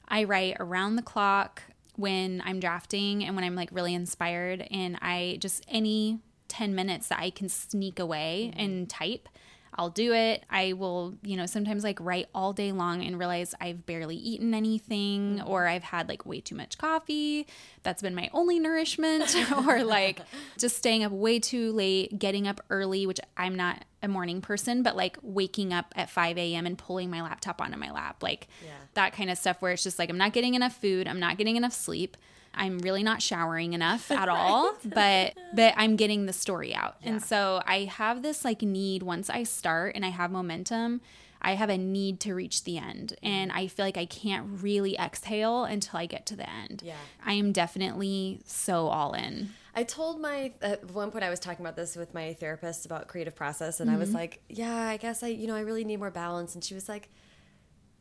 I 0.08 0.24
write 0.24 0.56
around 0.60 0.96
the 0.96 1.02
clock 1.02 1.62
when 1.96 2.42
I'm 2.44 2.60
drafting 2.60 3.24
and 3.24 3.34
when 3.34 3.44
I'm 3.44 3.54
like 3.54 3.68
really 3.72 3.94
inspired. 3.94 4.66
And 4.70 4.98
I 5.00 5.38
just, 5.40 5.64
any 5.68 6.20
10 6.48 6.74
minutes 6.74 7.08
that 7.08 7.20
I 7.20 7.30
can 7.30 7.48
sneak 7.48 7.98
away 7.98 8.50
mm-hmm. 8.52 8.60
and 8.60 8.90
type. 8.90 9.28
I'll 9.74 9.90
do 9.90 10.12
it. 10.12 10.44
I 10.50 10.72
will, 10.72 11.14
you 11.22 11.36
know, 11.36 11.46
sometimes 11.46 11.84
like 11.84 11.98
write 12.00 12.28
all 12.34 12.52
day 12.52 12.72
long 12.72 13.02
and 13.04 13.18
realize 13.18 13.54
I've 13.60 13.86
barely 13.86 14.16
eaten 14.16 14.52
anything 14.52 15.38
mm-hmm. 15.38 15.48
or 15.48 15.66
I've 15.66 15.84
had 15.84 16.08
like 16.08 16.26
way 16.26 16.40
too 16.40 16.54
much 16.54 16.76
coffee. 16.76 17.46
That's 17.82 18.02
been 18.02 18.14
my 18.14 18.28
only 18.32 18.58
nourishment 18.58 19.34
or 19.66 19.84
like 19.84 20.20
just 20.58 20.76
staying 20.76 21.04
up 21.04 21.12
way 21.12 21.38
too 21.38 21.72
late, 21.72 22.18
getting 22.18 22.48
up 22.48 22.60
early, 22.68 23.06
which 23.06 23.20
I'm 23.36 23.54
not 23.54 23.84
a 24.02 24.08
morning 24.08 24.40
person, 24.40 24.82
but 24.82 24.96
like 24.96 25.18
waking 25.22 25.72
up 25.72 25.92
at 25.96 26.10
5 26.10 26.36
a.m. 26.36 26.66
and 26.66 26.76
pulling 26.76 27.10
my 27.10 27.22
laptop 27.22 27.60
onto 27.60 27.76
my 27.78 27.90
lap, 27.90 28.22
like 28.22 28.48
Yeah. 28.64 28.72
that 28.94 29.12
kind 29.12 29.30
of 29.30 29.38
stuff 29.38 29.62
where 29.62 29.72
it's 29.72 29.82
just 29.84 29.98
like 29.98 30.10
I'm 30.10 30.18
not 30.18 30.32
getting 30.32 30.54
enough 30.54 30.74
food, 30.76 31.06
I'm 31.06 31.20
not 31.20 31.38
getting 31.38 31.56
enough 31.56 31.72
sleep. 31.72 32.16
I'm 32.54 32.78
really 32.80 33.02
not 33.02 33.22
showering 33.22 33.72
enough 33.72 34.10
at 34.22 34.28
all, 34.28 34.74
but 34.84 35.34
but 35.54 35.74
I'm 35.76 35.96
getting 35.96 36.26
the 36.26 36.32
story 36.32 36.74
out. 36.74 36.96
And 37.02 37.22
so 37.22 37.62
I 37.66 37.84
have 37.84 38.22
this 38.22 38.44
like 38.44 38.62
need 38.62 39.02
once 39.02 39.30
I 39.30 39.44
start 39.44 39.94
and 39.94 40.04
I 40.04 40.08
have 40.10 40.30
momentum, 40.30 41.00
I 41.40 41.54
have 41.54 41.70
a 41.70 41.78
need 41.78 42.20
to 42.20 42.34
reach 42.34 42.64
the 42.64 42.76
end. 42.76 43.16
And 43.22 43.50
I 43.52 43.66
feel 43.68 43.86
like 43.86 43.96
I 43.96 44.04
can't 44.04 44.62
really 44.62 44.96
exhale 44.98 45.64
until 45.64 45.98
I 45.98 46.06
get 46.06 46.26
to 46.26 46.36
the 46.36 46.48
end. 46.50 46.82
Yeah. 46.84 46.96
I 47.24 47.32
am 47.34 47.52
definitely 47.52 48.40
so 48.44 48.88
all 48.88 49.14
in. 49.14 49.50
I 49.74 49.84
told 49.84 50.20
my 50.20 50.52
at 50.60 50.90
one 50.90 51.12
point 51.12 51.22
I 51.24 51.30
was 51.30 51.38
talking 51.38 51.64
about 51.64 51.76
this 51.76 51.94
with 51.94 52.12
my 52.12 52.34
therapist 52.34 52.84
about 52.84 53.06
creative 53.06 53.36
process, 53.36 53.78
and 53.80 53.88
I 53.88 53.92
Mm-hmm. 53.94 54.00
was 54.00 54.12
like, 54.12 54.42
"Yeah, 54.48 54.74
I 54.88 54.96
guess 54.96 55.22
I, 55.22 55.28
you 55.28 55.46
know, 55.46 55.54
I 55.54 55.60
really 55.60 55.84
need 55.84 55.98
more 55.98 56.10
balance." 56.10 56.56
And 56.56 56.62
she 56.64 56.74
was 56.74 56.88
like, 56.88 57.08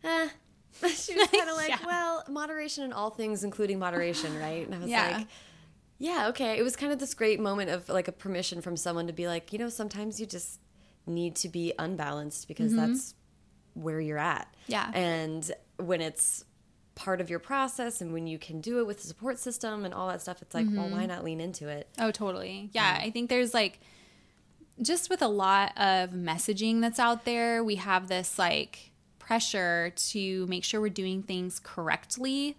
"Eh." 0.03 0.29
she 0.87 1.15
was 1.15 1.27
kind 1.27 1.49
of 1.49 1.55
like, 1.55 1.69
Yeah. 1.69 1.77
"Well, 1.85 2.23
moderation 2.29 2.83
in 2.83 2.93
all 2.93 3.09
things, 3.09 3.43
including 3.43 3.79
moderation, 3.79 4.37
right?" 4.39 4.65
And 4.65 4.75
I 4.75 4.79
was 4.79 4.89
Yeah. 4.97 5.17
like, 5.17 5.27
"Yeah, 5.97 6.27
okay." 6.29 6.57
It 6.57 6.63
was 6.63 6.75
kind 6.75 6.91
of 6.91 6.99
this 6.99 7.13
great 7.13 7.39
moment 7.39 7.69
of 7.69 7.89
like 7.89 8.07
a 8.07 8.11
permission 8.11 8.61
from 8.61 8.77
someone 8.77 9.07
to 9.07 9.13
be 9.13 9.27
like, 9.27 9.51
you 9.51 9.59
know, 9.59 9.69
sometimes 9.69 10.19
you 10.19 10.25
just 10.25 10.59
need 11.05 11.35
to 11.37 11.49
be 11.49 11.73
unbalanced 11.79 12.47
because 12.47 12.73
that's 12.75 13.15
where 13.73 13.99
you're 13.99 14.17
at. 14.17 14.47
Mm-hmm. 14.63 14.71
Yeah. 14.71 14.91
And 14.93 15.51
when 15.77 16.01
it's 16.01 16.45
part 16.95 17.21
of 17.21 17.29
your 17.29 17.39
process 17.39 18.01
and 18.01 18.11
when 18.13 18.27
you 18.27 18.37
can 18.37 18.59
do 18.61 18.79
it 18.79 18.85
with 18.85 19.01
the 19.01 19.07
support 19.07 19.39
system 19.39 19.85
and 19.85 19.93
all 19.93 20.09
that 20.09 20.21
stuff, 20.21 20.41
it's 20.41 20.53
like, 20.53 20.67
well, 20.69 20.85
Mm-hmm. 20.85 20.95
why 20.95 21.05
not 21.05 21.23
lean 21.23 21.39
into 21.41 21.67
it? 21.69 21.87
Oh, 21.97 22.11
totally. 22.11 22.69
Yeah, 22.73 22.99
I 23.01 23.09
think 23.09 23.29
there's 23.29 23.53
like 23.53 23.79
just 24.81 25.09
with 25.09 25.21
a 25.21 25.27
lot 25.27 25.71
of 25.77 26.11
messaging 26.11 26.81
that's 26.81 26.99
out 26.99 27.25
there, 27.25 27.63
we 27.63 27.75
have 27.75 28.07
this 28.07 28.37
like 28.39 28.91
pressure 29.29 29.93
to 29.95 30.47
make 30.47 30.63
sure 30.63 30.81
we're 30.81 30.89
doing 30.89 31.21
things 31.21 31.61
correctly 31.63 32.57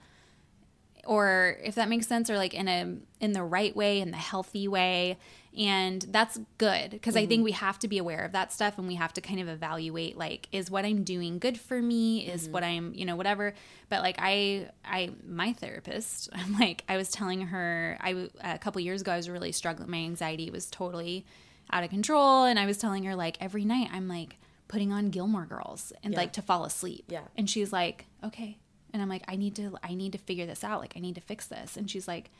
or 1.04 1.56
if 1.64 1.74
that 1.74 1.88
makes 1.88 2.06
sense 2.06 2.30
or 2.30 2.37
like 2.37 2.54
in 2.54 2.68
a 2.68 2.94
in 3.18 3.33
the 3.33 3.42
right 3.42 3.74
way 3.74 4.00
in 4.00 4.12
the 4.12 4.16
healthy 4.16 4.68
way 4.68 5.18
and 5.59 6.06
that's 6.11 6.38
good 6.59 6.92
because 6.92 7.16
mm-hmm. 7.16 7.24
i 7.24 7.26
think 7.26 7.40
mm-hmm. 7.40 7.46
we 7.46 7.50
have 7.50 7.76
to 7.76 7.88
be 7.88 7.98
aware 7.98 8.24
of 8.24 8.30
that 8.30 8.52
stuff 8.52 8.78
and 8.78 8.87
we 8.87 8.94
have 8.94 9.12
to 9.12 9.20
kind 9.20 9.40
of 9.40 9.48
evaluate 9.48 10.16
like 10.16 10.46
is 10.52 10.70
what 10.70 10.85
i'm 10.85 11.02
doing 11.02 11.40
good 11.40 11.59
for 11.59 11.83
me 11.83 12.20
is 12.20 12.44
mm-hmm. 12.44 12.52
what 12.52 12.62
i'm 12.62 12.94
you 12.94 13.04
know 13.04 13.16
whatever 13.16 13.52
but 13.88 14.00
like 14.00 14.14
i 14.20 14.68
i 14.85 15.11
my 15.26 15.52
therapist 15.52 16.28
i'm 16.35 16.56
like 16.56 16.85
i 16.88 16.96
was 16.96 17.11
telling 17.11 17.40
her 17.40 17.98
i 18.00 18.28
a 18.44 18.61
couple 18.61 18.80
years 18.80 19.00
ago 19.00 19.11
i 19.11 19.16
was 19.16 19.28
really 19.28 19.50
struggling 19.50 19.90
my 19.90 19.98
anxiety 19.98 20.48
was 20.52 20.70
totally 20.70 21.26
out 21.72 21.83
of 21.83 21.90
control 21.90 22.44
and 22.44 22.61
i 22.61 22.64
was 22.64 22.78
telling 22.78 23.02
her 23.02 23.16
like 23.16 23.37
every 23.40 23.64
night 23.64 23.88
i'm 23.92 24.06
like 24.06 24.37
putting 24.70 24.92
on 24.92 25.11
gilmore 25.11 25.46
girls 25.46 25.92
and 26.02 26.14
yeah. 26.14 26.20
like 26.20 26.33
to 26.33 26.40
fall 26.40 26.64
asleep 26.64 27.04
yeah 27.09 27.24
and 27.37 27.50
she's 27.50 27.72
like 27.72 28.06
okay 28.24 28.56
and 28.92 29.02
i'm 29.02 29.09
like 29.09 29.24
i 29.28 29.37
need 29.37 29.54
to 29.54 29.76
i 29.83 29.94
need 29.94 30.12
to 30.12 30.18
figure 30.18 30.46
this 30.46 30.62
out 30.62 30.80
like 30.80 30.94
i 30.96 31.00
need 31.00 31.14
to 31.14 31.20
fix 31.20 31.46
this 31.46 31.76
and 31.76 31.90
she's 31.90 32.06
like 32.09 32.30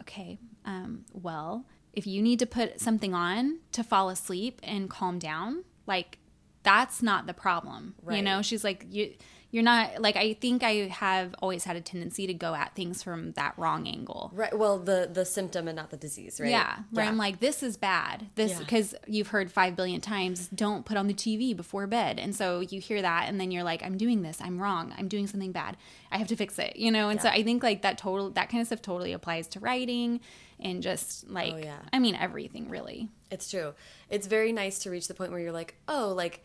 okay, 0.00 0.38
um, 0.64 1.04
well, 1.12 1.64
if 1.92 2.06
you 2.06 2.22
need 2.22 2.38
to 2.38 2.46
put 2.46 2.80
something 2.80 3.14
on 3.14 3.58
to 3.72 3.82
fall 3.82 4.08
asleep 4.08 4.60
and 4.62 4.88
calm 4.88 5.18
down, 5.18 5.64
like 5.86 6.18
that's 6.62 7.02
not 7.02 7.26
the 7.26 7.34
problem. 7.34 7.94
Right. 8.02 8.16
You 8.16 8.22
know, 8.22 8.42
she's 8.42 8.64
like, 8.64 8.86
you 8.90 9.14
you're 9.50 9.62
not 9.62 10.02
like 10.02 10.16
I 10.16 10.34
think 10.34 10.62
I 10.62 10.88
have 10.88 11.34
always 11.40 11.64
had 11.64 11.76
a 11.76 11.80
tendency 11.80 12.26
to 12.26 12.34
go 12.34 12.54
at 12.54 12.74
things 12.74 13.02
from 13.02 13.32
that 13.32 13.54
wrong 13.56 13.88
angle. 13.88 14.30
Right. 14.34 14.56
Well, 14.56 14.78
the 14.78 15.08
the 15.10 15.24
symptom 15.24 15.68
and 15.68 15.76
not 15.76 15.90
the 15.90 15.96
disease, 15.96 16.38
right? 16.38 16.50
Yeah. 16.50 16.80
Where 16.90 17.04
yeah. 17.04 17.10
I'm 17.10 17.16
like, 17.16 17.40
this 17.40 17.62
is 17.62 17.78
bad. 17.78 18.26
This 18.34 18.58
because 18.58 18.92
yeah. 18.92 18.98
you've 19.06 19.28
heard 19.28 19.50
five 19.50 19.74
billion 19.74 20.02
times, 20.02 20.48
don't 20.48 20.84
put 20.84 20.98
on 20.98 21.06
the 21.06 21.14
TV 21.14 21.56
before 21.56 21.86
bed, 21.86 22.18
and 22.18 22.36
so 22.36 22.60
you 22.60 22.80
hear 22.80 23.00
that, 23.00 23.28
and 23.28 23.40
then 23.40 23.50
you're 23.50 23.62
like, 23.62 23.82
I'm 23.82 23.96
doing 23.96 24.20
this. 24.20 24.38
I'm 24.42 24.60
wrong. 24.60 24.92
I'm 24.98 25.08
doing 25.08 25.26
something 25.26 25.52
bad. 25.52 25.78
I 26.12 26.18
have 26.18 26.28
to 26.28 26.36
fix 26.36 26.58
it. 26.58 26.76
You 26.76 26.90
know. 26.90 27.08
And 27.08 27.18
yeah. 27.18 27.22
so 27.24 27.28
I 27.30 27.42
think 27.42 27.62
like 27.62 27.82
that 27.82 27.96
total 27.96 28.30
that 28.30 28.50
kind 28.50 28.60
of 28.60 28.66
stuff 28.66 28.82
totally 28.82 29.12
applies 29.12 29.48
to 29.48 29.60
writing 29.60 30.20
and 30.60 30.82
just 30.82 31.24
oh, 31.26 31.32
like 31.32 31.54
oh, 31.54 31.58
yeah. 31.58 31.78
I 31.90 32.00
mean 32.00 32.16
everything 32.16 32.68
really. 32.68 33.08
It's 33.30 33.50
true. 33.50 33.72
It's 34.10 34.26
very 34.26 34.52
nice 34.52 34.80
to 34.80 34.90
reach 34.90 35.08
the 35.08 35.14
point 35.14 35.30
where 35.30 35.40
you're 35.40 35.52
like, 35.52 35.74
oh, 35.88 36.12
like 36.14 36.44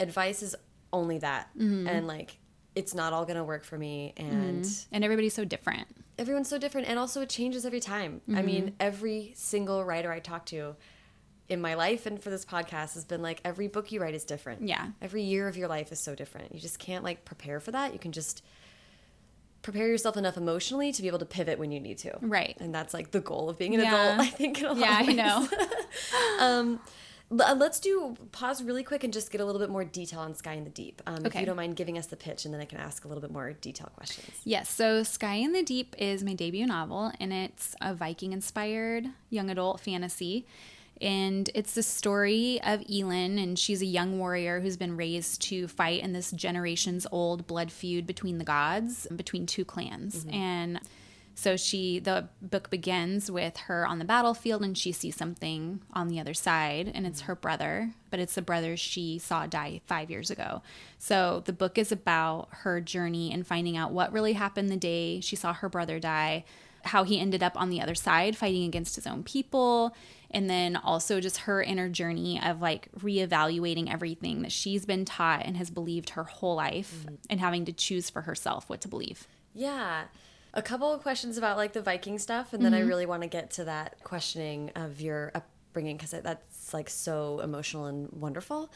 advice 0.00 0.42
is 0.42 0.56
only 0.92 1.18
that. 1.18 1.48
Mm-hmm. 1.56 1.86
and 1.88 2.06
like 2.06 2.38
it's 2.74 2.94
not 2.94 3.12
all 3.12 3.24
gonna 3.24 3.44
work 3.44 3.64
for 3.64 3.76
me 3.76 4.14
and 4.16 4.64
mm-hmm. 4.64 4.94
and 4.94 5.04
everybody's 5.04 5.34
so 5.34 5.44
different. 5.44 5.88
Everyone's 6.18 6.48
so 6.48 6.58
different 6.58 6.88
and 6.88 6.98
also 6.98 7.22
it 7.22 7.28
changes 7.28 7.64
every 7.66 7.80
time. 7.80 8.20
Mm-hmm. 8.22 8.36
i 8.38 8.42
mean 8.42 8.74
every 8.80 9.32
single 9.34 9.84
writer 9.84 10.12
i 10.12 10.18
talk 10.18 10.46
to 10.46 10.76
in 11.48 11.60
my 11.60 11.74
life 11.74 12.06
and 12.06 12.22
for 12.22 12.30
this 12.30 12.44
podcast 12.44 12.94
has 12.94 13.04
been 13.04 13.22
like 13.22 13.40
every 13.44 13.68
book 13.68 13.92
you 13.92 14.00
write 14.00 14.14
is 14.14 14.24
different. 14.24 14.66
Yeah. 14.66 14.88
Every 15.00 15.22
year 15.22 15.48
of 15.48 15.56
your 15.56 15.68
life 15.68 15.92
is 15.92 16.00
so 16.00 16.14
different. 16.14 16.54
You 16.54 16.60
just 16.60 16.78
can't 16.78 17.04
like 17.04 17.24
prepare 17.24 17.60
for 17.60 17.72
that. 17.72 17.92
You 17.92 17.98
can 17.98 18.12
just 18.12 18.42
prepare 19.60 19.86
yourself 19.86 20.16
enough 20.16 20.36
emotionally 20.36 20.92
to 20.92 21.02
be 21.02 21.08
able 21.08 21.18
to 21.20 21.26
pivot 21.26 21.58
when 21.58 21.70
you 21.70 21.78
need 21.78 21.98
to. 21.98 22.16
Right. 22.20 22.56
And 22.58 22.74
that's 22.74 22.94
like 22.94 23.10
the 23.10 23.20
goal 23.20 23.48
of 23.48 23.58
being 23.58 23.74
an 23.74 23.80
yeah. 23.80 24.14
adult 24.14 24.20
i 24.26 24.30
think 24.30 24.60
yeah 24.60 24.72
i 24.76 25.12
know. 25.12 25.48
Um 26.38 26.80
let's 27.32 27.80
do 27.80 28.16
pause 28.32 28.62
really 28.62 28.82
quick 28.82 29.04
and 29.04 29.12
just 29.12 29.30
get 29.30 29.40
a 29.40 29.44
little 29.44 29.60
bit 29.60 29.70
more 29.70 29.84
detail 29.84 30.20
on 30.20 30.34
Sky 30.34 30.54
in 30.54 30.64
the 30.64 30.70
Deep. 30.70 31.02
Um, 31.06 31.18
okay. 31.18 31.26
If 31.26 31.34
you 31.36 31.46
don't 31.46 31.56
mind 31.56 31.76
giving 31.76 31.98
us 31.98 32.06
the 32.06 32.16
pitch, 32.16 32.44
and 32.44 32.52
then 32.52 32.60
I 32.60 32.64
can 32.64 32.78
ask 32.78 33.04
a 33.04 33.08
little 33.08 33.22
bit 33.22 33.30
more 33.30 33.52
detailed 33.52 33.92
questions. 33.94 34.30
Yes. 34.44 34.70
So, 34.70 35.02
Sky 35.02 35.34
in 35.34 35.52
the 35.52 35.62
Deep 35.62 35.94
is 35.98 36.22
my 36.22 36.34
debut 36.34 36.66
novel, 36.66 37.12
and 37.18 37.32
it's 37.32 37.74
a 37.80 37.94
Viking 37.94 38.32
inspired 38.32 39.06
young 39.30 39.50
adult 39.50 39.80
fantasy. 39.80 40.46
And 41.00 41.50
it's 41.54 41.74
the 41.74 41.82
story 41.82 42.60
of 42.62 42.80
Eelyn, 42.82 43.42
and 43.42 43.58
she's 43.58 43.82
a 43.82 43.86
young 43.86 44.18
warrior 44.18 44.60
who's 44.60 44.76
been 44.76 44.96
raised 44.96 45.42
to 45.42 45.66
fight 45.66 46.00
in 46.02 46.12
this 46.12 46.30
generations 46.30 47.08
old 47.10 47.46
blood 47.48 47.72
feud 47.72 48.06
between 48.06 48.38
the 48.38 48.44
gods, 48.44 49.08
between 49.14 49.46
two 49.46 49.64
clans. 49.64 50.24
Mm-hmm. 50.24 50.34
And 50.34 50.80
so 51.34 51.56
she 51.56 51.98
the 51.98 52.28
book 52.40 52.70
begins 52.70 53.30
with 53.30 53.56
her 53.56 53.86
on 53.86 53.98
the 53.98 54.04
battlefield 54.04 54.62
and 54.62 54.76
she 54.76 54.92
sees 54.92 55.16
something 55.16 55.80
on 55.92 56.08
the 56.08 56.20
other 56.20 56.34
side 56.34 56.90
and 56.94 57.06
it's 57.06 57.22
her 57.22 57.34
brother, 57.34 57.90
but 58.10 58.20
it's 58.20 58.34
the 58.34 58.42
brother 58.42 58.76
she 58.76 59.18
saw 59.18 59.46
die 59.46 59.80
5 59.86 60.10
years 60.10 60.30
ago. 60.30 60.62
So 60.98 61.42
the 61.44 61.52
book 61.52 61.78
is 61.78 61.90
about 61.90 62.48
her 62.50 62.80
journey 62.80 63.32
and 63.32 63.46
finding 63.46 63.76
out 63.76 63.92
what 63.92 64.12
really 64.12 64.34
happened 64.34 64.68
the 64.68 64.76
day 64.76 65.20
she 65.20 65.36
saw 65.36 65.52
her 65.52 65.68
brother 65.68 65.98
die, 65.98 66.44
how 66.84 67.04
he 67.04 67.18
ended 67.18 67.42
up 67.42 67.58
on 67.60 67.70
the 67.70 67.80
other 67.80 67.94
side 67.94 68.36
fighting 68.36 68.64
against 68.64 68.96
his 68.96 69.06
own 69.06 69.22
people, 69.22 69.96
and 70.30 70.50
then 70.50 70.76
also 70.76 71.20
just 71.20 71.38
her 71.38 71.62
inner 71.62 71.88
journey 71.88 72.40
of 72.42 72.60
like 72.60 72.88
reevaluating 72.98 73.92
everything 73.92 74.42
that 74.42 74.52
she's 74.52 74.84
been 74.84 75.04
taught 75.04 75.44
and 75.44 75.56
has 75.56 75.70
believed 75.70 76.10
her 76.10 76.24
whole 76.24 76.56
life 76.56 77.04
mm-hmm. 77.04 77.14
and 77.30 77.40
having 77.40 77.64
to 77.64 77.72
choose 77.72 78.10
for 78.10 78.22
herself 78.22 78.68
what 78.68 78.80
to 78.82 78.88
believe. 78.88 79.26
Yeah 79.54 80.04
a 80.54 80.62
couple 80.62 80.92
of 80.92 81.02
questions 81.02 81.38
about 81.38 81.56
like 81.56 81.72
the 81.72 81.82
Viking 81.82 82.18
stuff, 82.18 82.52
and 82.52 82.64
then 82.64 82.72
mm-hmm. 82.72 82.84
I 82.84 82.86
really 82.86 83.06
want 83.06 83.22
to 83.22 83.28
get 83.28 83.50
to 83.52 83.64
that 83.64 84.02
questioning 84.04 84.70
of 84.74 85.00
your 85.00 85.32
upbringing 85.34 85.96
because 85.96 86.10
that's 86.10 86.74
like 86.74 86.90
so 86.90 87.40
emotional 87.40 87.86
and 87.86 88.08
wonderful. 88.12 88.70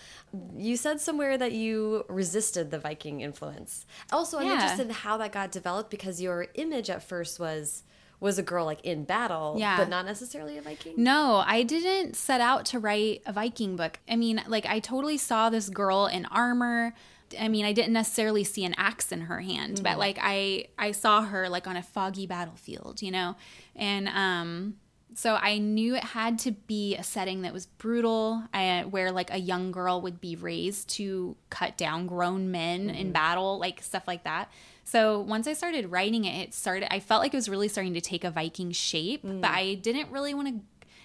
You 0.56 0.76
said 0.76 1.00
somewhere 1.00 1.36
that 1.36 1.52
you 1.52 2.04
resisted 2.08 2.70
the 2.70 2.78
Viking 2.78 3.20
influence. 3.20 3.84
Also, 4.10 4.38
I'm 4.38 4.46
yeah. 4.46 4.54
interested 4.54 4.86
in 4.86 4.94
how 4.94 5.16
that 5.18 5.32
got 5.32 5.52
developed 5.52 5.90
because 5.90 6.20
your 6.20 6.48
image 6.54 6.88
at 6.88 7.02
first 7.02 7.38
was 7.38 7.82
was 8.18 8.38
a 8.38 8.42
girl 8.42 8.64
like 8.64 8.80
in 8.82 9.04
battle, 9.04 9.56
yeah. 9.58 9.76
but 9.76 9.90
not 9.90 10.06
necessarily 10.06 10.56
a 10.56 10.62
Viking. 10.62 10.94
No, 10.96 11.42
I 11.46 11.62
didn't 11.62 12.16
set 12.16 12.40
out 12.40 12.64
to 12.66 12.78
write 12.78 13.22
a 13.26 13.32
Viking 13.32 13.76
book. 13.76 13.98
I 14.08 14.16
mean, 14.16 14.42
like 14.48 14.64
I 14.64 14.80
totally 14.80 15.18
saw 15.18 15.50
this 15.50 15.68
girl 15.68 16.06
in 16.06 16.24
armor 16.26 16.94
I 17.38 17.48
mean, 17.48 17.64
I 17.64 17.72
didn't 17.72 17.92
necessarily 17.92 18.44
see 18.44 18.64
an 18.64 18.74
axe 18.76 19.12
in 19.12 19.22
her 19.22 19.40
hand, 19.40 19.76
mm-hmm. 19.76 19.84
but 19.84 19.98
like 19.98 20.18
I 20.20 20.68
I 20.78 20.92
saw 20.92 21.22
her 21.22 21.48
like 21.48 21.66
on 21.66 21.76
a 21.76 21.82
foggy 21.82 22.26
battlefield, 22.26 23.02
you 23.02 23.10
know. 23.10 23.36
And 23.74 24.08
um 24.08 24.76
so 25.14 25.34
I 25.34 25.56
knew 25.56 25.94
it 25.94 26.04
had 26.04 26.38
to 26.40 26.52
be 26.52 26.94
a 26.94 27.02
setting 27.02 27.42
that 27.42 27.52
was 27.54 27.64
brutal, 27.64 28.42
uh, 28.52 28.82
where 28.82 29.10
like 29.10 29.32
a 29.32 29.38
young 29.38 29.72
girl 29.72 30.02
would 30.02 30.20
be 30.20 30.36
raised 30.36 30.90
to 30.96 31.36
cut 31.48 31.78
down 31.78 32.06
grown 32.06 32.50
men 32.50 32.88
mm-hmm. 32.88 32.96
in 32.96 33.12
battle, 33.12 33.58
like 33.58 33.82
stuff 33.82 34.06
like 34.06 34.24
that. 34.24 34.50
So 34.84 35.20
once 35.20 35.46
I 35.46 35.54
started 35.54 35.90
writing 35.90 36.26
it, 36.26 36.48
it 36.48 36.54
started. 36.54 36.92
I 36.92 37.00
felt 37.00 37.22
like 37.22 37.32
it 37.32 37.36
was 37.36 37.48
really 37.48 37.68
starting 37.68 37.94
to 37.94 38.00
take 38.00 38.24
a 38.24 38.30
Viking 38.30 38.72
shape, 38.72 39.24
mm. 39.24 39.40
but 39.40 39.50
I 39.50 39.74
didn't 39.74 40.10
really 40.10 40.34
want 40.34 40.48
to 40.48 40.60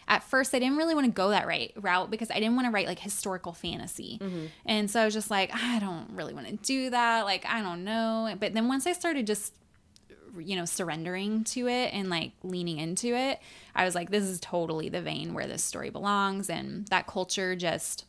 at 0.08 0.24
first 0.24 0.54
I 0.54 0.60
didn't 0.60 0.78
really 0.78 0.96
want 0.96 1.06
to 1.06 1.12
go 1.12 1.30
that 1.30 1.48
right 1.48 1.72
route 1.76 2.12
because 2.12 2.32
I 2.32 2.36
didn't 2.36 2.56
want 2.56 2.68
to 2.68 2.72
write 2.72 2.88
like 2.88 3.00
historical 3.00 3.54
fantasy. 3.54 4.20
Mm-hmm. 4.22 4.46
And 4.66 4.92
so 4.92 5.02
I 5.02 5.06
was 5.06 5.14
just 5.14 5.32
like, 5.32 5.52
I 5.54 5.80
don't 5.80 6.12
really 6.12 6.34
want 6.34 6.48
to 6.48 6.56
do 6.58 6.90
that. 6.90 7.26
Like, 7.26 7.46
I 7.46 7.62
don't 7.62 7.84
know. 7.84 8.34
But 8.40 8.54
then 8.54 8.68
once 8.68 8.88
I 8.88 8.94
started 8.94 9.28
just 9.28 9.54
you 10.40 10.56
know 10.56 10.66
surrendering 10.66 11.44
to 11.44 11.68
it 11.68 11.94
and 11.94 12.10
like 12.10 12.32
leaning 12.44 12.78
into 12.78 13.08
it 13.14 13.40
i 13.76 13.84
was 13.84 13.96
like 13.96 14.10
this 14.12 14.24
is 14.24 14.40
totally 14.40 14.88
the 14.88 15.02
vein 15.02 15.34
where 15.34 15.48
this 15.48 15.64
story 15.64 15.90
belongs 15.90 16.50
and 16.50 16.88
that 16.88 17.08
culture 17.08 17.56
just 17.56 18.06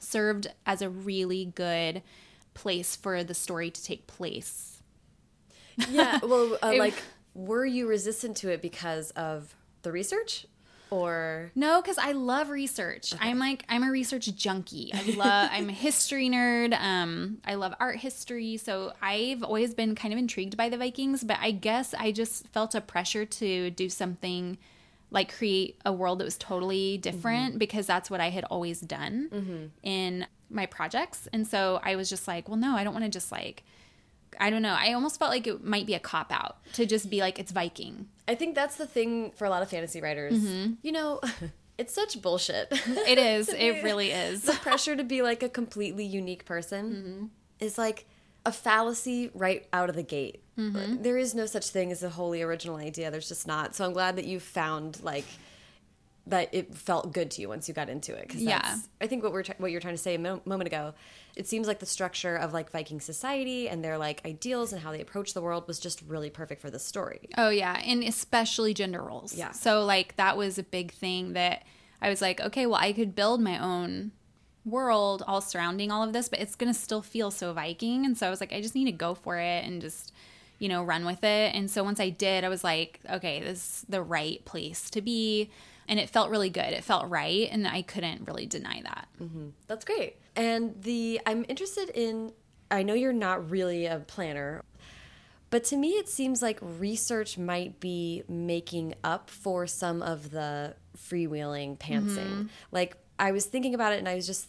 served 0.00 0.48
as 0.66 0.82
a 0.82 0.90
really 0.90 1.44
good 1.44 2.02
place 2.54 2.96
for 2.96 3.22
the 3.22 3.34
story 3.34 3.70
to 3.70 3.82
take 3.82 4.06
place 4.06 4.82
yeah 5.88 6.18
well 6.22 6.58
uh, 6.62 6.74
like 6.76 6.94
were 7.34 7.64
you 7.64 7.86
resistant 7.86 8.36
to 8.36 8.50
it 8.50 8.60
because 8.60 9.10
of 9.12 9.54
the 9.82 9.92
research 9.92 10.46
or 10.90 11.50
no 11.54 11.80
because 11.80 11.98
i 11.98 12.12
love 12.12 12.50
research 12.50 13.14
okay. 13.14 13.28
i'm 13.28 13.38
like 13.38 13.64
i'm 13.68 13.82
a 13.82 13.90
research 13.90 14.34
junkie 14.34 14.90
i 14.94 15.02
love 15.16 15.50
i'm 15.52 15.68
a 15.68 15.72
history 15.72 16.28
nerd 16.28 16.78
um 16.80 17.38
i 17.44 17.54
love 17.54 17.74
art 17.80 17.96
history 17.96 18.56
so 18.56 18.92
i've 19.02 19.42
always 19.42 19.74
been 19.74 19.94
kind 19.94 20.12
of 20.12 20.18
intrigued 20.18 20.56
by 20.56 20.68
the 20.68 20.76
vikings 20.76 21.24
but 21.24 21.38
i 21.40 21.50
guess 21.50 21.94
i 21.94 22.10
just 22.12 22.46
felt 22.48 22.74
a 22.74 22.80
pressure 22.80 23.24
to 23.24 23.70
do 23.70 23.88
something 23.88 24.58
like 25.10 25.34
create 25.34 25.80
a 25.86 25.92
world 25.92 26.18
that 26.18 26.24
was 26.24 26.36
totally 26.36 26.98
different 26.98 27.50
mm-hmm. 27.50 27.58
because 27.58 27.86
that's 27.86 28.10
what 28.10 28.20
i 28.20 28.30
had 28.30 28.44
always 28.44 28.80
done 28.80 29.28
mm-hmm. 29.32 29.66
in 29.82 30.26
my 30.50 30.66
projects 30.66 31.28
and 31.32 31.46
so 31.46 31.80
i 31.82 31.96
was 31.96 32.08
just 32.08 32.26
like 32.26 32.48
well 32.48 32.58
no 32.58 32.76
i 32.76 32.84
don't 32.84 32.94
want 32.94 33.04
to 33.04 33.10
just 33.10 33.30
like 33.30 33.62
I 34.40 34.50
don't 34.50 34.62
know. 34.62 34.76
I 34.78 34.92
almost 34.92 35.18
felt 35.18 35.30
like 35.30 35.46
it 35.46 35.64
might 35.64 35.86
be 35.86 35.94
a 35.94 36.00
cop 36.00 36.32
out 36.32 36.56
to 36.74 36.86
just 36.86 37.10
be 37.10 37.20
like 37.20 37.38
it's 37.38 37.52
Viking. 37.52 38.08
I 38.26 38.34
think 38.34 38.54
that's 38.54 38.76
the 38.76 38.86
thing 38.86 39.32
for 39.32 39.44
a 39.44 39.50
lot 39.50 39.62
of 39.62 39.70
fantasy 39.70 40.00
writers. 40.00 40.40
Mm-hmm. 40.40 40.74
You 40.82 40.92
know, 40.92 41.20
it's 41.78 41.94
such 41.94 42.20
bullshit. 42.20 42.68
It 42.70 43.18
is. 43.18 43.48
it 43.56 43.82
really 43.82 44.10
is. 44.10 44.42
The 44.42 44.52
pressure 44.52 44.96
to 44.96 45.04
be 45.04 45.22
like 45.22 45.42
a 45.42 45.48
completely 45.48 46.04
unique 46.04 46.44
person 46.44 46.90
mm-hmm. 46.90 47.26
is 47.64 47.78
like 47.78 48.06
a 48.44 48.52
fallacy 48.52 49.30
right 49.34 49.66
out 49.72 49.88
of 49.88 49.96
the 49.96 50.02
gate. 50.02 50.42
Mm-hmm. 50.58 51.02
There 51.02 51.18
is 51.18 51.34
no 51.34 51.46
such 51.46 51.68
thing 51.68 51.92
as 51.92 52.02
a 52.02 52.10
wholly 52.10 52.42
original 52.42 52.76
idea. 52.76 53.10
There's 53.10 53.28
just 53.28 53.46
not. 53.46 53.74
So 53.74 53.84
I'm 53.84 53.92
glad 53.92 54.16
that 54.16 54.24
you 54.24 54.40
found 54.40 55.02
like 55.02 55.26
that 56.28 56.48
it 56.52 56.74
felt 56.74 57.12
good 57.12 57.30
to 57.32 57.40
you 57.40 57.48
once 57.48 57.68
you 57.68 57.74
got 57.74 57.88
into 57.88 58.14
it. 58.14 58.28
Because 58.28 58.42
yeah, 58.42 58.76
I 59.00 59.06
think 59.06 59.22
what 59.22 59.32
we're 59.32 59.44
what 59.58 59.70
you're 59.70 59.80
trying 59.80 59.94
to 59.94 60.02
say 60.02 60.14
a 60.14 60.18
mo 60.18 60.40
moment 60.44 60.68
ago. 60.68 60.94
It 61.36 61.46
seems 61.46 61.68
like 61.68 61.78
the 61.78 61.86
structure 61.86 62.36
of 62.36 62.52
like 62.52 62.70
Viking 62.70 63.00
society 63.00 63.68
and 63.68 63.84
their 63.84 63.96
like 63.96 64.24
ideals 64.26 64.72
and 64.72 64.82
how 64.82 64.90
they 64.90 65.00
approach 65.00 65.34
the 65.34 65.40
world 65.40 65.68
was 65.68 65.78
just 65.78 66.02
really 66.02 66.30
perfect 66.30 66.60
for 66.60 66.70
the 66.70 66.78
story. 66.78 67.28
Oh 67.36 67.48
yeah, 67.48 67.80
and 67.84 68.02
especially 68.02 68.74
gender 68.74 69.02
roles. 69.02 69.34
Yeah. 69.34 69.52
So 69.52 69.84
like 69.84 70.16
that 70.16 70.36
was 70.36 70.58
a 70.58 70.62
big 70.62 70.92
thing 70.92 71.34
that 71.34 71.64
I 72.02 72.08
was 72.08 72.20
like, 72.20 72.40
okay, 72.40 72.66
well 72.66 72.80
I 72.80 72.92
could 72.92 73.14
build 73.14 73.40
my 73.40 73.58
own 73.58 74.12
world 74.64 75.22
all 75.26 75.40
surrounding 75.40 75.90
all 75.90 76.02
of 76.02 76.12
this, 76.12 76.28
but 76.28 76.40
it's 76.40 76.54
going 76.54 76.72
to 76.72 76.78
still 76.78 77.02
feel 77.02 77.30
so 77.30 77.52
Viking. 77.52 78.04
And 78.04 78.16
so 78.16 78.26
I 78.26 78.30
was 78.30 78.40
like, 78.40 78.52
I 78.52 78.60
just 78.60 78.74
need 78.74 78.84
to 78.84 78.92
go 78.92 79.14
for 79.14 79.38
it 79.38 79.64
and 79.64 79.80
just, 79.80 80.12
you 80.58 80.68
know, 80.68 80.82
run 80.82 81.04
with 81.04 81.24
it. 81.24 81.54
And 81.54 81.70
so 81.70 81.82
once 81.82 82.00
I 82.00 82.10
did, 82.10 82.44
I 82.44 82.48
was 82.48 82.64
like, 82.64 83.00
okay, 83.08 83.40
this 83.40 83.58
is 83.58 83.84
the 83.88 84.02
right 84.02 84.44
place 84.44 84.90
to 84.90 85.00
be. 85.00 85.50
And 85.88 85.98
it 85.98 86.10
felt 86.10 86.30
really 86.30 86.50
good. 86.50 86.72
It 86.72 86.84
felt 86.84 87.08
right. 87.08 87.48
And 87.50 87.66
I 87.66 87.82
couldn't 87.82 88.26
really 88.26 88.46
deny 88.46 88.82
that. 88.82 89.08
Mm-hmm. 89.20 89.48
That's 89.66 89.84
great. 89.84 90.16
And 90.36 90.80
the, 90.82 91.20
I'm 91.26 91.44
interested 91.48 91.88
in, 91.90 92.32
I 92.70 92.82
know 92.82 92.94
you're 92.94 93.12
not 93.12 93.50
really 93.50 93.86
a 93.86 93.98
planner, 94.00 94.64
but 95.50 95.64
to 95.64 95.76
me, 95.76 95.92
it 95.92 96.08
seems 96.08 96.42
like 96.42 96.58
research 96.60 97.38
might 97.38 97.80
be 97.80 98.22
making 98.28 98.94
up 99.02 99.30
for 99.30 99.66
some 99.66 100.02
of 100.02 100.30
the 100.30 100.74
freewheeling 100.96 101.78
pantsing. 101.78 102.26
Mm 102.26 102.40
-hmm. 102.40 102.48
Like, 102.70 102.96
I 103.18 103.32
was 103.32 103.46
thinking 103.46 103.74
about 103.74 103.92
it 103.92 103.98
and 103.98 104.08
I 104.08 104.14
was 104.14 104.26
just 104.26 104.48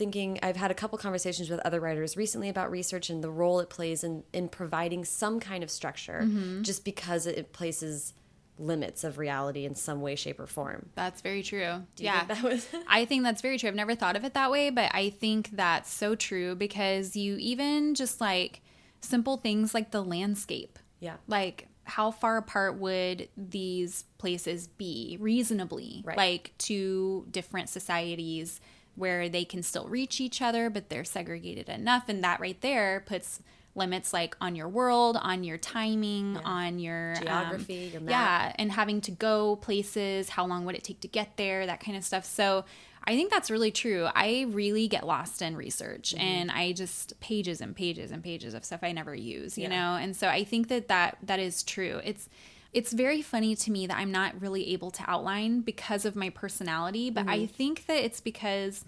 thinking 0.00 0.38
I've 0.42 0.56
had 0.56 0.70
a 0.70 0.74
couple 0.74 0.96
conversations 0.98 1.50
with 1.50 1.60
other 1.60 1.78
writers 1.78 2.16
recently 2.16 2.48
about 2.48 2.70
research 2.70 3.10
and 3.10 3.22
the 3.22 3.30
role 3.30 3.60
it 3.60 3.68
plays 3.68 4.02
in 4.02 4.24
in 4.32 4.48
providing 4.48 5.04
some 5.04 5.40
kind 5.40 5.62
of 5.62 5.70
structure 5.70 6.20
mm 6.22 6.30
-hmm. 6.30 6.62
just 6.62 6.84
because 6.84 7.30
it 7.30 7.52
places 7.52 8.14
limits 8.60 9.04
of 9.04 9.18
reality 9.18 9.64
in 9.64 9.74
some 9.74 10.00
way 10.00 10.14
shape 10.14 10.38
or 10.38 10.46
form. 10.46 10.90
That's 10.94 11.20
very 11.20 11.42
true. 11.42 11.82
yeah. 11.96 12.24
Think 12.24 12.42
was 12.42 12.68
I 12.88 13.04
think 13.04 13.24
that's 13.24 13.42
very 13.42 13.58
true. 13.58 13.68
I've 13.68 13.74
never 13.74 13.94
thought 13.94 14.16
of 14.16 14.24
it 14.24 14.34
that 14.34 14.50
way, 14.50 14.70
but 14.70 14.90
I 14.94 15.10
think 15.10 15.50
that's 15.52 15.92
so 15.92 16.14
true 16.14 16.54
because 16.54 17.16
you 17.16 17.36
even 17.36 17.94
just 17.94 18.20
like 18.20 18.62
simple 19.00 19.36
things 19.36 19.74
like 19.74 19.90
the 19.90 20.02
landscape. 20.02 20.78
Yeah. 21.00 21.16
Like 21.26 21.68
how 21.84 22.10
far 22.10 22.36
apart 22.36 22.78
would 22.78 23.28
these 23.36 24.04
places 24.18 24.68
be 24.68 25.16
reasonably 25.20 26.02
right. 26.04 26.16
like 26.16 26.52
two 26.58 27.26
different 27.30 27.68
societies 27.68 28.60
where 28.94 29.28
they 29.28 29.44
can 29.44 29.62
still 29.62 29.88
reach 29.88 30.20
each 30.20 30.40
other 30.40 30.70
but 30.70 30.88
they're 30.88 31.04
segregated 31.04 31.68
enough 31.68 32.04
and 32.08 32.22
that 32.22 32.38
right 32.38 32.60
there 32.60 33.02
puts 33.06 33.40
limits 33.74 34.12
like 34.12 34.36
on 34.40 34.56
your 34.56 34.68
world 34.68 35.16
on 35.20 35.44
your 35.44 35.56
timing 35.56 36.34
yeah. 36.34 36.40
on 36.44 36.78
your 36.78 37.14
um, 37.16 37.22
geography 37.22 37.86
um, 37.86 37.92
your 37.92 38.00
map. 38.00 38.10
yeah 38.10 38.52
and 38.56 38.72
having 38.72 39.00
to 39.00 39.10
go 39.10 39.56
places 39.56 40.28
how 40.30 40.44
long 40.44 40.64
would 40.64 40.74
it 40.74 40.82
take 40.82 41.00
to 41.00 41.08
get 41.08 41.36
there 41.36 41.66
that 41.66 41.80
kind 41.80 41.96
of 41.96 42.04
stuff 42.04 42.24
so 42.24 42.64
I 43.04 43.16
think 43.16 43.30
that's 43.30 43.50
really 43.50 43.70
true. 43.70 44.08
I 44.14 44.46
really 44.50 44.86
get 44.86 45.06
lost 45.06 45.40
in 45.40 45.56
research 45.56 46.14
mm-hmm. 46.14 46.22
and 46.22 46.50
I 46.50 46.72
just 46.72 47.18
pages 47.20 47.60
and 47.60 47.74
pages 47.74 48.10
and 48.10 48.22
pages 48.22 48.52
of 48.52 48.64
stuff 48.64 48.80
I 48.82 48.92
never 48.92 49.14
use, 49.14 49.56
you 49.56 49.64
yeah. 49.64 49.68
know? 49.70 49.96
And 49.96 50.14
so 50.14 50.28
I 50.28 50.44
think 50.44 50.68
that, 50.68 50.88
that 50.88 51.16
that 51.22 51.40
is 51.40 51.62
true. 51.62 52.00
It's 52.04 52.28
it's 52.72 52.92
very 52.92 53.20
funny 53.20 53.56
to 53.56 53.70
me 53.70 53.86
that 53.86 53.96
I'm 53.96 54.12
not 54.12 54.40
really 54.40 54.72
able 54.72 54.90
to 54.92 55.10
outline 55.10 55.60
because 55.62 56.04
of 56.04 56.14
my 56.14 56.30
personality, 56.30 57.10
but 57.10 57.22
mm-hmm. 57.22 57.30
I 57.30 57.46
think 57.46 57.86
that 57.86 58.04
it's 58.04 58.20
because 58.20 58.84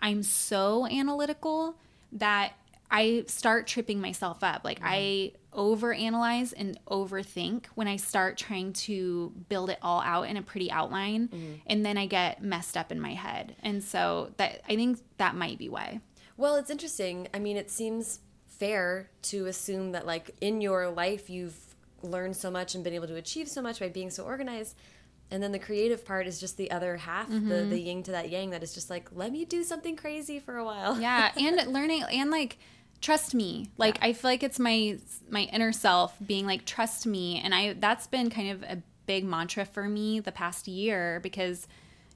I'm 0.00 0.22
so 0.22 0.86
analytical 0.86 1.76
that 2.12 2.52
I 2.90 3.24
start 3.26 3.66
tripping 3.66 4.00
myself 4.00 4.42
up. 4.42 4.62
Like 4.64 4.78
mm-hmm. 4.78 4.88
I 4.88 5.32
overanalyze 5.52 6.54
and 6.56 6.78
overthink 6.86 7.66
when 7.74 7.88
I 7.88 7.96
start 7.96 8.36
trying 8.36 8.72
to 8.74 9.32
build 9.48 9.70
it 9.70 9.78
all 9.82 10.00
out 10.00 10.28
in 10.28 10.36
a 10.36 10.42
pretty 10.42 10.70
outline 10.70 11.28
mm-hmm. 11.28 11.54
and 11.66 11.84
then 11.84 11.98
I 11.98 12.06
get 12.06 12.42
messed 12.42 12.76
up 12.76 12.92
in 12.92 13.00
my 13.00 13.14
head. 13.14 13.56
And 13.62 13.82
so 13.82 14.32
that 14.36 14.62
I 14.68 14.76
think 14.76 15.00
that 15.18 15.34
might 15.34 15.58
be 15.58 15.68
why. 15.68 16.00
Well, 16.36 16.56
it's 16.56 16.70
interesting. 16.70 17.28
I 17.34 17.40
mean, 17.40 17.56
it 17.56 17.70
seems 17.70 18.20
fair 18.46 19.10
to 19.22 19.46
assume 19.46 19.92
that 19.92 20.06
like 20.06 20.34
in 20.40 20.60
your 20.60 20.88
life 20.88 21.30
you've 21.30 21.58
learned 22.02 22.36
so 22.36 22.50
much 22.50 22.74
and 22.74 22.84
been 22.84 22.94
able 22.94 23.06
to 23.06 23.16
achieve 23.16 23.48
so 23.48 23.62
much 23.62 23.80
by 23.80 23.88
being 23.88 24.10
so 24.10 24.24
organized 24.24 24.76
and 25.30 25.42
then 25.42 25.52
the 25.52 25.58
creative 25.58 26.04
part 26.04 26.26
is 26.26 26.40
just 26.40 26.56
the 26.56 26.70
other 26.70 26.96
half 26.96 27.28
mm-hmm. 27.28 27.48
the 27.48 27.64
the 27.64 27.78
yin 27.78 28.02
to 28.02 28.12
that 28.12 28.30
yang 28.30 28.50
that 28.50 28.62
is 28.62 28.72
just 28.74 28.90
like 28.90 29.08
let 29.12 29.30
me 29.30 29.44
do 29.44 29.62
something 29.62 29.96
crazy 29.96 30.38
for 30.38 30.56
a 30.56 30.64
while 30.64 31.00
yeah 31.00 31.30
and 31.36 31.72
learning 31.72 32.02
and 32.10 32.30
like 32.30 32.58
trust 33.00 33.34
me 33.34 33.70
like 33.76 33.96
yeah. 33.98 34.06
i 34.06 34.12
feel 34.12 34.30
like 34.30 34.42
it's 34.42 34.58
my 34.58 34.98
my 35.30 35.42
inner 35.52 35.72
self 35.72 36.16
being 36.26 36.46
like 36.46 36.64
trust 36.64 37.06
me 37.06 37.40
and 37.42 37.54
i 37.54 37.72
that's 37.74 38.06
been 38.06 38.28
kind 38.30 38.50
of 38.50 38.62
a 38.64 38.82
big 39.06 39.24
mantra 39.24 39.64
for 39.64 39.88
me 39.88 40.20
the 40.20 40.32
past 40.32 40.68
year 40.68 41.20
because 41.22 41.66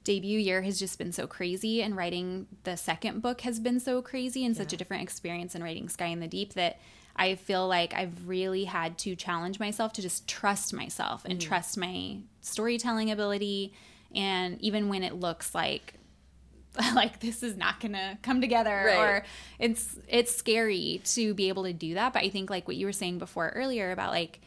debut 0.03 0.37
year 0.37 0.61
has 0.61 0.77
just 0.77 0.97
been 0.97 1.11
so 1.11 1.25
crazy 1.25 1.81
and 1.81 1.95
writing 1.95 2.45
the 2.63 2.75
second 2.75 3.21
book 3.21 3.41
has 3.41 3.59
been 3.59 3.79
so 3.79 4.01
crazy 4.01 4.45
and 4.45 4.55
yeah. 4.55 4.61
such 4.61 4.73
a 4.73 4.77
different 4.77 5.01
experience 5.01 5.55
in 5.55 5.63
writing 5.63 5.87
sky 5.87 6.07
in 6.07 6.19
the 6.19 6.27
deep 6.27 6.53
that 6.53 6.79
i 7.15 7.33
feel 7.35 7.67
like 7.67 7.93
i've 7.93 8.27
really 8.27 8.65
had 8.65 8.97
to 8.97 9.15
challenge 9.15 9.59
myself 9.59 9.93
to 9.93 10.01
just 10.01 10.27
trust 10.27 10.73
myself 10.73 11.23
and 11.25 11.39
mm. 11.39 11.41
trust 11.41 11.77
my 11.77 12.17
storytelling 12.41 13.09
ability 13.09 13.73
and 14.13 14.61
even 14.61 14.89
when 14.89 15.03
it 15.03 15.15
looks 15.15 15.55
like 15.55 15.93
like 16.95 17.19
this 17.19 17.43
is 17.43 17.55
not 17.55 17.79
gonna 17.79 18.17
come 18.21 18.41
together 18.41 18.83
right. 18.85 18.97
or 18.97 19.25
it's 19.59 19.95
it's 20.07 20.35
scary 20.35 21.01
to 21.03 21.33
be 21.33 21.49
able 21.49 21.63
to 21.63 21.73
do 21.73 21.93
that 21.93 22.13
but 22.13 22.23
i 22.23 22.29
think 22.29 22.49
like 22.49 22.67
what 22.67 22.75
you 22.75 22.85
were 22.85 22.93
saying 22.93 23.19
before 23.19 23.49
earlier 23.49 23.91
about 23.91 24.11
like 24.11 24.39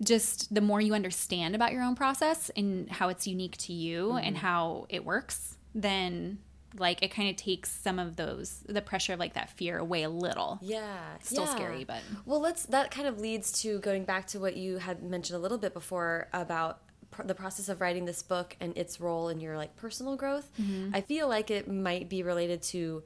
just 0.00 0.54
the 0.54 0.60
more 0.60 0.80
you 0.80 0.94
understand 0.94 1.54
about 1.54 1.72
your 1.72 1.82
own 1.82 1.94
process 1.94 2.50
and 2.56 2.90
how 2.90 3.08
it's 3.08 3.26
unique 3.26 3.56
to 3.56 3.72
you 3.72 4.08
mm-hmm. 4.08 4.18
and 4.18 4.38
how 4.38 4.86
it 4.88 5.04
works 5.04 5.56
then 5.74 6.38
like 6.78 7.02
it 7.02 7.10
kind 7.10 7.28
of 7.28 7.36
takes 7.36 7.70
some 7.70 7.98
of 7.98 8.16
those 8.16 8.62
the 8.68 8.82
pressure 8.82 9.14
of 9.14 9.18
like 9.18 9.34
that 9.34 9.50
fear 9.50 9.78
away 9.78 10.02
a 10.02 10.08
little 10.08 10.58
yeah 10.62 11.14
it's 11.16 11.30
still 11.30 11.44
yeah. 11.44 11.54
scary 11.54 11.84
but 11.84 12.00
well 12.24 12.40
let's 12.40 12.66
that 12.66 12.90
kind 12.90 13.08
of 13.08 13.18
leads 13.18 13.50
to 13.50 13.78
going 13.80 14.04
back 14.04 14.26
to 14.26 14.38
what 14.38 14.56
you 14.56 14.78
had 14.78 15.02
mentioned 15.02 15.36
a 15.36 15.40
little 15.40 15.58
bit 15.58 15.72
before 15.72 16.28
about 16.32 16.80
the 17.24 17.34
process 17.34 17.68
of 17.68 17.80
writing 17.80 18.04
this 18.04 18.22
book 18.22 18.56
and 18.60 18.76
its 18.76 19.00
role 19.00 19.28
in 19.28 19.40
your 19.40 19.56
like 19.56 19.74
personal 19.76 20.16
growth 20.16 20.50
mm 20.58 20.66
-hmm. 20.66 20.96
i 20.96 21.00
feel 21.00 21.28
like 21.28 21.50
it 21.50 21.68
might 21.68 22.08
be 22.08 22.22
related 22.22 22.62
to 22.62 23.02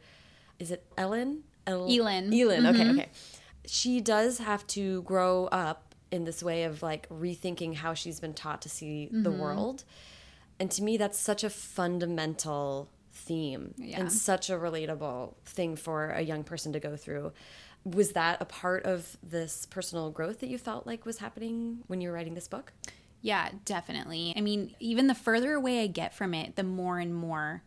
is 0.58 0.70
it 0.70 0.82
ellen 0.96 1.42
El 1.66 1.86
elin 1.86 2.32
elin 2.32 2.60
mm 2.60 2.66
-hmm. 2.66 2.70
okay 2.70 2.84
mm-hmm. 2.84 2.98
okay 2.98 3.08
she 3.66 4.00
does 4.00 4.38
have 4.38 4.66
to 4.66 5.02
grow 5.02 5.44
up 5.46 5.94
in 6.10 6.24
this 6.24 6.42
way 6.42 6.64
of 6.64 6.82
like 6.82 7.06
rethinking 7.10 7.76
how 7.76 7.94
she's 7.94 8.20
been 8.20 8.34
taught 8.34 8.60
to 8.62 8.68
see 8.68 8.86
mm 8.86 9.10
-hmm. 9.10 9.22
the 9.22 9.30
mm-hmm. 9.30 9.40
world 9.40 9.84
and 10.58 10.70
to 10.70 10.82
me 10.82 10.98
that's 10.98 11.18
such 11.18 11.44
a 11.44 11.50
fundamental 11.50 12.88
theme 13.12 13.74
yeah. 13.76 14.00
and 14.00 14.12
such 14.12 14.50
a 14.50 14.58
relatable 14.58 15.34
thing 15.44 15.76
for 15.76 16.10
a 16.10 16.20
young 16.20 16.44
person 16.44 16.72
to 16.72 16.80
go 16.80 16.96
through 16.96 17.32
was 17.84 18.12
that 18.12 18.40
a 18.40 18.44
part 18.44 18.84
of 18.84 19.16
this 19.22 19.66
personal 19.66 20.10
growth 20.10 20.40
that 20.40 20.48
you 20.48 20.58
felt 20.58 20.86
like 20.86 21.06
was 21.06 21.18
happening 21.18 21.78
when 21.86 22.00
you 22.00 22.08
were 22.08 22.14
writing 22.14 22.34
this 22.34 22.48
book 22.48 22.72
yeah, 23.22 23.50
definitely. 23.64 24.32
I 24.36 24.40
mean, 24.40 24.74
even 24.80 25.06
the 25.06 25.14
further 25.14 25.54
away 25.54 25.82
I 25.82 25.86
get 25.86 26.14
from 26.14 26.34
it, 26.34 26.56
the 26.56 26.62
more 26.62 26.98
and 26.98 27.14
more, 27.14 27.62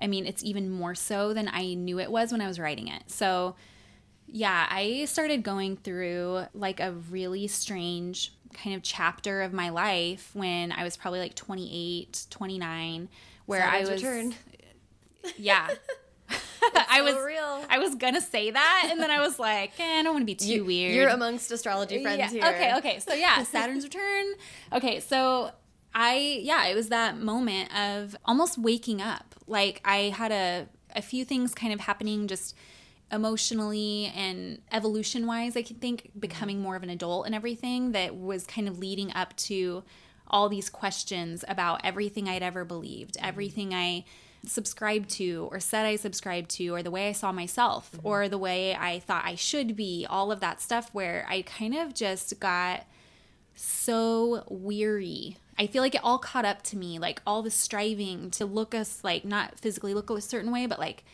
I 0.00 0.06
mean, 0.06 0.26
it's 0.26 0.44
even 0.44 0.70
more 0.70 0.94
so 0.94 1.32
than 1.32 1.48
I 1.48 1.74
knew 1.74 1.98
it 1.98 2.10
was 2.10 2.32
when 2.32 2.40
I 2.40 2.46
was 2.46 2.58
writing 2.58 2.88
it. 2.88 3.04
So, 3.10 3.56
yeah, 4.26 4.66
I 4.70 5.04
started 5.06 5.42
going 5.42 5.76
through 5.76 6.46
like 6.54 6.80
a 6.80 6.92
really 6.92 7.46
strange 7.46 8.32
kind 8.52 8.76
of 8.76 8.82
chapter 8.82 9.42
of 9.42 9.52
my 9.52 9.70
life 9.70 10.30
when 10.32 10.70
I 10.72 10.84
was 10.84 10.96
probably 10.96 11.20
like 11.20 11.34
28, 11.34 12.26
29, 12.30 13.08
where 13.46 13.64
I 13.64 13.80
was. 13.80 13.90
Return. 13.90 14.34
Yeah. 15.36 15.68
I 16.88 17.00
was 17.02 17.14
real. 17.24 17.64
I 17.68 17.78
was 17.78 17.94
gonna 17.94 18.20
say 18.20 18.50
that, 18.50 18.88
and 18.90 19.00
then 19.00 19.10
I 19.10 19.20
was 19.20 19.38
like, 19.38 19.78
eh, 19.78 19.98
I 19.98 20.02
don't 20.02 20.14
want 20.14 20.22
to 20.22 20.26
be 20.26 20.34
too 20.34 20.46
you, 20.46 20.64
weird. 20.64 20.94
You're 20.94 21.08
amongst 21.08 21.50
astrology 21.50 22.02
friends 22.02 22.18
yeah. 22.18 22.28
here. 22.30 22.54
Okay, 22.54 22.76
okay. 22.78 22.98
So 23.00 23.14
yeah, 23.14 23.42
Saturn's 23.44 23.84
return. 23.84 24.26
Okay, 24.72 25.00
so 25.00 25.52
I 25.94 26.40
yeah, 26.42 26.66
it 26.66 26.74
was 26.74 26.88
that 26.88 27.18
moment 27.18 27.74
of 27.76 28.16
almost 28.24 28.58
waking 28.58 29.00
up. 29.00 29.34
Like 29.46 29.80
I 29.84 30.14
had 30.16 30.32
a 30.32 30.68
a 30.94 31.02
few 31.02 31.24
things 31.24 31.54
kind 31.54 31.72
of 31.72 31.80
happening 31.80 32.28
just 32.28 32.54
emotionally 33.14 34.12
and 34.16 34.60
evolution 34.72 35.26
wise, 35.26 35.56
I 35.56 35.62
could 35.62 35.80
think 35.80 36.10
becoming 36.18 36.60
more 36.60 36.76
of 36.76 36.82
an 36.82 36.90
adult 36.90 37.26
and 37.26 37.34
everything 37.34 37.92
that 37.92 38.16
was 38.16 38.46
kind 38.46 38.68
of 38.68 38.78
leading 38.78 39.12
up 39.12 39.36
to 39.36 39.84
all 40.26 40.48
these 40.48 40.70
questions 40.70 41.44
about 41.46 41.80
everything 41.84 42.28
I'd 42.28 42.42
ever 42.42 42.64
believed, 42.64 43.16
everything 43.20 43.72
I 43.72 44.04
subscribed 44.46 45.10
to 45.10 45.48
or 45.50 45.60
said 45.60 45.86
I 45.86 45.96
subscribed 45.96 46.50
to 46.50 46.68
or 46.68 46.82
the 46.82 46.90
way 46.90 47.08
I 47.08 47.12
saw 47.12 47.32
myself 47.32 47.90
mm-hmm. 47.92 48.06
or 48.06 48.28
the 48.28 48.38
way 48.38 48.74
I 48.74 48.98
thought 49.00 49.24
I 49.24 49.34
should 49.34 49.76
be, 49.76 50.06
all 50.08 50.32
of 50.32 50.40
that 50.40 50.60
stuff 50.60 50.90
where 50.92 51.26
I 51.28 51.42
kind 51.42 51.74
of 51.74 51.94
just 51.94 52.38
got 52.40 52.84
so 53.54 54.44
weary. 54.48 55.36
I 55.58 55.66
feel 55.66 55.82
like 55.82 55.94
it 55.94 56.00
all 56.02 56.18
caught 56.18 56.44
up 56.44 56.62
to 56.64 56.76
me, 56.76 56.98
like 56.98 57.22
all 57.26 57.42
the 57.42 57.50
striving 57.50 58.30
to 58.32 58.46
look 58.46 58.74
us 58.74 59.04
like 59.04 59.24
not 59.24 59.58
physically 59.58 59.94
look 59.94 60.10
a 60.10 60.20
certain 60.20 60.50
way, 60.50 60.66
but 60.66 60.78
like 60.78 61.04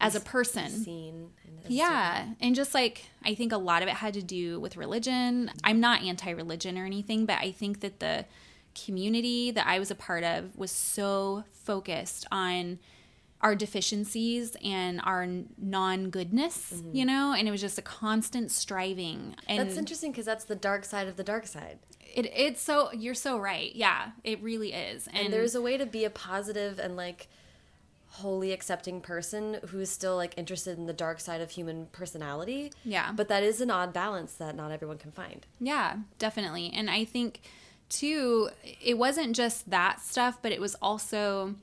as 0.00 0.14
a 0.14 0.20
person. 0.20 0.68
Seen. 0.68 1.30
Yeah. 1.66 2.26
And 2.40 2.54
just 2.54 2.74
like 2.74 3.06
I 3.24 3.34
think 3.34 3.52
a 3.52 3.58
lot 3.58 3.82
of 3.82 3.88
it 3.88 3.94
had 3.94 4.14
to 4.14 4.22
do 4.22 4.60
with 4.60 4.76
religion. 4.76 5.50
I'm 5.64 5.80
not 5.80 6.02
anti 6.02 6.30
religion 6.30 6.78
or 6.78 6.86
anything, 6.86 7.26
but 7.26 7.38
I 7.38 7.50
think 7.50 7.80
that 7.80 8.00
the 8.00 8.24
community 8.84 9.50
that 9.50 9.66
I 9.66 9.78
was 9.78 9.90
a 9.90 9.94
part 9.94 10.24
of 10.24 10.56
was 10.56 10.70
so 10.70 11.44
focused 11.52 12.26
on 12.30 12.78
our 13.40 13.54
deficiencies 13.54 14.56
and 14.64 15.00
our 15.04 15.26
non-goodness, 15.56 16.72
mm-hmm. 16.74 16.96
you 16.96 17.04
know, 17.04 17.34
and 17.36 17.46
it 17.46 17.50
was 17.50 17.60
just 17.60 17.78
a 17.78 17.82
constant 17.82 18.50
striving. 18.50 19.36
And 19.46 19.60
that's 19.60 19.78
interesting 19.78 20.10
because 20.10 20.26
that's 20.26 20.44
the 20.44 20.56
dark 20.56 20.84
side 20.84 21.06
of 21.06 21.16
the 21.16 21.22
dark 21.22 21.46
side. 21.46 21.78
It 22.00 22.26
it's 22.34 22.60
so 22.60 22.90
you're 22.92 23.14
so 23.14 23.38
right. 23.38 23.74
Yeah, 23.74 24.10
it 24.24 24.42
really 24.42 24.72
is. 24.72 25.06
And, 25.08 25.16
and 25.18 25.32
there's 25.32 25.54
a 25.54 25.62
way 25.62 25.76
to 25.76 25.86
be 25.86 26.04
a 26.04 26.10
positive 26.10 26.78
and 26.78 26.96
like 26.96 27.28
wholly 28.10 28.52
accepting 28.52 29.00
person 29.00 29.58
who's 29.68 29.90
still 29.90 30.16
like 30.16 30.34
interested 30.36 30.78
in 30.78 30.86
the 30.86 30.92
dark 30.92 31.20
side 31.20 31.40
of 31.40 31.50
human 31.50 31.86
personality. 31.92 32.72
Yeah. 32.84 33.12
But 33.14 33.28
that 33.28 33.42
is 33.42 33.60
an 33.60 33.70
odd 33.70 33.92
balance 33.92 34.32
that 34.34 34.56
not 34.56 34.72
everyone 34.72 34.98
can 34.98 35.12
find. 35.12 35.46
Yeah, 35.60 35.98
definitely. 36.18 36.72
And 36.74 36.90
I 36.90 37.04
think 37.04 37.42
too, 37.88 38.50
it 38.82 38.98
wasn't 38.98 39.34
just 39.34 39.70
that 39.70 40.00
stuff, 40.00 40.38
but 40.42 40.52
it 40.52 40.60
was 40.60 40.74
also 40.76 41.54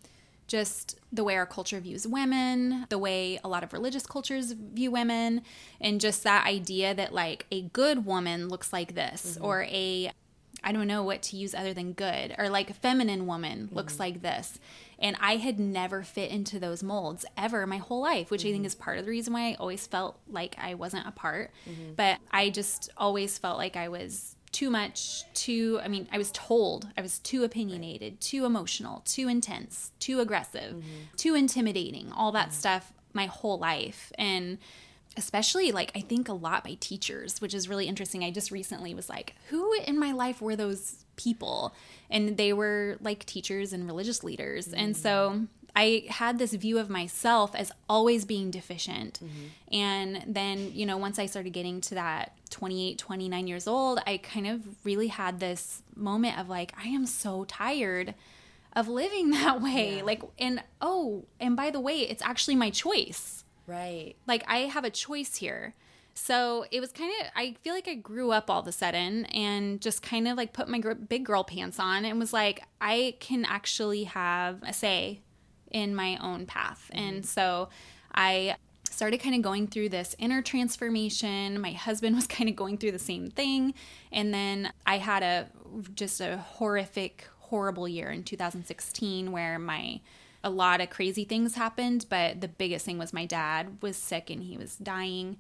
just 0.48 1.00
the 1.12 1.24
way 1.24 1.36
our 1.36 1.46
culture 1.46 1.80
views 1.80 2.08
women, 2.08 2.86
the 2.90 2.98
way 2.98 3.40
a 3.44 3.48
lot 3.48 3.64
of 3.64 3.74
religious 3.74 4.06
cultures 4.06 4.52
view 4.52 4.92
women, 4.92 5.42
and 5.82 6.00
just 6.00 6.24
that 6.24 6.46
idea 6.46 6.94
that 6.94 7.14
like 7.14 7.46
a 7.52 7.62
good 7.62 8.06
woman 8.06 8.48
looks 8.48 8.72
like 8.72 8.96
this 8.96 9.36
mm-hmm. 9.36 9.46
or 9.46 9.64
a 9.64 10.12
I 10.64 10.72
don't 10.72 10.88
know 10.88 11.04
what 11.04 11.22
to 11.24 11.38
use 11.38 11.54
other 11.54 11.74
than 11.76 11.94
good 11.94 12.34
or 12.40 12.50
like 12.50 12.72
a 12.72 12.74
feminine 12.74 13.28
woman 13.28 13.68
mm-hmm. 13.68 13.76
looks 13.76 14.00
like 14.00 14.24
this. 14.24 14.60
And 14.98 15.16
I 15.20 15.36
had 15.36 15.60
never 15.60 16.02
fit 16.02 16.32
into 16.32 16.58
those 16.58 16.82
molds 16.82 17.24
ever 17.38 17.68
my 17.68 17.78
whole 17.78 18.02
life, 18.02 18.32
which 18.32 18.42
I 18.42 18.50
think 18.50 18.58
mm-hmm. 18.58 18.66
is 18.66 18.76
part 18.76 18.98
of 18.98 19.06
the 19.06 19.12
reason 19.12 19.34
why 19.34 19.50
I 19.50 19.56
always 19.60 19.86
felt 19.86 20.18
like 20.28 20.56
I 20.58 20.74
wasn't 20.74 21.06
a 21.06 21.12
part. 21.12 21.52
But 21.96 22.20
I 22.32 22.50
just 22.50 22.90
always 22.98 23.38
felt 23.38 23.58
like 23.58 23.76
I 23.76 23.90
was 23.90 24.35
too 24.56 24.70
much, 24.70 25.26
too, 25.34 25.82
I 25.84 25.90
mean, 25.90 26.08
I 26.14 26.18
was 26.18 26.32
told 26.32 26.88
I 26.98 27.02
was 27.02 27.20
too 27.20 27.44
opinionated, 27.44 28.22
too 28.22 28.46
emotional, 28.46 29.02
too 29.04 29.28
intense, 29.28 29.92
too 30.00 30.22
aggressive, 30.22 30.76
mm-hmm. 30.76 31.16
too 31.18 31.36
intimidating, 31.36 32.10
all 32.14 32.32
that 32.32 32.48
mm-hmm. 32.48 32.60
stuff 32.60 32.94
my 33.12 33.26
whole 33.26 33.60
life. 33.60 34.14
And 34.18 34.58
especially 35.18 35.74
like 35.74 35.92
I 35.94 36.00
think 36.00 36.30
a 36.30 36.34
lot 36.34 36.64
by 36.64 36.78
teachers, 36.80 37.42
which 37.42 37.54
is 37.54 37.68
really 37.68 37.86
interesting. 37.86 38.24
I 38.24 38.32
just 38.32 38.50
recently 38.50 38.94
was 38.94 39.10
like, 39.10 39.36
who 39.50 39.74
in 39.86 40.00
my 40.00 40.14
life 40.14 40.42
were 40.42 40.56
those 40.56 41.04
people? 41.18 41.76
And 42.10 42.38
they 42.38 42.54
were 42.54 42.96
like 43.02 43.26
teachers 43.26 43.74
and 43.74 43.86
religious 43.86 44.24
leaders. 44.24 44.72
And 44.72 44.96
so 44.96 45.32
mm-hmm. 45.32 45.46
I 45.76 46.06
had 46.10 46.40
this 46.40 46.54
view 46.54 46.78
of 46.80 46.90
myself 46.90 47.54
as 47.54 47.72
always 47.90 48.24
being 48.24 48.50
deficient. 48.50 49.20
Mm-hmm. 49.22 49.76
And 49.76 50.24
then, 50.26 50.72
you 50.74 50.86
know, 50.86 50.98
once 50.98 51.20
I 51.20 51.26
started 51.26 51.52
getting 51.52 51.82
to 51.82 51.96
that 51.96 52.38
28, 52.50 52.98
29 52.98 53.48
years 53.48 53.68
old, 53.68 54.00
I 54.08 54.18
kind 54.18 54.48
of 54.48 54.62
really 54.86 55.08
had 55.08 55.40
this 55.40 55.84
moment 55.96 56.40
of 56.40 56.48
like, 56.48 56.74
I 56.82 56.88
am 56.88 57.06
so 57.06 57.44
tired 57.46 58.16
of 58.74 58.88
living 58.88 59.32
that 59.32 59.62
way. 59.62 60.02
Like, 60.02 60.22
and 60.40 60.64
oh, 60.82 61.26
and 61.40 61.56
by 61.56 61.72
the 61.72 61.80
way, 61.80 62.00
it's 62.00 62.24
actually 62.24 62.56
my 62.56 62.70
choice 62.70 63.44
Right. 63.68 64.14
like 64.28 64.44
I 64.48 64.60
have 64.60 64.84
a 64.84 64.90
choice 64.92 65.38
here. 65.38 65.74
So 66.14 66.66
it 66.72 66.80
was 66.80 66.94
kind 66.94 67.12
of, 67.20 67.28
I 67.36 67.56
feel 67.62 67.74
like 67.74 67.90
I 67.90 67.96
grew 67.96 68.32
up 68.32 68.50
all 68.50 68.62
of 68.62 68.68
a 68.68 68.72
sudden 68.72 69.26
and 69.26 69.82
just 69.82 70.02
kind 70.02 70.30
of 70.30 70.38
like 70.38 70.54
put 70.54 70.70
my 70.70 70.80
big 70.80 71.26
girl 71.26 71.44
pants 71.44 71.78
on 71.78 72.06
and 72.06 72.18
was 72.20 72.32
like, 72.32 72.64
I 72.80 73.16
can 73.20 73.44
actually 73.44 74.06
have 74.06 74.64
a 74.64 74.72
say 74.72 75.20
in 75.72 75.96
my 75.96 76.18
own 76.18 76.46
path. 76.46 76.90
Mm-hmm. 76.94 77.04
And 77.04 77.26
so 77.26 77.70
I 78.14 78.56
started 78.90 79.20
kind 79.20 79.36
of 79.36 79.42
going 79.42 79.68
through 79.68 79.90
this 79.90 80.16
inner 80.20 80.42
transformation. 80.42 81.60
My 81.60 81.72
husband 81.72 82.16
was 82.16 82.28
kind 82.38 82.50
of 82.50 82.56
going 82.56 82.78
through 82.78 82.92
the 82.92 83.00
same 83.00 83.30
thing. 83.30 83.74
And 84.12 84.34
then 84.34 84.72
I 84.86 84.98
had 84.98 85.24
a 85.24 85.50
just 85.94 86.22
a 86.22 86.38
horrific, 86.38 87.28
horrible 87.40 87.88
year 87.88 88.10
in 88.10 88.24
2016 88.24 89.32
where 89.32 89.60
my 89.60 90.00
a 90.44 90.50
lot 90.50 90.80
of 90.80 90.92
crazy 90.92 91.26
things 91.26 91.56
happened, 91.56 92.06
but 92.08 92.40
the 92.40 92.48
biggest 92.48 92.86
thing 92.86 93.00
was 93.00 93.12
my 93.12 93.26
dad 93.26 93.78
was 93.82 93.98
sick 93.98 94.30
and 94.30 94.44
he 94.44 94.58
was 94.58 94.76
dying, 94.76 95.38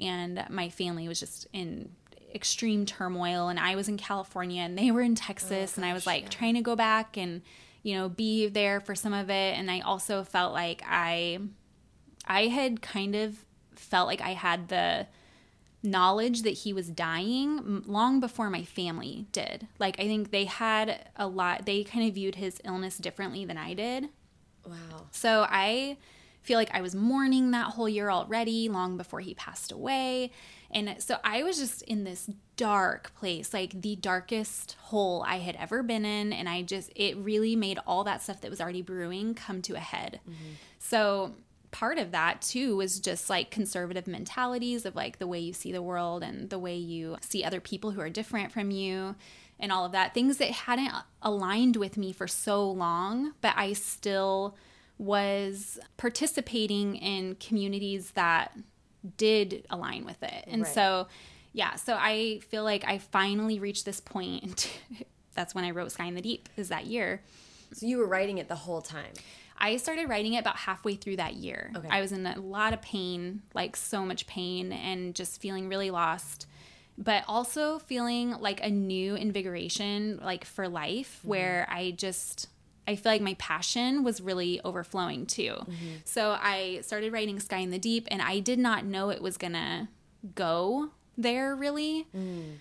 and 0.00 0.44
my 0.50 0.68
family 0.68 1.06
was 1.06 1.20
just 1.20 1.46
in 1.52 1.92
extreme 2.34 2.84
turmoil. 2.84 3.48
And 3.48 3.58
I 3.60 3.76
was 3.76 3.88
in 3.88 3.96
California 3.96 4.62
and 4.62 4.76
they 4.76 4.90
were 4.90 5.00
in 5.00 5.12
oh, 5.12 5.14
Texas, 5.14 5.76
and 5.76 5.86
I 5.86 5.92
was 5.92 6.06
like 6.06 6.28
trying 6.28 6.54
to 6.54 6.60
go 6.60 6.74
back 6.74 7.16
and 7.16 7.42
you 7.82 7.96
know 7.96 8.08
be 8.08 8.48
there 8.48 8.80
for 8.80 8.94
some 8.94 9.12
of 9.12 9.30
it. 9.30 9.58
And 9.58 9.70
I 9.70 9.80
also 9.80 10.24
felt 10.24 10.52
like 10.52 10.82
I, 10.86 11.38
I 12.26 12.46
had 12.48 12.82
kind 12.82 13.14
of 13.14 13.44
felt 13.74 14.08
like 14.08 14.20
I 14.20 14.30
had 14.30 14.68
the 14.68 15.06
knowledge 15.82 16.42
that 16.42 16.50
he 16.50 16.72
was 16.72 16.88
dying 16.88 17.82
long 17.86 18.20
before 18.20 18.50
my 18.50 18.64
family 18.64 19.26
did. 19.32 19.68
Like 19.78 19.98
I 20.00 20.04
think 20.04 20.30
they 20.30 20.44
had 20.44 21.08
a 21.16 21.26
lot. 21.26 21.66
They 21.66 21.84
kind 21.84 22.08
of 22.08 22.14
viewed 22.14 22.34
his 22.34 22.60
illness 22.64 22.98
differently 22.98 23.44
than 23.44 23.56
I 23.56 23.74
did. 23.74 24.08
Wow. 24.66 25.06
So 25.12 25.46
I 25.48 25.96
feel 26.42 26.58
like 26.58 26.74
I 26.74 26.80
was 26.80 26.94
mourning 26.94 27.50
that 27.52 27.72
whole 27.72 27.88
year 27.88 28.10
already, 28.10 28.68
long 28.68 28.96
before 28.96 29.20
he 29.20 29.34
passed 29.34 29.72
away. 29.72 30.30
And 30.70 30.96
so 30.98 31.16
I 31.24 31.42
was 31.42 31.58
just 31.58 31.82
in 31.82 32.04
this 32.04 32.28
dark 32.56 33.14
place, 33.14 33.54
like 33.54 33.80
the 33.80 33.96
darkest 33.96 34.76
hole 34.80 35.24
I 35.26 35.38
had 35.38 35.56
ever 35.56 35.82
been 35.82 36.04
in. 36.04 36.32
And 36.32 36.48
I 36.48 36.62
just, 36.62 36.92
it 36.94 37.16
really 37.16 37.56
made 37.56 37.78
all 37.86 38.04
that 38.04 38.22
stuff 38.22 38.42
that 38.42 38.50
was 38.50 38.60
already 38.60 38.82
brewing 38.82 39.34
come 39.34 39.62
to 39.62 39.74
a 39.74 39.80
head. 39.80 40.20
Mm-hmm. 40.28 40.52
So 40.78 41.32
part 41.70 41.98
of 41.98 42.12
that 42.12 42.40
too 42.42 42.76
was 42.76 43.00
just 43.00 43.28
like 43.28 43.50
conservative 43.50 44.06
mentalities 44.06 44.86
of 44.86 44.96
like 44.96 45.18
the 45.18 45.26
way 45.26 45.38
you 45.38 45.52
see 45.52 45.72
the 45.72 45.82
world 45.82 46.22
and 46.22 46.50
the 46.50 46.58
way 46.58 46.76
you 46.76 47.16
see 47.20 47.44
other 47.44 47.60
people 47.60 47.90
who 47.90 48.00
are 48.00 48.10
different 48.10 48.52
from 48.52 48.70
you 48.70 49.14
and 49.60 49.70
all 49.70 49.84
of 49.84 49.92
that 49.92 50.14
things 50.14 50.38
that 50.38 50.50
hadn't 50.50 50.90
aligned 51.20 51.76
with 51.76 51.98
me 51.98 52.10
for 52.10 52.26
so 52.26 52.70
long 52.70 53.34
but 53.40 53.52
i 53.56 53.72
still 53.74 54.56
was 54.96 55.78
participating 55.96 56.96
in 56.96 57.34
communities 57.34 58.12
that 58.12 58.56
did 59.16 59.64
align 59.70 60.04
with 60.04 60.22
it 60.22 60.44
and 60.46 60.62
Right. 60.62 60.74
so 60.74 61.06
yeah 61.52 61.76
so 61.76 61.96
i 61.98 62.40
feel 62.48 62.64
like 62.64 62.84
i 62.84 62.98
finally 62.98 63.58
reached 63.58 63.84
this 63.84 64.00
point 64.00 64.70
that's 65.34 65.54
when 65.54 65.64
i 65.64 65.70
wrote 65.70 65.92
sky 65.92 66.06
in 66.06 66.14
the 66.14 66.20
deep 66.20 66.48
is 66.56 66.68
that 66.68 66.86
year 66.86 67.22
So 67.72 67.86
you 67.86 67.98
were 67.98 68.06
writing 68.06 68.38
it 68.38 68.48
the 68.48 68.54
whole 68.54 68.80
time. 68.80 69.12
I 69.60 69.76
started 69.76 70.08
writing 70.08 70.34
it 70.34 70.38
about 70.38 70.56
halfway 70.56 70.94
through 70.94 71.16
that 71.16 71.34
year. 71.34 71.70
Okay. 71.76 71.88
I 71.90 72.00
was 72.00 72.12
in 72.12 72.24
a 72.26 72.40
lot 72.40 72.72
of 72.72 72.80
pain, 72.80 73.42
like 73.54 73.76
so 73.76 74.06
much 74.06 74.26
pain, 74.26 74.72
and 74.72 75.14
just 75.14 75.40
feeling 75.40 75.68
really 75.68 75.90
lost, 75.90 76.46
but 76.96 77.24
also 77.28 77.78
feeling 77.80 78.30
like 78.40 78.60
a 78.64 78.70
new 78.70 79.16
invigoration, 79.16 80.18
like 80.22 80.44
for 80.44 80.68
life, 80.68 81.18
mm-hmm. 81.18 81.28
where 81.28 81.66
I 81.70 81.90
just. 81.90 82.48
I 82.88 82.96
feel 82.96 83.12
like 83.12 83.20
my 83.20 83.34
passion 83.34 84.02
was 84.02 84.22
really 84.22 84.62
overflowing 84.64 85.26
too. 85.26 85.56
Mm-hmm. 85.58 85.96
So 86.06 86.30
I 86.40 86.80
started 86.82 87.12
writing 87.12 87.38
Sky 87.38 87.58
in 87.58 87.70
the 87.70 87.78
Deep, 87.78 88.08
and 88.10 88.22
I 88.22 88.40
did 88.40 88.58
not 88.58 88.86
know 88.86 89.10
it 89.10 89.20
was 89.20 89.36
gonna 89.36 89.90
go 90.34 90.90
there 91.18 91.54
really 91.54 92.06
mm. 92.16 92.54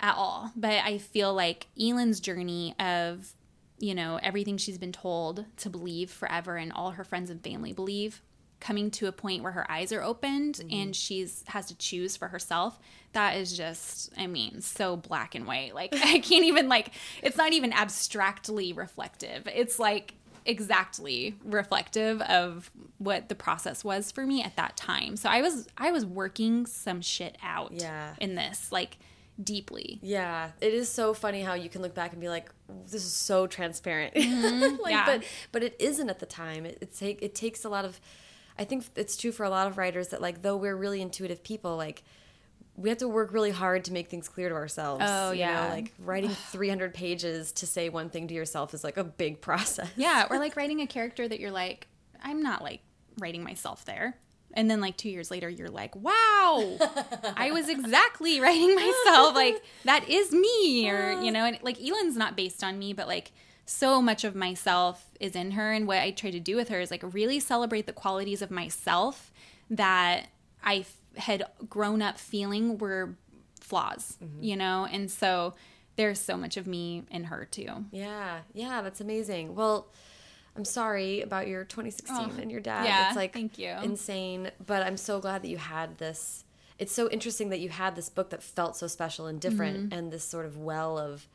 at 0.00 0.16
all. 0.16 0.50
But 0.56 0.82
I 0.84 0.98
feel 0.98 1.32
like 1.32 1.68
Eelyn's 1.78 2.18
journey 2.18 2.74
of, 2.80 3.34
you 3.78 3.94
know, 3.94 4.18
everything 4.20 4.56
she's 4.56 4.78
been 4.78 4.92
told 4.92 5.44
to 5.58 5.70
believe 5.70 6.10
forever 6.10 6.56
and 6.56 6.72
all 6.72 6.90
her 6.90 7.04
friends 7.04 7.30
and 7.30 7.40
family 7.40 7.72
believe, 7.72 8.20
coming 8.60 8.90
to 8.92 9.06
a 9.06 9.12
point 9.12 9.42
where 9.42 9.52
her 9.52 9.70
eyes 9.70 9.92
are 9.92 10.02
opened 10.02 10.56
mm-hmm. 10.56 10.80
and 10.80 10.96
she's 10.96 11.44
has 11.48 11.66
to 11.66 11.76
choose 11.76 12.16
for 12.16 12.28
herself. 12.28 12.78
That 13.12 13.36
is 13.36 13.56
just, 13.56 14.10
I 14.18 14.26
mean, 14.26 14.60
so 14.60 14.96
black 14.96 15.34
and 15.34 15.46
white. 15.46 15.74
Like 15.74 15.92
I 15.96 16.18
can't 16.18 16.44
even 16.44 16.68
like 16.68 16.92
it's 17.22 17.36
not 17.36 17.52
even 17.52 17.72
abstractly 17.72 18.72
reflective. 18.72 19.46
It's 19.52 19.78
like 19.78 20.14
exactly 20.44 21.36
reflective 21.44 22.22
of 22.22 22.70
what 22.96 23.28
the 23.28 23.34
process 23.34 23.84
was 23.84 24.10
for 24.10 24.26
me 24.26 24.42
at 24.42 24.56
that 24.56 24.76
time. 24.76 25.16
So 25.16 25.28
I 25.28 25.42
was 25.42 25.68
I 25.76 25.90
was 25.90 26.04
working 26.04 26.66
some 26.66 27.00
shit 27.00 27.36
out 27.42 27.72
Yeah. 27.72 28.14
in 28.18 28.34
this 28.34 28.72
like 28.72 28.98
deeply. 29.42 30.00
Yeah, 30.02 30.50
it 30.60 30.74
is 30.74 30.88
so 30.88 31.14
funny 31.14 31.42
how 31.42 31.54
you 31.54 31.68
can 31.68 31.82
look 31.82 31.94
back 31.94 32.12
and 32.12 32.20
be 32.20 32.28
like, 32.28 32.50
"This 32.86 33.04
is 33.04 33.12
so 33.12 33.46
transparent," 33.46 34.14
mm-hmm. 34.14 34.76
like, 34.82 34.90
Yeah. 34.90 35.06
but 35.06 35.22
but 35.52 35.62
it 35.62 35.76
isn't 35.78 36.10
at 36.10 36.18
the 36.18 36.26
time. 36.26 36.66
It 36.66 36.78
it, 36.80 36.96
take, 36.96 37.22
it 37.22 37.34
takes 37.34 37.64
a 37.64 37.68
lot 37.68 37.84
of. 37.84 38.00
I 38.58 38.64
think 38.64 38.84
it's 38.96 39.16
true 39.16 39.32
for 39.32 39.44
a 39.44 39.50
lot 39.50 39.66
of 39.68 39.78
writers 39.78 40.08
that 40.08 40.20
like 40.20 40.42
though 40.42 40.56
we're 40.56 40.76
really 40.76 41.00
intuitive 41.00 41.42
people, 41.42 41.76
like 41.76 42.02
we 42.76 42.88
have 42.88 42.98
to 42.98 43.08
work 43.08 43.32
really 43.32 43.50
hard 43.50 43.84
to 43.84 43.92
make 43.92 44.08
things 44.08 44.28
clear 44.28 44.48
to 44.48 44.54
ourselves. 44.54 45.04
Oh, 45.06 45.32
you 45.32 45.40
yeah. 45.40 45.68
know, 45.68 45.74
like 45.74 45.92
writing 45.98 46.30
300 46.30 46.94
pages 46.94 47.52
to 47.52 47.66
say 47.66 47.88
one 47.88 48.08
thing 48.08 48.28
to 48.28 48.34
yourself 48.34 48.72
is 48.72 48.84
like 48.84 48.96
a 48.96 49.04
big 49.04 49.40
process. 49.40 49.88
Yeah, 49.96 50.26
or 50.30 50.38
like 50.40 50.56
writing 50.56 50.80
a 50.80 50.86
character 50.86 51.26
that 51.26 51.40
you're 51.40 51.50
like, 51.50 51.88
I'm 52.22 52.42
not 52.42 52.62
like 52.62 52.80
writing 53.18 53.42
myself 53.42 53.84
there. 53.84 54.16
And 54.54 54.70
then 54.70 54.80
like 54.80 54.96
2 54.96 55.10
years 55.10 55.30
later 55.30 55.48
you're 55.48 55.68
like, 55.68 55.94
"Wow. 55.94 56.78
I 57.36 57.50
was 57.52 57.68
exactly 57.76 58.40
writing 58.40 58.74
myself 58.74 59.34
like 59.34 59.62
that 59.84 60.08
is 60.08 60.32
me." 60.32 60.88
Or, 60.88 61.20
you 61.20 61.30
know, 61.30 61.44
and 61.44 61.58
like 61.62 61.78
Eelyn's 61.78 62.16
not 62.16 62.36
based 62.36 62.64
on 62.64 62.78
me, 62.78 62.92
but 62.92 63.06
like 63.06 63.30
so 63.70 64.00
much 64.00 64.24
of 64.24 64.34
myself 64.34 65.04
is 65.20 65.36
in 65.36 65.50
her 65.52 65.72
and 65.72 65.86
what 65.86 65.98
I 65.98 66.10
try 66.10 66.30
to 66.30 66.40
do 66.40 66.56
with 66.56 66.70
her 66.70 66.80
is 66.80 66.90
like 66.90 67.02
really 67.04 67.38
celebrate 67.38 67.86
the 67.86 67.92
qualities 67.92 68.40
of 68.40 68.50
myself 68.50 69.30
that 69.68 70.28
I 70.64 70.76
f- 70.76 70.96
had 71.18 71.44
grown 71.68 72.00
up 72.00 72.18
feeling 72.18 72.78
were 72.78 73.16
flaws, 73.60 74.16
you 74.40 74.56
know? 74.56 74.86
And 74.90 75.10
so 75.10 75.52
there's 75.96 76.18
so 76.18 76.36
much 76.38 76.56
of 76.56 76.66
me 76.66 77.02
in 77.10 77.24
her 77.24 77.44
too. 77.50 77.84
Yeah, 77.92 78.38
yeah, 78.54 78.80
that's 78.80 79.00
amazing. 79.02 79.54
Well, 79.54 79.88
I'm 80.56 80.64
sorry 80.64 81.20
about 81.20 81.46
your 81.46 81.64
2016 81.64 82.40
and 82.40 82.50
your 82.50 82.60
dad. 82.60 82.84
Oh, 82.84 82.88
yeah, 82.88 83.08
it's 83.08 83.16
like 83.16 83.32
thank 83.34 83.58
you. 83.58 83.74
insane, 83.82 84.50
but 84.64 84.82
I'm 84.82 84.96
so 84.96 85.20
glad 85.20 85.42
that 85.42 85.48
you 85.48 85.58
had 85.58 85.98
this. 85.98 86.44
It's 86.78 86.92
so 86.92 87.10
interesting 87.10 87.50
that 87.50 87.60
you 87.60 87.68
had 87.68 87.96
this 87.96 88.08
book 88.08 88.30
that 88.30 88.42
felt 88.42 88.76
so 88.76 88.86
special 88.86 89.26
and 89.26 89.38
different, 89.40 89.90
Mm-hmm. 89.90 89.98
and 89.98 90.10
this 90.12 90.24
sort 90.24 90.46
of 90.46 90.56
well 90.56 90.96
of 90.98 91.28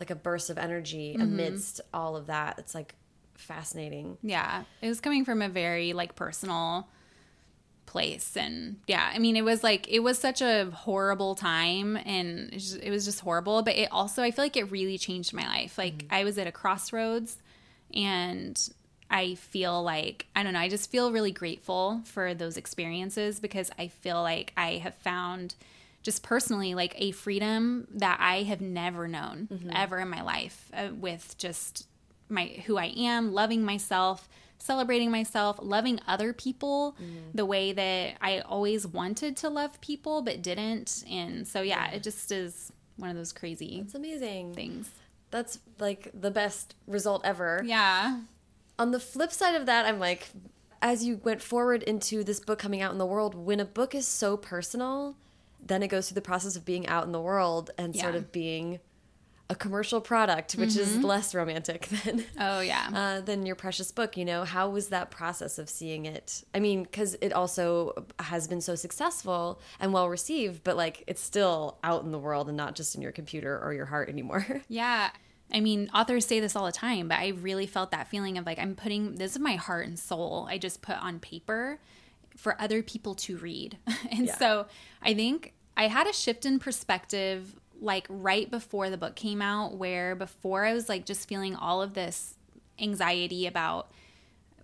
like 0.00 0.10
a 0.10 0.16
burst 0.16 0.50
of 0.50 0.58
energy 0.58 1.12
Mm-hmm. 1.12 1.22
amidst 1.22 1.80
all 1.94 2.16
of 2.16 2.26
that. 2.26 2.58
It's 2.58 2.74
like 2.74 2.94
fascinating. 3.34 4.18
Yeah. 4.22 4.64
It 4.82 4.88
was 4.88 5.00
coming 5.00 5.24
from 5.24 5.42
a 5.42 5.48
very 5.48 5.92
like 5.92 6.16
personal 6.16 6.88
place 7.86 8.36
and 8.36 8.76
yeah 8.86 9.10
i 9.12 9.18
mean 9.18 9.34
it 9.34 9.44
was 9.44 9.64
like 9.64 9.88
it 9.88 9.98
was 9.98 10.16
such 10.16 10.40
a 10.40 10.70
horrible 10.70 11.34
time 11.34 11.96
and 11.96 12.52
it, 12.80 12.88
was 12.88 13.04
just 13.04 13.18
horrible 13.18 13.62
but 13.62 13.74
it 13.74 13.88
also 13.90 14.22
i 14.22 14.30
feel 14.30 14.44
like 14.44 14.56
it 14.56 14.70
really 14.70 14.96
changed 14.96 15.32
my 15.34 15.44
life 15.44 15.76
like 15.76 15.94
mm-hmm. 15.94 16.14
i 16.14 16.22
was 16.22 16.38
at 16.38 16.46
a 16.46 16.52
crossroads 16.52 17.38
and 17.92 18.70
i 19.10 19.34
feel 19.34 19.82
like 19.82 20.26
i 20.36 20.44
don't 20.44 20.52
know 20.52 20.60
i 20.60 20.68
just 20.68 20.88
feel 20.88 21.10
really 21.10 21.32
grateful 21.32 22.00
for 22.04 22.32
those 22.32 22.56
experiences 22.56 23.40
because 23.40 23.72
i 23.76 23.88
feel 23.88 24.22
like 24.22 24.52
i 24.56 24.74
have 24.74 24.94
found 24.94 25.56
just 26.02 26.22
personally 26.22 26.74
like 26.74 26.94
a 26.98 27.10
freedom 27.12 27.86
that 27.94 28.18
i 28.20 28.42
have 28.42 28.60
never 28.60 29.06
known 29.06 29.48
mm-hmm. 29.52 29.70
ever 29.74 29.98
in 29.98 30.08
my 30.08 30.22
life 30.22 30.70
uh, 30.74 30.88
with 30.94 31.36
just 31.38 31.86
my 32.28 32.46
who 32.66 32.76
i 32.76 32.86
am 32.96 33.32
loving 33.32 33.62
myself 33.62 34.28
celebrating 34.60 35.10
myself, 35.10 35.58
loving 35.60 36.00
other 36.06 36.32
people 36.32 36.94
mm. 37.02 37.22
the 37.34 37.46
way 37.46 37.72
that 37.72 38.14
I 38.20 38.40
always 38.40 38.86
wanted 38.86 39.36
to 39.38 39.48
love 39.48 39.80
people 39.80 40.22
but 40.22 40.42
didn't. 40.42 41.02
And 41.10 41.48
so 41.48 41.62
yeah, 41.62 41.90
it 41.90 42.02
just 42.02 42.30
is 42.30 42.72
one 42.96 43.10
of 43.10 43.16
those 43.16 43.32
crazy 43.32 43.80
That's 43.80 43.94
amazing 43.94 44.54
things. 44.54 44.90
That's 45.30 45.58
like 45.78 46.10
the 46.14 46.30
best 46.30 46.74
result 46.86 47.22
ever. 47.24 47.62
Yeah. 47.64 48.20
On 48.78 48.90
the 48.90 49.00
flip 49.00 49.32
side 49.32 49.54
of 49.54 49.66
that, 49.66 49.86
I'm 49.86 49.98
like 49.98 50.28
as 50.82 51.04
you 51.04 51.20
went 51.24 51.42
forward 51.42 51.82
into 51.82 52.24
this 52.24 52.40
book 52.40 52.58
coming 52.58 52.80
out 52.80 52.92
in 52.92 52.98
the 52.98 53.06
world, 53.06 53.34
when 53.34 53.60
a 53.60 53.66
book 53.66 53.94
is 53.94 54.06
so 54.06 54.36
personal, 54.36 55.16
then 55.66 55.82
it 55.82 55.88
goes 55.88 56.08
through 56.08 56.16
the 56.16 56.20
process 56.22 56.56
of 56.56 56.64
being 56.64 56.86
out 56.86 57.04
in 57.04 57.12
the 57.12 57.20
world 57.20 57.70
and 57.78 57.94
yeah. 57.94 58.02
sort 58.02 58.14
of 58.14 58.32
being 58.32 58.80
a 59.50 59.54
commercial 59.56 60.00
product, 60.00 60.52
which 60.52 60.70
mm 60.70 60.76
-hmm. 60.76 60.82
is 60.82 60.88
mm-hmm. 60.90 61.06
less 61.06 61.34
romantic 61.34 61.88
than 62.04 62.24
oh 62.38 62.60
yeah 62.60 62.86
uh, 63.00 63.24
than 63.24 63.44
your 63.44 63.56
precious 63.56 63.92
book. 63.92 64.16
You 64.16 64.24
know, 64.24 64.44
how 64.44 64.70
was 64.70 64.88
that 64.88 65.10
process 65.10 65.58
of 65.58 65.68
seeing 65.68 66.06
it? 66.06 66.44
I 66.54 66.60
mean, 66.60 66.84
because 66.84 67.16
it 67.20 67.32
also 67.32 67.92
has 68.18 68.48
been 68.48 68.60
so 68.60 68.76
successful 68.76 69.60
and 69.80 69.92
well 69.92 70.08
received, 70.08 70.62
but 70.62 70.76
like 70.76 71.02
it's 71.06 71.22
still 71.22 71.78
out 71.82 72.04
in 72.04 72.12
the 72.12 72.18
world 72.18 72.48
and 72.48 72.56
not 72.56 72.78
just 72.78 72.94
in 72.94 73.02
your 73.02 73.12
computer 73.12 73.58
or 73.64 73.74
your 73.74 73.86
heart 73.86 74.08
anymore. 74.08 74.46
Yeah. 74.68 75.10
I 75.52 75.60
mean, 75.60 75.90
authors 75.92 76.26
say 76.26 76.40
this 76.40 76.56
all 76.56 76.66
the 76.66 76.80
time, 76.88 77.08
but 77.08 77.18
I 77.18 77.28
really 77.48 77.66
felt 77.66 77.90
that 77.90 78.06
feeling 78.06 78.38
of 78.38 78.46
like 78.46 78.60
I'm 78.62 78.74
putting 78.74 79.16
this 79.16 79.32
is 79.32 79.38
my 79.38 79.56
heart 79.56 79.86
and 79.88 79.98
soul. 79.98 80.46
I 80.52 80.58
just 80.58 80.80
put 80.80 80.98
on 81.06 81.18
paper 81.18 81.78
for 82.40 82.60
other 82.60 82.82
people 82.82 83.14
to 83.14 83.36
read. 83.36 83.76
and 84.10 84.26
yeah. 84.26 84.36
so 84.36 84.66
I 85.02 85.12
think 85.12 85.52
I 85.76 85.88
had 85.88 86.06
a 86.06 86.12
shift 86.12 86.46
in 86.46 86.58
perspective 86.58 87.54
like 87.82 88.06
right 88.08 88.50
before 88.50 88.90
the 88.90 88.96
book 88.96 89.14
came 89.14 89.40
out 89.40 89.76
where 89.76 90.14
before 90.14 90.64
I 90.64 90.72
was 90.72 90.88
like 90.88 91.04
just 91.04 91.28
feeling 91.28 91.54
all 91.54 91.82
of 91.82 91.94
this 91.94 92.36
anxiety 92.78 93.46
about 93.46 93.90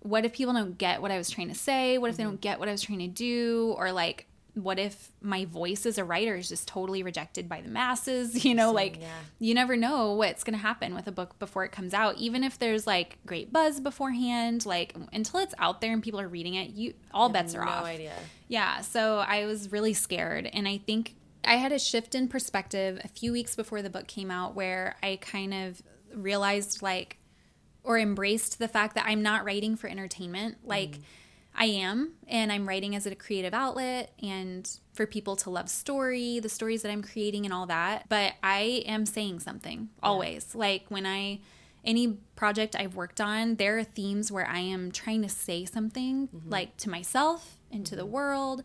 what 0.01 0.25
if 0.25 0.33
people 0.33 0.53
don't 0.53 0.77
get 0.77 1.01
what 1.01 1.11
I 1.11 1.17
was 1.17 1.29
trying 1.29 1.49
to 1.49 1.55
say? 1.55 1.97
What 1.97 2.09
if 2.09 2.17
they 2.17 2.23
mm-hmm. 2.23 2.31
don't 2.31 2.41
get 2.41 2.59
what 2.59 2.67
I 2.67 2.71
was 2.71 2.81
trying 2.81 2.99
to 2.99 3.07
do? 3.07 3.75
Or 3.77 3.91
like 3.91 4.27
what 4.63 4.79
if 4.79 5.11
my 5.21 5.45
voice 5.45 5.85
as 5.85 5.97
a 5.97 6.03
writer 6.03 6.35
is 6.35 6.49
just 6.49 6.67
totally 6.67 7.03
rejected 7.03 7.47
by 7.47 7.61
the 7.61 7.69
masses? 7.69 8.45
You 8.47 8.55
know, 8.55 8.71
like 8.71 9.01
yeah. 9.01 9.07
you 9.39 9.53
never 9.53 9.75
know 9.75 10.13
what's 10.13 10.45
going 10.45 10.53
to 10.53 10.61
happen 10.61 10.95
with 10.95 11.05
a 11.05 11.11
book 11.11 11.37
before 11.37 11.65
it 11.65 11.71
comes 11.73 11.93
out. 11.93 12.15
Even 12.17 12.45
if 12.45 12.57
there's 12.57 12.87
like 12.87 13.17
great 13.25 13.51
buzz 13.51 13.81
beforehand, 13.81 14.65
like 14.65 14.95
until 15.11 15.41
it's 15.41 15.53
out 15.59 15.81
there 15.81 15.91
and 15.91 16.01
people 16.01 16.21
are 16.21 16.29
reading 16.29 16.53
it, 16.53 16.69
you 16.69 16.93
all 17.13 17.27
bets 17.27 17.53
are 17.55 17.65
no 17.65 17.71
off. 17.71 17.83
No 17.83 17.89
idea. 17.89 18.13
Yeah, 18.47 18.79
so 18.81 19.17
I 19.17 19.45
was 19.45 19.69
really 19.71 19.93
scared 19.93 20.49
and 20.53 20.65
I 20.65 20.77
think 20.77 21.15
I 21.43 21.55
had 21.55 21.73
a 21.73 21.79
shift 21.79 22.15
in 22.15 22.29
perspective 22.29 23.01
a 23.03 23.07
few 23.09 23.33
weeks 23.33 23.53
before 23.55 23.81
the 23.81 23.89
book 23.89 24.07
came 24.07 24.31
out 24.31 24.55
where 24.55 24.95
I 25.03 25.17
kind 25.21 25.53
of 25.53 25.81
realized 26.13 26.81
like 26.81 27.17
or 27.83 27.97
embraced 27.97 28.59
the 28.59 28.67
fact 28.67 28.95
that 28.95 29.05
I'm 29.07 29.21
not 29.21 29.45
writing 29.45 29.75
for 29.75 29.87
entertainment. 29.87 30.57
Like 30.63 30.91
mm. 30.91 31.01
I 31.57 31.65
am, 31.65 32.13
and 32.27 32.51
I'm 32.51 32.67
writing 32.67 32.95
as 32.95 33.05
a 33.05 33.15
creative 33.15 33.53
outlet 33.53 34.13
and 34.21 34.69
for 34.93 35.05
people 35.07 35.35
to 35.37 35.49
love 35.49 35.69
story, 35.69 36.39
the 36.39 36.49
stories 36.49 36.83
that 36.83 36.91
I'm 36.91 37.01
creating 37.01 37.45
and 37.45 37.53
all 37.53 37.65
that. 37.65 38.05
But 38.09 38.33
I 38.43 38.83
am 38.85 39.05
saying 39.05 39.39
something 39.39 39.89
always. 40.03 40.51
Yeah. 40.53 40.59
Like 40.59 40.85
when 40.89 41.05
I 41.05 41.39
any 41.83 42.17
project 42.35 42.75
I've 42.77 42.95
worked 42.95 43.21
on, 43.21 43.55
there 43.55 43.77
are 43.77 43.83
themes 43.83 44.31
where 44.31 44.47
I 44.47 44.59
am 44.59 44.91
trying 44.91 45.21
to 45.21 45.29
say 45.29 45.65
something 45.65 46.27
mm-hmm. 46.27 46.49
like 46.49 46.77
to 46.77 46.89
myself 46.89 47.57
and 47.71 47.85
to 47.85 47.95
the 47.95 48.03
mm-hmm. 48.03 48.11
world 48.11 48.63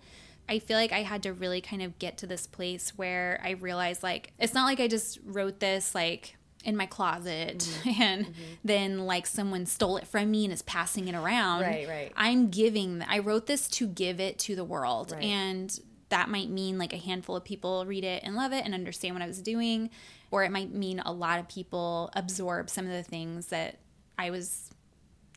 I 0.49 0.59
feel 0.59 0.77
like 0.77 0.93
I 0.93 1.03
had 1.03 1.23
to 1.23 1.33
really 1.33 1.61
kind 1.61 1.83
of 1.83 1.99
get 1.99 2.19
to 2.19 2.27
this 2.27 2.47
place 2.47 2.91
where 2.97 3.41
I 3.43 3.51
realized 3.51 4.03
like 4.03 4.33
it's 4.39 4.55
not 4.55 4.67
like 4.67 4.81
I 4.81 4.89
just 4.89 5.19
wrote 5.25 5.61
this 5.61 5.95
like 5.95 6.37
in 6.65 6.77
my 6.77 6.87
closet 6.87 7.59
mm-hmm. 7.59 8.03
and 8.03 8.27
mm-hmm. 8.27 8.43
then 8.65 8.99
like 9.07 9.27
someone 9.27 9.67
stole 9.67 9.97
it 9.97 10.07
from 10.07 10.31
me 10.31 10.45
and 10.45 10.53
is 10.53 10.63
passing 10.63 11.09
it 11.09 11.15
around. 11.15 11.63
Right, 11.63 11.89
right. 11.89 12.13
I'm 12.17 12.51
giving 12.51 13.03
I 13.09 13.19
wrote 13.19 13.47
this 13.47 13.69
to 13.71 13.87
give 13.87 14.21
it 14.21 14.39
to 14.41 14.57
the 14.57 14.65
world 14.65 15.13
right. 15.13 15.23
and 15.23 15.79
that 16.09 16.29
might 16.29 16.51
mean 16.51 16.79
like 16.79 16.93
a 16.93 16.99
handful 16.99 17.37
of 17.37 17.45
people 17.45 17.87
read 17.87 18.05
it 18.05 18.23
and 18.23 18.37
love 18.37 18.53
it 18.53 18.65
and 18.65 18.75
understand 18.75 19.15
what 19.15 19.23
I 19.23 19.27
was 19.27 19.41
doing 19.41 19.91
or 20.31 20.45
it 20.45 20.51
might 20.51 20.73
mean 20.73 21.01
a 21.01 21.13
lot 21.13 21.39
of 21.39 21.49
people 21.49 22.11
absorb 22.15 22.71
some 22.71 22.87
of 22.87 22.93
the 22.93 23.03
things 23.03 23.47
that 23.47 23.79
I 24.19 24.31
was 24.31 24.71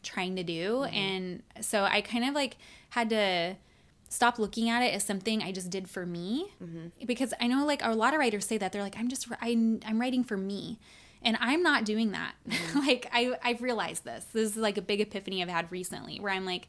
trying 0.03 0.36
to 0.36 0.43
do 0.43 0.80
mm-hmm. 0.80 0.95
and 0.95 1.43
so 1.61 1.84
I 1.84 2.01
kind 2.01 2.26
of 2.26 2.36
like 2.36 2.57
had 2.89 3.09
to 3.09 3.55
stop 4.09 4.38
looking 4.38 4.69
at 4.69 4.84
it 4.84 4.93
as 4.93 5.03
something 5.03 5.41
I 5.41 5.51
just 5.51 5.69
did 5.69 5.89
for 5.89 6.05
me 6.05 6.51
mm-hmm. 6.63 7.05
because 7.05 7.34
I 7.39 7.47
know 7.47 7.65
like 7.65 7.84
a 7.84 7.93
lot 7.93 8.13
of 8.13 8.19
writers 8.19 8.45
say 8.45 8.57
that 8.57 8.71
they're 8.71 8.84
like 8.84 8.97
I'm 8.97 9.07
just 9.07 9.28
I, 9.41 9.80
I'm 9.86 9.99
writing 9.99 10.23
for 10.23 10.38
me 10.38 10.78
and 11.26 11.38
I'm 11.41 11.61
not 11.61 11.84
doing 11.84 12.11
that 12.11 12.36
mm-hmm. 12.47 12.80
like 12.88 13.09
I 13.11 13.36
I've 13.43 13.61
realized 13.61 14.05
this 14.05 14.26
this 14.32 14.51
is 14.51 14.57
like 14.57 14.78
a 14.78 14.82
big 14.82 15.01
epiphany 15.01 15.41
I've 15.41 15.49
had 15.49 15.71
recently 15.71 16.19
where 16.19 16.32
I'm 16.32 16.45
like 16.45 16.67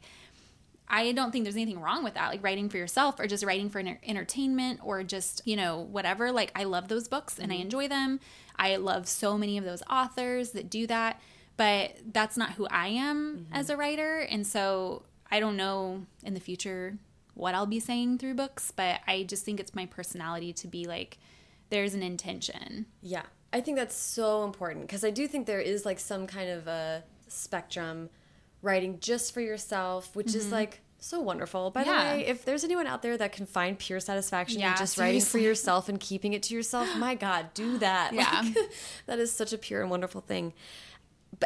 I 0.89 1.11
don't 1.11 1.31
think 1.31 1.43
there's 1.43 1.55
anything 1.55 1.81
wrong 1.81 2.03
with 2.03 2.15
that 2.15 2.29
like 2.29 2.43
writing 2.43 2.69
for 2.69 2.77
yourself 2.77 3.19
or 3.19 3.27
just 3.27 3.43
writing 3.45 3.69
for 3.69 3.79
entertainment 3.79 4.79
or 4.83 5.03
just 5.03 5.41
you 5.45 5.55
know 5.55 5.79
whatever 5.79 6.31
like 6.31 6.51
I 6.55 6.65
love 6.65 6.89
those 6.89 7.07
books 7.07 7.35
mm-hmm. 7.35 7.43
and 7.43 7.51
I 7.51 7.55
mm-hmm. 7.55 7.63
enjoy 7.63 7.87
them 7.87 8.19
I 8.57 8.75
love 8.75 9.07
so 9.07 9.37
many 9.37 9.57
of 9.57 9.63
those 9.63 9.83
authors 9.89 10.51
that 10.51 10.69
do 10.69 10.87
that 10.87 11.21
but 11.55 11.95
that's 12.11 12.37
not 12.37 12.51
who 12.51 12.67
I 12.67 12.87
am 12.87 13.45
mm-hmm. 13.45 13.53
as 13.53 13.69
a 13.69 13.77
writer 13.77 14.19
and 14.19 14.45
so 14.45 15.03
I 15.29 15.39
don't 15.39 15.57
know 15.57 16.05
in 16.23 16.33
the 16.33 16.39
future 16.39 16.97
what 17.37 17.53
I'll 17.53 17.67
be 17.67 17.79
saying 17.79 18.17
through 18.17 18.33
books, 18.33 18.71
but 18.75 19.01
I 19.07 19.23
just 19.23 19.45
think 19.45 19.59
it's 19.59 19.75
my 19.75 19.85
personality 19.85 20.51
to 20.53 20.67
be 20.67 20.85
like, 20.85 21.17
there's 21.69 21.93
an 21.93 22.01
intention. 22.01 22.87
Yeah. 23.01 23.23
I 23.57 23.61
think 23.61 23.75
that's 23.75 23.95
so 23.95 24.43
important 24.43 24.85
because 24.85 25.03
I 25.03 25.09
do 25.09 25.27
think 25.27 25.47
there 25.47 25.59
is 25.59 25.83
like 25.83 25.99
some 25.99 26.27
kind 26.27 26.51
of 26.51 26.67
a 26.67 27.03
spectrum 27.27 28.11
writing 28.61 28.99
just 28.99 29.33
for 29.33 29.41
yourself, 29.41 30.15
which 30.15 30.27
mm 30.27 30.33
-hmm. 30.33 30.37
is 30.37 30.43
mm-hmm. 30.43 30.53
like 30.53 30.81
so 30.99 31.19
wonderful. 31.19 31.71
By 31.71 31.83
yeah. 31.83 31.85
the 31.85 32.17
way, 32.17 32.27
if 32.27 32.45
there's 32.45 32.63
anyone 32.63 32.85
out 32.85 33.01
there 33.01 33.17
that 33.17 33.31
can 33.31 33.47
find 33.47 33.79
pure 33.79 33.99
satisfaction 33.99 34.59
yeah, 34.59 34.71
in 34.71 34.77
just 34.77 34.93
seriously. 34.93 35.03
writing 35.03 35.25
for 35.31 35.39
yourself 35.39 35.89
and 35.89 35.99
keeping 35.99 36.33
it 36.33 36.43
to 36.47 36.53
yourself, 36.53 36.87
my 36.97 37.15
God, 37.15 37.43
do 37.55 37.77
that. 37.87 38.13
Yeah. 38.13 38.41
Like, 38.41 38.55
that 39.07 39.19
is 39.19 39.31
such 39.31 39.53
a 39.53 39.57
pure 39.57 39.81
and 39.81 39.89
wonderful 39.89 40.21
thing. 40.21 40.53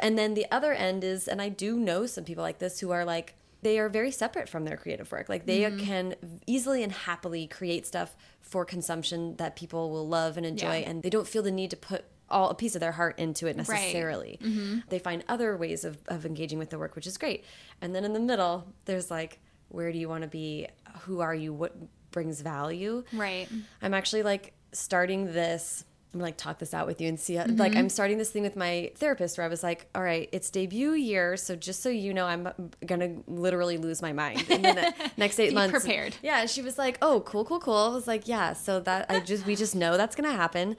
And 0.02 0.18
then 0.18 0.34
the 0.34 0.48
other 0.58 0.74
end 0.74 1.04
is, 1.04 1.28
and 1.28 1.42
I 1.42 1.50
do 1.50 1.70
know 1.78 2.08
some 2.08 2.26
people 2.26 2.44
like 2.44 2.60
this 2.60 2.82
who 2.82 2.92
are 2.92 3.06
like, 3.06 3.36
they 3.62 3.80
are 3.80 3.90
very 3.90 4.12
separate 4.12 4.50
from 4.50 4.66
their 4.66 4.78
creative 4.78 5.12
work. 5.12 5.30
Like 5.30 5.46
they 5.46 5.62
mm 5.62 5.78
-hmm. 5.78 5.86
can 5.86 6.16
easily 6.48 6.84
and 6.84 6.92
happily 6.92 7.48
create 7.48 7.86
stuff 7.86 8.16
for 8.40 8.66
consumption 8.66 9.36
that 9.36 9.56
people 9.56 9.90
will 9.90 10.08
love 10.08 10.38
and 10.38 10.46
enjoy, 10.46 10.80
yeah. 10.80 10.90
and 10.90 11.04
they 11.04 11.10
don't 11.10 11.28
feel 11.28 11.44
the 11.44 11.52
need 11.52 11.70
to 11.70 11.78
put 11.78 12.04
all 12.32 12.50
a 12.50 12.56
piece 12.56 12.76
of 12.76 12.80
their 12.80 12.94
heart 12.94 13.20
into 13.20 13.48
it 13.48 13.56
necessarily. 13.58 14.38
Right. 14.42 14.42
Mm 14.42 14.58
-hmm. 14.58 14.90
They 14.90 15.00
find 15.00 15.24
other 15.28 15.58
ways 15.58 15.84
of, 15.84 15.98
of 16.08 16.26
engaging 16.26 16.60
with 16.60 16.70
the 16.70 16.78
work, 16.78 16.96
which 16.96 17.08
is 17.08 17.18
great. 17.18 17.46
And 17.82 17.94
then 17.94 18.04
in 18.06 18.14
the 18.14 18.20
middle, 18.20 18.64
there's 18.86 19.12
like, 19.12 19.40
where 19.68 19.92
do 19.92 19.98
you 19.98 20.10
want 20.10 20.24
to 20.24 20.30
be? 20.30 20.68
Who 21.06 21.22
are 21.22 21.36
you? 21.36 21.54
What 21.54 21.72
brings 22.12 22.42
value? 22.42 23.04
Right. 23.12 23.48
I'm 23.82 23.94
actually 23.94 24.24
like 24.24 24.54
starting 24.72 25.34
this 25.34 25.86
I'm 26.14 26.20
gonna 26.20 26.28
like 26.28 26.38
talk 26.38 26.60
this 26.60 26.74
out 26.74 26.88
with 26.88 27.00
you 27.00 27.08
and 27.08 27.18
see 27.18 27.36
how, 27.36 27.46
mm 27.46 27.52
-hmm. 27.52 27.60
like 27.60 27.74
I'm 27.74 27.88
starting 27.88 28.18
this 28.18 28.32
thing 28.32 28.44
with 28.44 28.58
my 28.58 28.92
therapist 28.96 29.38
where 29.38 29.48
I 29.48 29.50
was 29.50 29.64
like, 29.64 29.88
all 29.96 30.04
right, 30.04 30.28
it's 30.34 30.50
debut 30.50 30.94
year, 30.94 31.38
so 31.38 31.56
just 31.56 31.82
so 31.82 31.90
you 31.90 32.14
know, 32.14 32.26
I'm 32.26 32.54
gonna 32.86 33.22
literally 33.28 33.78
lose 33.78 34.02
my 34.02 34.12
mind 34.12 34.50
in 34.50 34.62
the 34.62 34.94
next 35.18 35.40
eight 35.40 35.54
months. 35.54 35.72
Prepared. 35.72 36.16
Yeah, 36.22 36.46
she 36.48 36.62
was 36.62 36.78
like, 36.78 36.98
oh, 37.02 37.22
cool, 37.22 37.46
cool, 37.46 37.60
cool. 37.60 37.92
I 37.92 37.94
was 37.94 38.08
like, 38.08 38.28
yeah, 38.28 38.54
so 38.54 38.82
that 38.82 39.10
I 39.10 39.22
just 39.22 39.46
we 39.46 39.56
just 39.56 39.74
know 39.74 39.96
that's 39.98 40.16
gonna 40.16 40.36
happen. 40.36 40.76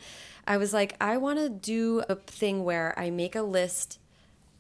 I 0.47 0.59
was 0.59 0.73
like, 0.73 0.97
I 1.01 1.17
want 1.17 1.39
to 1.39 1.49
do 1.49 2.03
a 2.09 2.17
thing 2.17 2.65
where 2.65 2.93
I 2.99 3.11
make 3.11 3.35
a 3.35 3.43
list, 3.43 3.99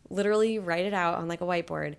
literally 0.08 0.58
write 0.58 0.86
it 0.86 0.94
out 0.94 1.18
on 1.18 1.28
like 1.28 1.42
a 1.42 1.46
whiteboard, 1.46 1.96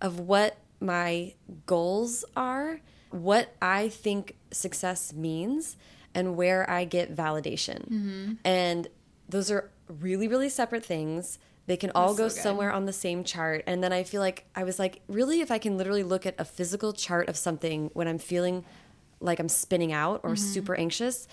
of 0.00 0.18
what 0.20 0.56
my 0.80 1.34
goals 1.66 2.24
are, 2.36 2.80
what 3.10 3.54
I 3.60 3.90
think 3.90 4.36
success 4.50 5.12
means 5.12 5.76
and 6.14 6.36
where 6.36 6.68
I 6.70 6.84
get 6.84 7.14
validation. 7.14 7.84
Mm 7.88 8.02
-hmm. 8.02 8.36
And 8.44 8.88
those 9.28 9.54
are 9.54 9.70
really, 10.00 10.28
really 10.28 10.48
separate 10.48 10.86
things. 10.86 11.38
They 11.66 11.76
can 11.76 11.90
all 11.94 12.14
That's 12.14 12.18
go 12.18 12.28
so 12.28 12.40
somewhere 12.48 12.72
on 12.72 12.86
the 12.86 12.92
same 12.92 13.24
chart. 13.24 13.62
And 13.66 13.82
then 13.82 13.92
I 13.92 14.04
feel 14.04 14.22
like 14.22 14.44
I 14.54 14.64
was 14.64 14.78
like, 14.78 15.00
really, 15.08 15.40
if 15.40 15.50
I 15.50 15.58
can 15.58 15.76
literally 15.78 16.04
look 16.04 16.26
at 16.26 16.34
a 16.38 16.44
physical 16.44 16.92
chart 16.92 17.28
of 17.28 17.36
something 17.36 17.90
when 17.94 18.06
I'm 18.06 18.18
feeling 18.18 18.64
like 19.20 19.42
I'm 19.42 19.48
spinning 19.48 19.92
out 19.92 20.20
or 20.22 20.30
mm 20.30 20.36
-hmm. 20.36 20.52
super 20.54 20.74
anxious, 20.78 21.26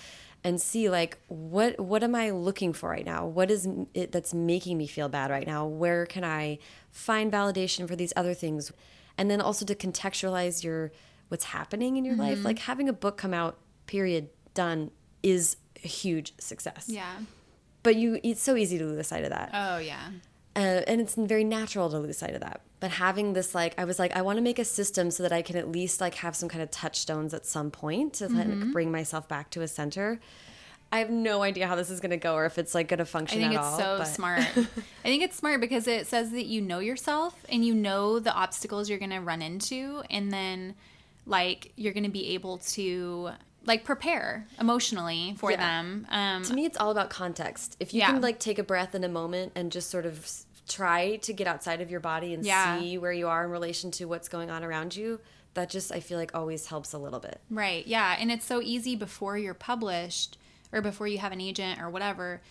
and 0.44 0.60
see 0.60 0.90
like 0.90 1.20
what 1.28 1.80
what 1.80 2.04
am 2.04 2.16
I 2.16 2.32
looking 2.32 2.74
for 2.74 2.90
right 2.90 3.06
now? 3.06 3.26
What 3.26 3.52
is 3.52 3.68
it 3.94 4.12
that's 4.12 4.34
making 4.34 4.78
me 4.78 4.88
feel 4.88 5.10
bad 5.10 5.30
right 5.30 5.48
now? 5.48 5.66
Where 5.66 6.06
can 6.06 6.24
I 6.24 6.60
find 6.90 7.32
validation 7.32 7.88
for 7.88 7.96
these 7.96 8.14
other 8.16 8.34
things? 8.34 8.72
And 9.18 9.30
then 9.30 9.42
also 9.42 9.66
to 9.66 9.76
contextualize 9.76 10.64
your 10.64 10.92
what's 11.28 11.46
happening 11.46 11.98
in 11.98 12.06
your 12.06 12.16
mm 12.16 12.20
-hmm. 12.20 12.30
life. 12.30 12.38
Mm-hmm. 12.38 12.48
Like 12.48 12.60
having 12.62 12.90
a 12.90 12.94
book 12.94 13.18
come 13.18 13.38
out, 13.38 13.56
period, 13.86 14.30
done 14.54 14.92
is 15.24 15.58
a 15.84 15.88
huge 15.88 16.34
success. 16.40 16.86
Yeah. 16.88 17.20
But 17.84 17.96
you 17.96 18.20
it's 18.24 18.42
so 18.42 18.56
easy 18.56 18.78
to 18.78 18.86
lose 18.86 19.08
sight 19.08 19.24
of 19.24 19.30
that. 19.32 19.52
Oh 19.54 19.78
yeah. 19.78 20.10
Uh, 20.56 20.84
and 20.86 21.00
it's 21.00 21.16
very 21.16 21.46
natural 21.46 21.90
to 21.90 21.98
lose 21.98 22.18
sight 22.18 22.36
of 22.36 22.42
that. 22.42 22.62
But 22.82 22.92
having 22.92 23.34
this, 23.34 23.56
like, 23.56 23.74
I 23.78 23.86
was 23.86 24.00
like, 24.00 24.14
I 24.16 24.22
want 24.22 24.38
to 24.38 24.42
make 24.42 24.60
a 24.60 24.66
system 24.66 25.10
so 25.10 25.24
that 25.24 25.32
I 25.32 25.42
can 25.42 25.56
at 25.56 25.72
least 25.72 26.02
like 26.02 26.16
have 26.16 26.36
some 26.36 26.50
kind 26.50 26.62
of 26.62 26.70
touchstones 26.72 27.34
at 27.34 27.46
some 27.46 27.72
point 27.72 28.16
to 28.16 28.28
mm 28.28 28.36
-hmm. 28.36 28.38
like, 28.38 28.72
bring 28.74 28.92
myself 28.92 29.28
back 29.28 29.50
to 29.52 29.62
a 29.62 29.68
center. 29.68 30.20
I 30.94 31.00
have 31.00 31.10
no 31.10 31.42
idea 31.42 31.68
how 31.68 31.76
this 31.76 31.90
is 31.90 32.02
going 32.02 32.20
to 32.20 32.28
go 32.28 32.34
or 32.36 32.46
if 32.46 32.58
it's 32.58 32.76
like 32.76 32.90
going 32.90 32.98
to 33.00 33.06
function. 33.06 33.40
I 33.40 33.44
think 33.44 33.54
it's 33.54 33.64
all, 33.64 33.80
so 33.80 33.98
but... 34.00 34.08
smart. 34.08 34.40
I 35.06 35.08
think 35.12 35.24
it's 35.24 35.38
smart 35.38 35.62
because 35.62 35.88
it 35.88 36.08
says 36.08 36.32
that 36.32 36.48
you 36.48 36.62
know 36.62 36.80
yourself 36.80 37.34
and 37.48 37.64
you 37.64 37.74
know 37.74 38.20
the 38.20 38.34
obstacles 38.34 38.90
you're 38.90 39.00
going 39.00 39.18
to 39.20 39.22
run 39.22 39.42
into, 39.42 40.04
and 40.10 40.32
then 40.32 40.76
like 41.26 41.72
you're 41.78 41.94
going 41.94 42.10
to 42.12 42.18
be 42.22 42.34
able 42.36 42.58
to 42.58 43.32
like 43.66 43.84
prepare 43.84 44.48
emotionally 44.60 45.36
for 45.38 45.52
yeah. 45.52 45.58
them. 45.58 46.08
Um, 46.10 46.44
to 46.44 46.54
me, 46.54 46.66
it's 46.66 46.78
all 46.78 46.92
about 46.92 47.10
context. 47.10 47.78
If 47.80 47.94
you 47.94 48.00
yeah. 48.00 48.12
can 48.12 48.22
like 48.22 48.40
take 48.40 48.60
a 48.60 48.64
breath 48.64 48.96
in 48.96 49.04
a 49.04 49.10
moment 49.10 49.52
and 49.56 49.72
just 49.72 49.90
sort 49.90 50.06
of 50.06 50.30
try 50.68 51.18
to 51.18 51.34
get 51.34 51.48
outside 51.48 51.82
of 51.82 51.92
your 51.92 52.00
body 52.00 52.34
and 52.34 52.46
yeah. 52.46 52.80
see 52.80 52.98
where 52.98 53.12
you 53.12 53.28
are 53.28 53.44
in 53.44 53.52
relation 53.52 53.92
to 53.92 54.06
what's 54.06 54.30
going 54.30 54.50
on 54.50 54.64
around 54.64 54.96
you, 54.96 55.20
that 55.54 55.70
just 55.70 55.92
I 55.92 56.00
feel 56.00 56.18
like 56.18 56.34
always 56.34 56.68
helps 56.68 56.94
a 56.94 56.98
little 56.98 57.20
bit. 57.20 57.40
Right. 57.50 57.86
Yeah, 57.86 58.16
and 58.18 58.32
it's 58.32 58.46
so 58.46 58.62
easy 58.62 58.96
before 58.96 59.38
you're 59.38 59.54
published 59.54 60.38
or 60.72 60.82
before 60.82 61.08
you 61.08 61.18
have 61.18 61.32
an 61.32 61.42
agent 61.42 61.82
or 61.82 61.90
whatever 61.90 62.42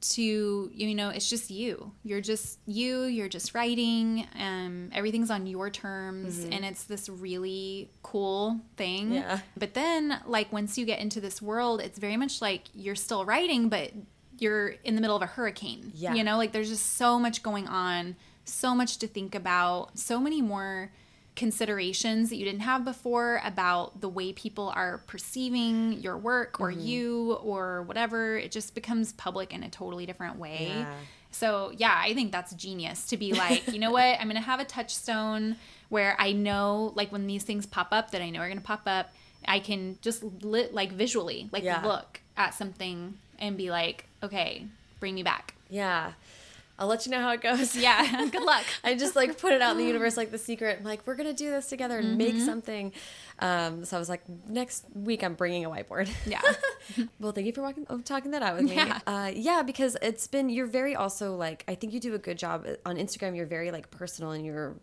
to 0.00 0.70
you 0.72 0.94
know 0.94 1.10
it's 1.10 1.28
just 1.28 1.50
you. 1.50 1.92
You're 2.04 2.20
just 2.20 2.58
you 2.66 3.04
you're 3.04 3.28
just 3.28 3.54
writing 3.54 4.26
um 4.38 4.90
everything's 4.92 5.30
on 5.30 5.46
your 5.46 5.70
terms 5.70 6.38
mm-hmm. 6.38 6.52
and 6.52 6.64
it's 6.64 6.84
this 6.84 7.08
really 7.08 7.90
cool 8.02 8.60
thing. 8.76 9.14
Yeah. 9.14 9.40
But 9.56 9.74
then 9.74 10.20
like 10.26 10.52
once 10.52 10.78
you 10.78 10.84
get 10.84 11.00
into 11.00 11.20
this 11.20 11.42
world 11.42 11.80
it's 11.80 11.98
very 11.98 12.16
much 12.16 12.40
like 12.40 12.64
you're 12.74 12.94
still 12.94 13.24
writing 13.24 13.68
but 13.68 13.92
you're 14.38 14.68
in 14.84 14.94
the 14.94 15.00
middle 15.00 15.16
of 15.16 15.22
a 15.22 15.26
hurricane. 15.26 15.92
Yeah. 15.94 16.14
you 16.14 16.24
know 16.24 16.36
like 16.36 16.52
there's 16.52 16.68
just 16.68 16.96
so 16.96 17.18
much 17.18 17.42
going 17.42 17.66
on 17.66 18.16
so 18.44 18.74
much 18.74 18.98
to 18.98 19.06
think 19.06 19.34
about 19.34 19.98
so 19.98 20.18
many 20.20 20.40
more 20.40 20.90
considerations 21.38 22.28
that 22.28 22.36
you 22.36 22.44
didn't 22.44 22.60
have 22.60 22.84
before 22.84 23.40
about 23.44 24.00
the 24.00 24.08
way 24.08 24.32
people 24.32 24.70
are 24.74 24.98
perceiving 25.06 25.92
your 25.94 26.18
work 26.18 26.60
or 26.60 26.72
mm-hmm. 26.72 26.80
you 26.80 27.32
or 27.34 27.82
whatever. 27.82 28.36
It 28.36 28.50
just 28.50 28.74
becomes 28.74 29.12
public 29.12 29.54
in 29.54 29.62
a 29.62 29.70
totally 29.70 30.04
different 30.04 30.36
way. 30.36 30.66
Yeah. 30.68 30.92
So, 31.30 31.72
yeah, 31.76 31.96
I 31.96 32.12
think 32.12 32.32
that's 32.32 32.52
genius 32.54 33.06
to 33.06 33.16
be 33.16 33.34
like, 33.34 33.68
you 33.72 33.78
know 33.78 33.92
what? 33.92 34.18
I'm 34.18 34.28
going 34.28 34.34
to 34.34 34.40
have 34.40 34.60
a 34.60 34.64
touchstone 34.64 35.56
where 35.90 36.16
I 36.18 36.32
know, 36.32 36.92
like, 36.96 37.12
when 37.12 37.26
these 37.26 37.44
things 37.44 37.66
pop 37.66 37.88
up 37.92 38.10
that 38.10 38.20
I 38.20 38.30
know 38.30 38.40
are 38.40 38.48
going 38.48 38.58
to 38.58 38.64
pop 38.64 38.82
up, 38.86 39.12
I 39.46 39.60
can 39.60 39.98
just 40.02 40.24
lit, 40.42 40.74
like, 40.74 40.90
visually, 40.90 41.48
like, 41.52 41.62
yeah. 41.62 41.84
look 41.84 42.20
at 42.36 42.54
something 42.54 43.14
and 43.38 43.56
be 43.56 43.70
like, 43.70 44.06
okay, 44.22 44.66
bring 44.98 45.14
me 45.14 45.22
back. 45.22 45.54
Yeah. 45.70 46.12
I'll 46.78 46.86
let 46.86 47.06
you 47.06 47.12
know 47.12 47.20
how 47.20 47.30
it 47.30 47.40
goes. 47.40 47.74
Yeah. 47.74 48.26
Good 48.30 48.42
luck. 48.42 48.64
I 48.84 48.94
just 48.94 49.16
like 49.16 49.38
put 49.38 49.52
it 49.52 49.60
out 49.60 49.72
in 49.72 49.78
the 49.78 49.84
universe 49.92 50.16
like 50.16 50.30
the 50.30 50.38
secret. 50.38 50.78
I'm 50.78 50.84
like, 50.84 51.06
we're 51.06 51.16
gonna 51.16 51.32
do 51.32 51.50
this 51.50 51.66
together 51.66 51.98
and 51.98 52.08
mm 52.08 52.12
-hmm. 52.12 52.16
make 52.18 52.34
mm-hmm. 52.34 52.46
something. 52.46 52.92
Um, 53.40 53.84
so 53.84 53.96
I 53.96 53.98
was 53.98 54.08
like, 54.08 54.22
next 54.48 54.84
week 54.94 55.22
I'm 55.22 55.34
bringing 55.34 55.64
a 55.64 55.70
whiteboard. 55.70 56.08
Yeah. 56.26 56.42
well, 57.20 57.32
thank 57.32 57.46
you 57.46 57.52
for 57.52 57.62
walking, 57.62 57.86
oh, 57.88 58.00
talking 58.00 58.32
that 58.32 58.42
out 58.42 58.54
with 58.56 58.68
me. 58.68 58.74
Yeah. 58.74 59.00
Uh, 59.06 59.30
yeah, 59.34 59.62
because 59.64 59.98
it's 60.02 60.28
been 60.28 60.48
you're 60.48 60.70
very 60.70 60.94
also 60.96 61.36
like 61.36 61.64
I 61.72 61.74
think 61.76 61.92
you 61.92 62.00
do 62.00 62.14
a 62.14 62.22
good 62.28 62.38
job 62.38 62.66
on 62.84 62.96
Instagram. 62.96 63.34
You're 63.36 63.52
very 63.58 63.70
like 63.70 63.88
personal 63.90 64.32
and 64.32 64.44
you're 64.44 64.74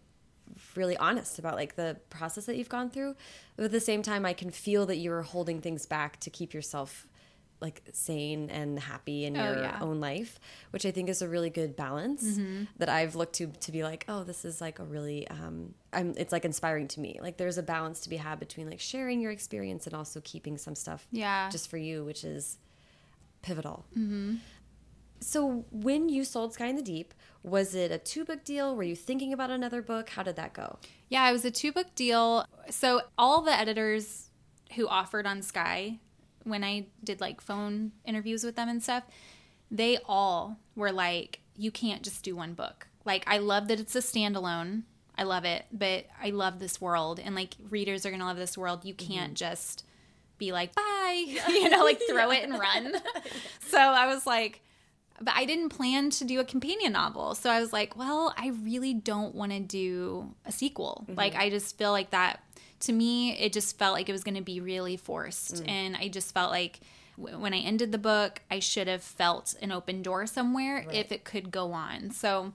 really 0.76 0.98
honest 0.98 1.40
about 1.40 1.56
like 1.56 1.76
the 1.76 1.98
process 2.10 2.46
that 2.46 2.56
you've 2.58 2.70
gone 2.78 2.90
through. 2.90 3.16
But 3.56 3.66
at 3.66 3.72
the 3.72 3.80
same 3.80 4.02
time, 4.02 4.26
I 4.26 4.34
can 4.34 4.52
feel 4.52 4.86
that 4.86 4.98
you're 4.98 5.24
holding 5.24 5.62
things 5.62 5.86
back 5.86 6.20
to 6.22 6.30
keep 6.30 6.54
yourself 6.54 7.08
like 7.62 7.82
sane 7.94 8.50
and 8.50 8.80
happy 8.80 9.26
in 9.26 9.38
oh, 9.38 9.44
your 9.44 9.58
yeah. 9.64 9.78
own 9.82 10.00
life, 10.00 10.40
which 10.72 10.86
I 10.86 10.92
think 10.92 11.10
is 11.10 11.22
a 11.22 11.28
really 11.28 11.50
good 11.50 11.76
balance 11.76 12.24
mm 12.24 12.36
-hmm. 12.36 12.68
that 12.78 12.90
I've 12.90 13.16
looked 13.16 13.36
to 13.36 13.48
to 13.48 13.72
be 13.72 13.84
like, 13.84 14.06
oh, 14.08 14.24
this 14.24 14.46
is 14.46 14.62
like 14.62 14.82
a 14.82 14.86
really 14.86 15.28
um 15.30 15.74
I'm 15.94 16.14
it's 16.18 16.32
like 16.32 16.46
inspiring 16.46 16.88
to 16.90 17.02
me. 17.02 17.20
Like 17.22 17.38
there's 17.38 17.58
a 17.58 17.64
balance 17.64 18.02
to 18.02 18.10
be 18.10 18.18
had 18.18 18.40
between 18.40 18.70
like 18.70 18.82
sharing 18.82 19.22
your 19.22 19.32
experience 19.32 19.90
and 19.90 19.94
also 19.94 20.22
keeping 20.22 20.58
some 20.58 20.76
stuff 20.76 21.08
yeah 21.12 21.50
just 21.52 21.70
for 21.70 21.78
you, 21.78 22.06
which 22.06 22.24
is 22.24 22.58
pivotal. 23.42 23.86
Mm 23.96 24.10
-hmm. 24.10 24.40
So 25.22 25.66
when 25.72 26.10
you 26.10 26.24
sold 26.24 26.54
Sky 26.54 26.68
in 26.68 26.76
the 26.76 26.84
Deep, 26.94 27.14
was 27.42 27.74
it 27.74 27.92
a 27.92 27.98
two 27.98 28.26
book 28.26 28.44
deal? 28.44 28.76
Were 28.76 28.88
you 28.88 28.96
thinking 28.96 29.34
about 29.34 29.50
another 29.50 29.82
book? 29.82 30.10
How 30.10 30.24
did 30.24 30.36
that 30.36 30.54
go? 30.54 30.78
Yeah, 31.10 31.30
it 31.30 31.34
was 31.34 31.46
a 31.46 31.52
two 31.52 31.72
book 31.72 31.96
deal. 31.96 32.46
So 32.70 33.02
all 33.18 33.42
the 33.42 33.60
editors 33.60 34.30
who 34.76 34.88
offered 34.88 35.26
on 35.26 35.42
Sky 35.42 36.00
when 36.46 36.64
I 36.64 36.88
did 37.04 37.20
like 37.20 37.42
phone 37.42 37.92
interviews 38.06 38.44
with 38.44 38.56
them 38.56 38.70
and 38.70 38.82
stuff, 38.82 39.04
they 39.70 39.98
all 40.06 40.58
were 40.76 40.92
like, 40.92 41.42
you 41.58 41.72
can't 41.72 42.02
just 42.02 42.24
do 42.24 42.36
one 42.36 42.54
book. 42.54 42.88
Like, 43.04 43.24
I 43.28 43.40
love 43.40 43.68
that 43.68 43.80
it's 43.80 43.96
a 43.96 44.00
standalone. 44.00 44.84
I 45.18 45.24
love 45.24 45.46
it, 45.46 45.66
but 45.72 46.06
I 46.22 46.30
love 46.32 46.60
this 46.60 46.82
world, 46.82 47.20
and 47.24 47.36
like 47.36 47.56
readers 47.70 48.06
are 48.06 48.12
gonna 48.12 48.26
love 48.26 48.38
this 48.38 48.58
world. 48.58 48.84
You 48.84 48.94
can't 48.94 49.34
mm-hmm. 49.34 49.36
just 49.36 49.86
be 50.38 50.52
like, 50.52 50.76
bye, 50.76 51.26
you 51.50 51.70
know, 51.70 51.84
like 51.84 52.02
throw 52.10 52.32
yeah. 52.32 52.40
it 52.40 52.50
and 52.50 52.60
run. 52.60 52.96
so 53.62 53.78
I 53.78 54.08
was 54.08 54.26
like, 54.26 54.62
but 55.22 55.34
I 55.34 55.46
didn't 55.46 55.70
plan 55.70 56.10
to 56.12 56.26
do 56.26 56.42
a 56.42 56.44
companion 56.44 56.92
novel. 56.92 57.36
So 57.36 57.50
I 57.50 57.62
was 57.62 57.72
like, 57.72 57.96
well, 57.96 58.34
I 58.38 58.52
really 58.64 58.94
don't 58.94 59.34
want 59.34 59.54
to 59.54 59.60
do 59.62 60.34
a 60.46 60.52
sequel. 60.52 61.06
Mm-hmm. 61.06 61.18
Like, 61.18 61.36
I 61.36 61.50
just 61.50 61.78
feel 61.78 61.92
like 61.92 62.10
that 62.10 62.44
to 62.82 62.94
me, 62.94 63.38
it 63.38 63.54
just 63.54 63.78
felt 63.78 63.94
like 63.94 64.10
it 64.10 64.12
was 64.12 64.24
going 64.24 64.36
to 64.36 64.42
be 64.42 64.60
really 64.60 64.98
forced. 64.98 65.64
Mm. 65.64 65.70
And 65.70 65.96
I 65.96 66.08
just 66.08 66.34
felt 66.34 66.52
like 66.52 66.80
when 67.18 67.54
I 67.54 67.60
ended 67.60 67.92
the 67.92 67.98
book, 67.98 68.42
I 68.52 68.60
should 68.60 68.88
have 68.88 69.04
felt 69.04 69.56
an 69.62 69.72
open 69.72 70.02
door 70.02 70.26
somewhere 70.28 70.84
right. 70.86 70.96
if 70.96 71.12
it 71.12 71.24
could 71.24 71.52
go 71.52 71.72
on. 71.72 72.12
So 72.12 72.54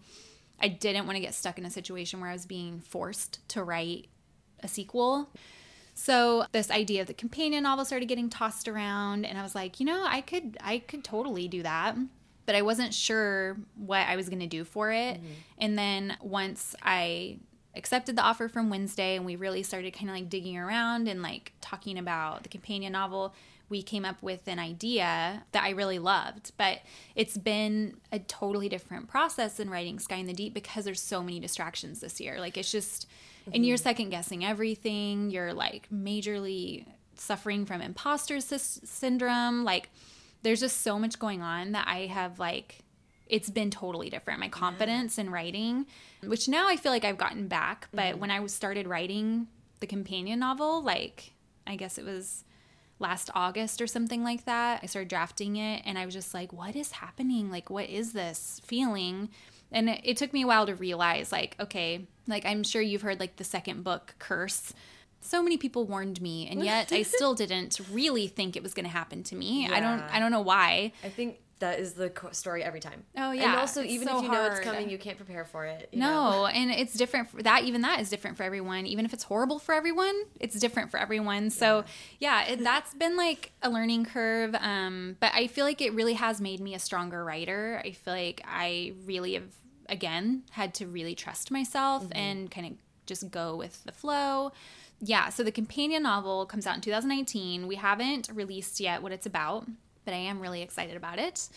I 0.60 0.68
didn't 0.68 1.06
want 1.06 1.16
to 1.16 1.20
get 1.20 1.34
stuck 1.34 1.58
in 1.58 1.64
a 1.64 1.70
situation 1.70 2.20
where 2.20 2.30
I 2.30 2.34
was 2.34 2.46
being 2.46 2.80
forced 2.80 3.46
to 3.48 3.64
write 3.64 4.08
a 4.62 4.68
sequel. 4.68 5.30
So 5.94 6.44
this 6.52 6.70
idea 6.70 7.00
of 7.00 7.06
the 7.06 7.14
companion 7.14 7.62
novel 7.64 7.84
started 7.84 8.06
getting 8.06 8.30
tossed 8.30 8.68
around 8.68 9.24
and 9.24 9.38
I 9.38 9.42
was 9.42 9.54
like, 9.54 9.80
you 9.80 9.86
know, 9.86 10.04
I 10.06 10.20
could 10.20 10.56
I 10.60 10.78
could 10.78 11.04
totally 11.04 11.48
do 11.48 11.62
that. 11.62 11.96
But 12.46 12.54
I 12.54 12.62
wasn't 12.62 12.92
sure 12.94 13.58
what 13.76 14.08
I 14.08 14.16
was 14.16 14.28
going 14.28 14.40
to 14.40 14.46
do 14.46 14.64
for 14.64 14.90
it. 14.90 15.16
Mm-hmm. 15.16 15.32
And 15.58 15.78
then 15.78 16.16
once 16.20 16.74
I 16.82 17.38
accepted 17.74 18.16
the 18.16 18.22
offer 18.22 18.48
from 18.48 18.70
Wednesday 18.70 19.16
and 19.16 19.24
we 19.24 19.36
really 19.36 19.62
started 19.62 19.92
kind 19.92 20.10
of 20.10 20.16
like 20.16 20.28
digging 20.28 20.56
around 20.56 21.08
and 21.08 21.22
like 21.22 21.52
talking 21.60 21.98
about 21.98 22.42
the 22.42 22.48
companion 22.48 22.92
novel, 22.92 23.34
we 23.68 23.82
came 23.82 24.04
up 24.04 24.20
with 24.22 24.48
an 24.48 24.58
idea 24.58 25.44
that 25.52 25.62
I 25.62 25.70
really 25.70 25.98
loved. 25.98 26.52
But 26.56 26.80
it's 27.14 27.38
been 27.38 27.96
a 28.10 28.18
totally 28.18 28.68
different 28.68 29.08
process 29.08 29.60
in 29.60 29.70
writing 29.70 29.98
Sky 29.98 30.16
in 30.16 30.26
the 30.26 30.32
Deep 30.32 30.52
because 30.52 30.84
there's 30.84 31.00
so 31.00 31.22
many 31.22 31.38
distractions 31.38 32.00
this 32.00 32.20
year. 32.20 32.40
Like 32.40 32.58
it's 32.58 32.72
just, 32.72 33.06
mm-hmm. 33.42 33.52
and 33.54 33.64
you're 33.64 33.76
mm-hmm. 33.76 33.84
second 33.84 34.10
guessing 34.10 34.44
everything. 34.44 35.30
You're 35.30 35.54
like 35.54 35.88
majorly 35.90 36.84
suffering 37.14 37.64
from 37.64 37.80
imposter 37.80 38.40
sy- 38.40 38.56
syndrome. 38.56 39.62
Like 39.64 39.90
there's 40.42 40.60
just 40.60 40.82
so 40.82 40.98
much 40.98 41.18
going 41.18 41.40
on 41.40 41.72
that 41.72 41.86
I 41.86 42.06
have 42.06 42.40
like 42.40 42.80
it's 43.30 43.48
been 43.48 43.70
totally 43.70 44.10
different. 44.10 44.40
My 44.40 44.48
confidence 44.48 45.16
yeah. 45.16 45.24
in 45.24 45.30
writing, 45.30 45.86
which 46.24 46.48
now 46.48 46.68
I 46.68 46.76
feel 46.76 46.92
like 46.92 47.04
I've 47.04 47.18
gotten 47.18 47.48
back, 47.48 47.88
but 47.92 48.02
mm-hmm. 48.02 48.20
when 48.20 48.30
I 48.30 48.44
started 48.46 48.86
writing 48.86 49.46
the 49.80 49.86
companion 49.86 50.40
novel, 50.40 50.82
like 50.82 51.32
I 51.66 51.76
guess 51.76 51.96
it 51.96 52.04
was 52.04 52.44
last 52.98 53.30
August 53.34 53.80
or 53.80 53.86
something 53.86 54.22
like 54.22 54.44
that, 54.44 54.80
I 54.82 54.86
started 54.86 55.08
drafting 55.08 55.56
it 55.56 55.82
and 55.86 55.98
I 55.98 56.04
was 56.04 56.14
just 56.14 56.34
like, 56.34 56.52
what 56.52 56.76
is 56.76 56.92
happening? 56.92 57.50
Like, 57.50 57.70
what 57.70 57.88
is 57.88 58.12
this 58.12 58.60
feeling? 58.64 59.30
And 59.72 59.88
it, 59.88 60.00
it 60.04 60.16
took 60.16 60.32
me 60.32 60.42
a 60.42 60.46
while 60.46 60.66
to 60.66 60.74
realize, 60.74 61.32
like, 61.32 61.56
okay, 61.60 62.06
like 62.26 62.44
I'm 62.44 62.62
sure 62.62 62.82
you've 62.82 63.02
heard 63.02 63.20
like 63.20 63.36
the 63.36 63.44
second 63.44 63.84
book, 63.84 64.14
Curse 64.18 64.74
so 65.20 65.42
many 65.42 65.56
people 65.56 65.84
warned 65.84 66.20
me 66.20 66.48
and 66.48 66.64
yet 66.64 66.92
i 66.92 67.02
still 67.16 67.34
didn't 67.34 67.78
really 67.92 68.26
think 68.26 68.56
it 68.56 68.62
was 68.62 68.74
going 68.74 68.84
to 68.84 68.90
happen 68.90 69.22
to 69.22 69.36
me 69.36 69.66
yeah. 69.68 69.76
i 69.76 69.80
don't 69.80 70.00
i 70.14 70.18
don't 70.18 70.30
know 70.30 70.40
why 70.40 70.92
i 71.04 71.08
think 71.08 71.38
that 71.60 71.78
is 71.78 71.92
the 71.92 72.12
story 72.32 72.62
every 72.62 72.80
time. 72.80 73.04
Oh 73.16 73.32
yeah. 73.32 73.50
And 73.50 73.60
also, 73.60 73.82
even 73.82 74.08
so 74.08 74.18
if 74.18 74.24
you 74.24 74.30
know 74.30 74.46
it's 74.46 74.60
coming, 74.60 74.90
you 74.90 74.98
can't 74.98 75.16
prepare 75.16 75.44
for 75.44 75.64
it. 75.64 75.90
no, 75.92 76.08
know? 76.08 76.46
and 76.46 76.70
it's 76.70 76.94
different. 76.94 77.30
For 77.30 77.42
that 77.42 77.64
even 77.64 77.82
that 77.82 78.00
is 78.00 78.10
different 78.10 78.36
for 78.36 78.42
everyone. 78.42 78.86
Even 78.86 79.04
if 79.04 79.12
it's 79.12 79.24
horrible 79.24 79.58
for 79.58 79.74
everyone, 79.74 80.14
it's 80.40 80.58
different 80.58 80.90
for 80.90 80.98
everyone. 80.98 81.50
So 81.50 81.84
yeah, 82.18 82.44
yeah 82.46 82.52
it, 82.52 82.64
that's 82.64 82.94
been 82.94 83.16
like 83.16 83.52
a 83.62 83.70
learning 83.70 84.06
curve. 84.06 84.54
Um, 84.58 85.16
but 85.20 85.32
I 85.34 85.46
feel 85.46 85.64
like 85.64 85.80
it 85.80 85.94
really 85.94 86.14
has 86.14 86.40
made 86.40 86.60
me 86.60 86.74
a 86.74 86.78
stronger 86.78 87.24
writer. 87.24 87.80
I 87.84 87.92
feel 87.92 88.14
like 88.14 88.42
I 88.46 88.94
really 89.04 89.34
have 89.34 89.48
again 89.88 90.42
had 90.50 90.74
to 90.74 90.86
really 90.86 91.14
trust 91.14 91.50
myself 91.50 92.04
mm-hmm. 92.04 92.16
and 92.16 92.50
kind 92.50 92.66
of 92.66 92.72
just 93.06 93.30
go 93.30 93.56
with 93.56 93.84
the 93.84 93.92
flow. 93.92 94.52
Yeah, 95.02 95.30
so 95.30 95.42
the 95.42 95.52
companion 95.52 96.02
novel 96.02 96.44
comes 96.44 96.66
out 96.66 96.74
in 96.74 96.82
2019. 96.82 97.66
We 97.66 97.76
haven't 97.76 98.28
released 98.32 98.80
yet 98.80 99.02
what 99.02 99.12
it's 99.12 99.24
about 99.24 99.66
but 100.04 100.14
I 100.14 100.18
am 100.18 100.40
really 100.40 100.62
excited 100.62 100.96
about 100.96 101.18
it. 101.18 101.48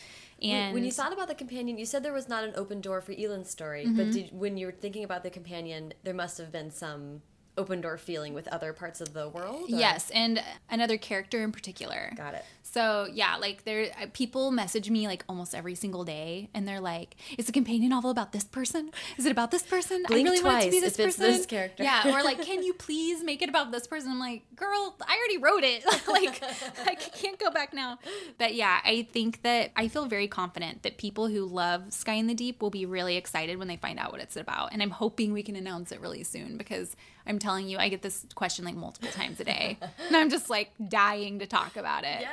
And 0.41 0.73
when 0.73 0.83
you 0.83 0.91
thought 0.91 1.13
about 1.13 1.27
the 1.29 1.35
companion, 1.35 1.77
you 1.77 1.85
said 1.85 2.03
there 2.03 2.11
was 2.13 2.27
not 2.27 2.43
an 2.43 2.53
open 2.55 2.81
door 2.81 2.99
for 3.01 3.13
Eelyn's 3.13 3.49
story, 3.49 3.85
Mm-hmm. 3.85 3.97
but 3.97 4.11
did, 4.11 4.29
when 4.37 4.57
you 4.57 4.65
were 4.65 4.71
thinking 4.73 5.03
about 5.03 5.23
the 5.23 5.29
companion, 5.29 5.93
there 6.03 6.13
must 6.13 6.37
have 6.37 6.51
been 6.51 6.69
some 6.71 7.21
open 7.57 7.79
door 7.81 7.97
feeling 7.97 8.33
with 8.33 8.47
other 8.47 8.73
parts 8.73 8.99
of 8.99 9.13
the 9.13 9.29
world. 9.29 9.63
or- 9.71 9.79
yes, 9.79 10.09
and 10.09 10.43
another 10.69 10.97
character 10.97 11.43
in 11.43 11.51
particular. 11.51 12.11
got 12.17 12.33
it. 12.33 12.43
So 12.73 13.07
yeah, 13.13 13.35
like 13.35 13.65
there, 13.65 13.91
people 14.13 14.49
message 14.49 14.89
me 14.89 15.07
like 15.07 15.23
almost 15.29 15.53
every 15.53 15.75
single 15.75 16.03
day, 16.03 16.49
and 16.55 16.67
they're 16.67 16.81
like, 16.81 17.15
"Is 17.37 17.45
the 17.45 17.51
companion 17.51 17.91
novel 17.91 18.09
about 18.09 18.31
this 18.31 18.43
person? 18.43 18.89
Is 19.15 19.27
it 19.27 19.31
about 19.31 19.51
this 19.51 19.61
person? 19.61 20.03
Blink 20.07 20.27
I 20.27 20.31
really 20.31 20.43
want 20.43 20.63
it 20.63 20.65
to 20.65 20.71
be 20.71 20.79
this 20.79 20.97
person." 20.97 21.23
this 21.23 21.45
character. 21.45 21.83
Yeah, 21.83 22.07
or 22.07 22.23
like, 22.23 22.41
"Can 22.45 22.63
you 22.63 22.73
please 22.73 23.23
make 23.23 23.43
it 23.43 23.49
about 23.49 23.71
this 23.71 23.85
person?" 23.85 24.09
I'm 24.09 24.19
like, 24.19 24.41
"Girl, 24.55 24.95
I 25.01 25.17
already 25.17 25.37
wrote 25.37 25.63
it. 25.63 25.85
like, 26.07 26.41
I 26.87 26.95
can't 26.95 27.37
go 27.37 27.51
back 27.51 27.75
now." 27.75 27.99
But 28.39 28.55
yeah, 28.55 28.79
I 28.83 29.07
think 29.13 29.43
that 29.43 29.71
I 29.75 29.87
feel 29.87 30.07
very 30.07 30.27
confident 30.27 30.81
that 30.81 30.97
people 30.97 31.27
who 31.27 31.45
love 31.45 31.93
Sky 31.93 32.13
in 32.13 32.25
the 32.25 32.33
Deep 32.33 32.59
will 32.59 32.71
be 32.71 32.87
really 32.87 33.17
excited 33.17 33.59
when 33.59 33.67
they 33.67 33.77
find 33.77 33.99
out 33.99 34.11
what 34.11 34.19
it's 34.19 34.35
about, 34.35 34.73
and 34.73 34.81
I'm 34.81 34.89
hoping 34.89 35.31
we 35.31 35.43
can 35.43 35.55
announce 35.55 35.91
it 35.91 36.01
really 36.01 36.23
soon 36.23 36.57
because 36.57 36.95
I'm 37.27 37.37
telling 37.37 37.69
you, 37.69 37.77
I 37.77 37.89
get 37.89 38.01
this 38.01 38.25
question 38.33 38.65
like 38.65 38.75
multiple 38.75 39.11
times 39.11 39.39
a 39.39 39.43
day, 39.43 39.77
and 40.07 40.17
I'm 40.17 40.31
just 40.31 40.49
like 40.49 40.71
dying 40.89 41.37
to 41.37 41.45
talk 41.45 41.77
about 41.77 42.03
it. 42.03 42.21
Yeah, 42.21 42.31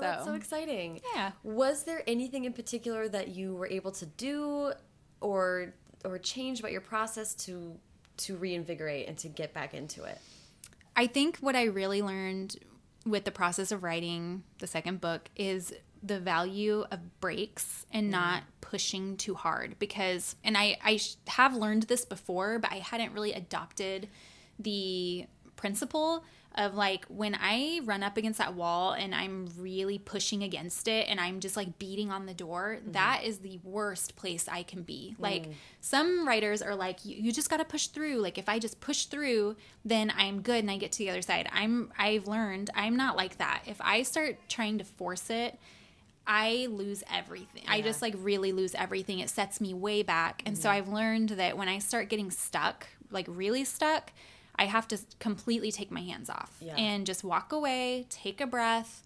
well, 0.00 0.10
that's 0.12 0.24
so 0.24 0.32
So- 0.32 0.36
exciting. 0.36 1.00
Yeah. 1.14 1.32
Was 1.42 1.84
there 1.84 2.02
anything 2.06 2.44
in 2.44 2.52
particular 2.52 3.08
that 3.08 3.28
you 3.28 3.54
were 3.54 3.66
able 3.66 3.92
to 3.92 4.06
do 4.06 4.72
or 5.20 5.74
or 6.04 6.18
change 6.18 6.60
about 6.60 6.72
your 6.72 6.80
process 6.80 7.34
to 7.34 7.78
to 8.18 8.36
reinvigorate 8.36 9.08
and 9.08 9.16
to 9.18 9.28
get 9.28 9.52
back 9.52 9.74
into 9.74 10.04
it? 10.04 10.18
I 10.96 11.06
think 11.06 11.38
what 11.38 11.56
I 11.56 11.64
really 11.64 12.02
learned 12.02 12.56
with 13.06 13.24
the 13.24 13.30
process 13.30 13.72
of 13.72 13.82
writing 13.82 14.42
the 14.58 14.66
second 14.66 15.00
book 15.00 15.30
is 15.36 15.72
the 16.02 16.18
value 16.18 16.84
of 16.90 17.20
breaks 17.20 17.86
and 17.92 18.04
mm-hmm. 18.04 18.20
not 18.20 18.42
pushing 18.60 19.16
too 19.16 19.34
hard 19.34 19.78
because 19.78 20.36
and 20.44 20.56
I 20.56 20.78
I 20.82 21.00
have 21.28 21.54
learned 21.54 21.84
this 21.84 22.04
before 22.04 22.58
but 22.58 22.72
I 22.72 22.76
hadn't 22.76 23.12
really 23.12 23.32
adopted 23.32 24.08
the 24.58 25.26
principle 25.56 26.24
of 26.60 26.74
like 26.74 27.06
when 27.06 27.34
I 27.40 27.80
run 27.84 28.02
up 28.02 28.18
against 28.18 28.38
that 28.38 28.54
wall 28.54 28.92
and 28.92 29.14
I'm 29.14 29.48
really 29.58 29.98
pushing 29.98 30.42
against 30.42 30.88
it 30.88 31.08
and 31.08 31.18
I'm 31.18 31.40
just 31.40 31.56
like 31.56 31.78
beating 31.78 32.12
on 32.12 32.26
the 32.26 32.34
door, 32.34 32.76
mm-hmm. 32.78 32.92
that 32.92 33.22
is 33.24 33.38
the 33.38 33.58
worst 33.64 34.14
place 34.14 34.46
I 34.46 34.62
can 34.62 34.82
be. 34.82 35.16
Mm. 35.18 35.22
Like 35.22 35.46
some 35.80 36.28
writers 36.28 36.60
are 36.60 36.76
like, 36.76 37.02
you, 37.04 37.16
you 37.16 37.32
just 37.32 37.48
got 37.48 37.56
to 37.56 37.64
push 37.64 37.86
through. 37.86 38.16
Like 38.16 38.36
if 38.36 38.46
I 38.48 38.58
just 38.58 38.78
push 38.80 39.06
through, 39.06 39.56
then 39.86 40.12
I'm 40.14 40.42
good 40.42 40.58
and 40.58 40.70
I 40.70 40.76
get 40.76 40.92
to 40.92 40.98
the 40.98 41.08
other 41.08 41.22
side. 41.22 41.48
I'm 41.50 41.92
I've 41.98 42.28
learned 42.28 42.68
I'm 42.74 42.94
not 42.94 43.16
like 43.16 43.38
that. 43.38 43.62
If 43.66 43.80
I 43.80 44.02
start 44.02 44.36
trying 44.48 44.76
to 44.78 44.84
force 44.84 45.30
it, 45.30 45.58
I 46.26 46.68
lose 46.70 47.02
everything. 47.10 47.64
I 47.66 47.80
just 47.80 48.02
like 48.02 48.14
really 48.18 48.52
lose 48.52 48.74
everything. 48.74 49.20
It 49.20 49.30
sets 49.30 49.62
me 49.62 49.72
way 49.72 50.02
back. 50.02 50.42
And 50.44 50.58
so 50.58 50.68
mm. 50.68 50.72
I've 50.72 50.88
learned 50.88 51.30
that 51.30 51.56
when 51.56 51.68
I 51.68 51.78
start 51.78 52.10
getting 52.10 52.30
stuck, 52.30 52.86
like 53.10 53.26
really 53.28 53.64
stuck, 53.64 54.12
I 54.60 54.66
have 54.66 54.86
to 54.88 54.98
completely 55.18 55.72
take 55.72 55.90
my 55.90 56.02
hands 56.02 56.28
off 56.28 56.54
Yeah. 56.60 56.76
and 56.76 57.06
just 57.06 57.24
walk 57.24 57.50
away, 57.50 58.06
take 58.10 58.40
a 58.42 58.46
breath. 58.46 59.02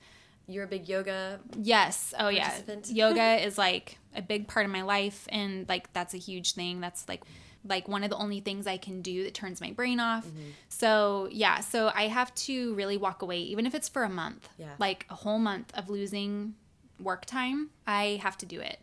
You're 0.47 0.65
a 0.65 0.67
big 0.67 0.89
yoga. 0.89 1.41
Yes. 1.57 2.13
Oh 2.19 2.29
yeah. 2.29 2.53
Yoga 2.89 3.43
is 3.47 3.57
like 3.57 3.97
a 4.15 4.21
big 4.21 4.47
part 4.49 4.67
of 4.67 4.73
my 4.73 4.83
life 4.83 5.27
and 5.31 5.67
like 5.69 5.91
that's 5.95 6.13
a 6.13 6.19
huge 6.19 6.53
thing. 6.53 6.81
That's 6.81 7.09
like 7.09 7.23
like 7.67 7.89
one 7.89 8.05
of 8.05 8.11
the 8.11 8.17
only 8.17 8.41
things 8.41 8.67
I 8.67 8.77
can 8.77 9.01
do 9.01 9.25
that 9.25 9.33
turns 9.33 9.61
my 9.61 9.71
brain 9.73 9.99
off. 10.01 10.27
Mm-hmm. 10.27 10.51
So, 10.69 11.29
yeah, 11.33 11.61
so 11.61 11.91
I 11.95 12.09
have 12.09 12.35
to 12.35 12.75
really 12.75 12.99
walk 12.99 13.23
away 13.23 13.39
even 13.39 13.65
if 13.65 13.75
it's 13.75 13.89
for 13.89 14.03
a 14.03 14.11
month. 14.11 14.47
Yeah. 14.59 14.75
Like 14.79 15.07
a 15.09 15.15
whole 15.15 15.39
month 15.39 15.73
of 15.75 15.89
losing 15.89 16.57
work 17.01 17.25
time, 17.25 17.71
I 17.87 18.21
have 18.23 18.37
to 18.39 18.47
do 18.47 18.61
it. 18.61 18.81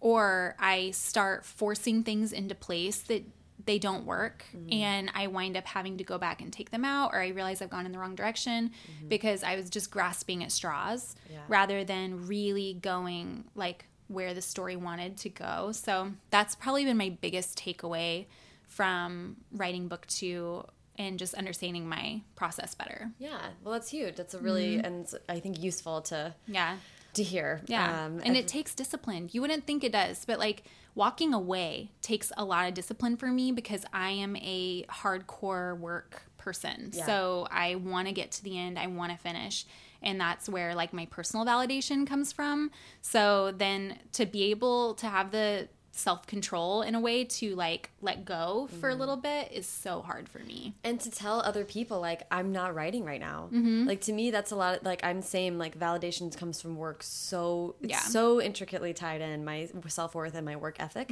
Or 0.00 0.56
I 0.58 0.90
start 0.90 1.46
forcing 1.46 2.02
things 2.02 2.32
into 2.32 2.54
place 2.54 3.00
that 3.02 3.24
they 3.68 3.78
don't 3.78 4.04
work 4.06 4.44
Mm-hmm. 4.56 4.72
and 4.72 5.10
I 5.14 5.26
wind 5.28 5.56
up 5.56 5.66
having 5.66 5.98
to 5.98 6.04
go 6.04 6.16
back 6.18 6.40
and 6.42 6.50
take 6.52 6.70
them 6.70 6.84
out 6.84 7.10
or 7.12 7.20
I 7.20 7.28
realize 7.28 7.60
I've 7.62 7.70
gone 7.70 7.86
in 7.86 7.92
the 7.92 7.98
wrong 7.98 8.14
direction 8.16 8.72
because 9.08 9.42
I 9.44 9.54
was 9.56 9.68
just 9.70 9.90
grasping 9.90 10.42
at 10.42 10.50
straws 10.50 11.14
Mm-hmm. 11.14 11.34
Yeah. 11.34 11.40
rather 11.48 11.84
than 11.84 12.26
really 12.26 12.78
going 12.80 13.44
like 13.54 13.84
where 14.08 14.32
the 14.32 14.40
story 14.42 14.74
wanted 14.74 15.18
to 15.18 15.28
go. 15.28 15.70
So 15.72 16.12
that's 16.30 16.54
probably 16.54 16.84
been 16.86 16.96
my 16.96 17.10
biggest 17.20 17.58
takeaway 17.58 18.24
from 18.66 19.36
writing 19.52 19.88
book 19.88 20.06
2 20.06 20.64
and 20.96 21.18
just 21.18 21.34
understanding 21.34 21.88
my 21.88 22.22
process 22.34 22.74
better. 22.74 23.10
Yeah, 23.18 23.38
well, 23.62 23.72
that's 23.74 23.90
huge. 23.90 24.16
That's 24.16 24.34
a 24.34 24.38
really 24.38 24.76
and 24.76 25.06
I 25.28 25.40
think 25.40 25.62
useful 25.62 26.00
to 26.02 26.34
Yeah. 26.46 26.76
to 27.14 27.22
hear. 27.22 27.62
Yeah. 27.66 28.04
Um, 28.06 28.12
and 28.20 28.30
I've- 28.32 28.38
it 28.40 28.48
takes 28.48 28.74
discipline. 28.74 29.28
You 29.32 29.40
wouldn't 29.42 29.66
think 29.66 29.84
it 29.84 29.92
does, 29.92 30.24
but 30.24 30.38
like 30.38 30.64
walking 30.98 31.32
away 31.32 31.92
takes 32.02 32.32
a 32.36 32.44
lot 32.44 32.66
of 32.66 32.74
discipline 32.74 33.16
for 33.16 33.28
me 33.28 33.52
because 33.52 33.84
I 33.92 34.10
am 34.10 34.34
a 34.36 34.82
hardcore 34.90 35.78
work 35.78 36.24
person. 36.38 36.90
Yeah. 36.92 37.06
So 37.06 37.46
I 37.52 37.76
want 37.76 38.08
to 38.08 38.12
get 38.12 38.32
to 38.32 38.42
the 38.42 38.58
end, 38.58 38.80
I 38.80 38.88
want 38.88 39.12
to 39.12 39.18
finish. 39.18 39.64
And 40.02 40.20
that's 40.20 40.48
where 40.48 40.74
like 40.74 40.92
my 40.92 41.06
personal 41.06 41.46
validation 41.46 42.04
comes 42.04 42.32
from. 42.32 42.72
So 43.00 43.52
then 43.52 44.00
to 44.14 44.26
be 44.26 44.50
able 44.50 44.94
to 44.94 45.06
have 45.06 45.30
the 45.30 45.68
self 45.98 46.26
control 46.28 46.82
in 46.82 46.94
a 46.94 47.00
way 47.00 47.24
to 47.24 47.56
like 47.56 47.90
let 48.00 48.24
go 48.24 48.68
for 48.80 48.88
a 48.88 48.92
Mm-hmm. 48.92 49.00
little 49.00 49.16
bit 49.16 49.50
is 49.52 49.66
so 49.66 50.00
hard 50.00 50.28
for 50.28 50.38
me. 50.38 50.74
and 50.84 51.00
to 51.00 51.10
tell 51.10 51.40
other 51.40 51.64
people 51.64 52.00
like 52.00 52.22
I'm 52.30 52.52
not 52.52 52.74
writing 52.74 53.04
right 53.04 53.20
now. 53.20 53.48
Mm-hmm. 53.52 53.86
Like 53.86 54.00
to 54.02 54.12
me, 54.12 54.30
that's 54.30 54.52
a 54.52 54.56
lot. 54.56 54.78
Of, 54.78 54.84
like 54.84 55.02
I'm 55.04 55.22
same. 55.22 55.58
Like 55.58 55.76
validations 55.78 56.36
comes 56.36 56.62
from 56.62 56.76
work. 56.76 57.02
So 57.02 57.74
it's 57.80 57.90
Yeah. 57.90 57.98
so 58.00 58.40
intricately 58.40 58.94
tied 58.94 59.20
in 59.20 59.44
my 59.44 59.68
self 59.88 60.14
worth 60.14 60.34
and 60.34 60.46
my 60.46 60.56
work 60.56 60.76
ethic, 60.78 61.10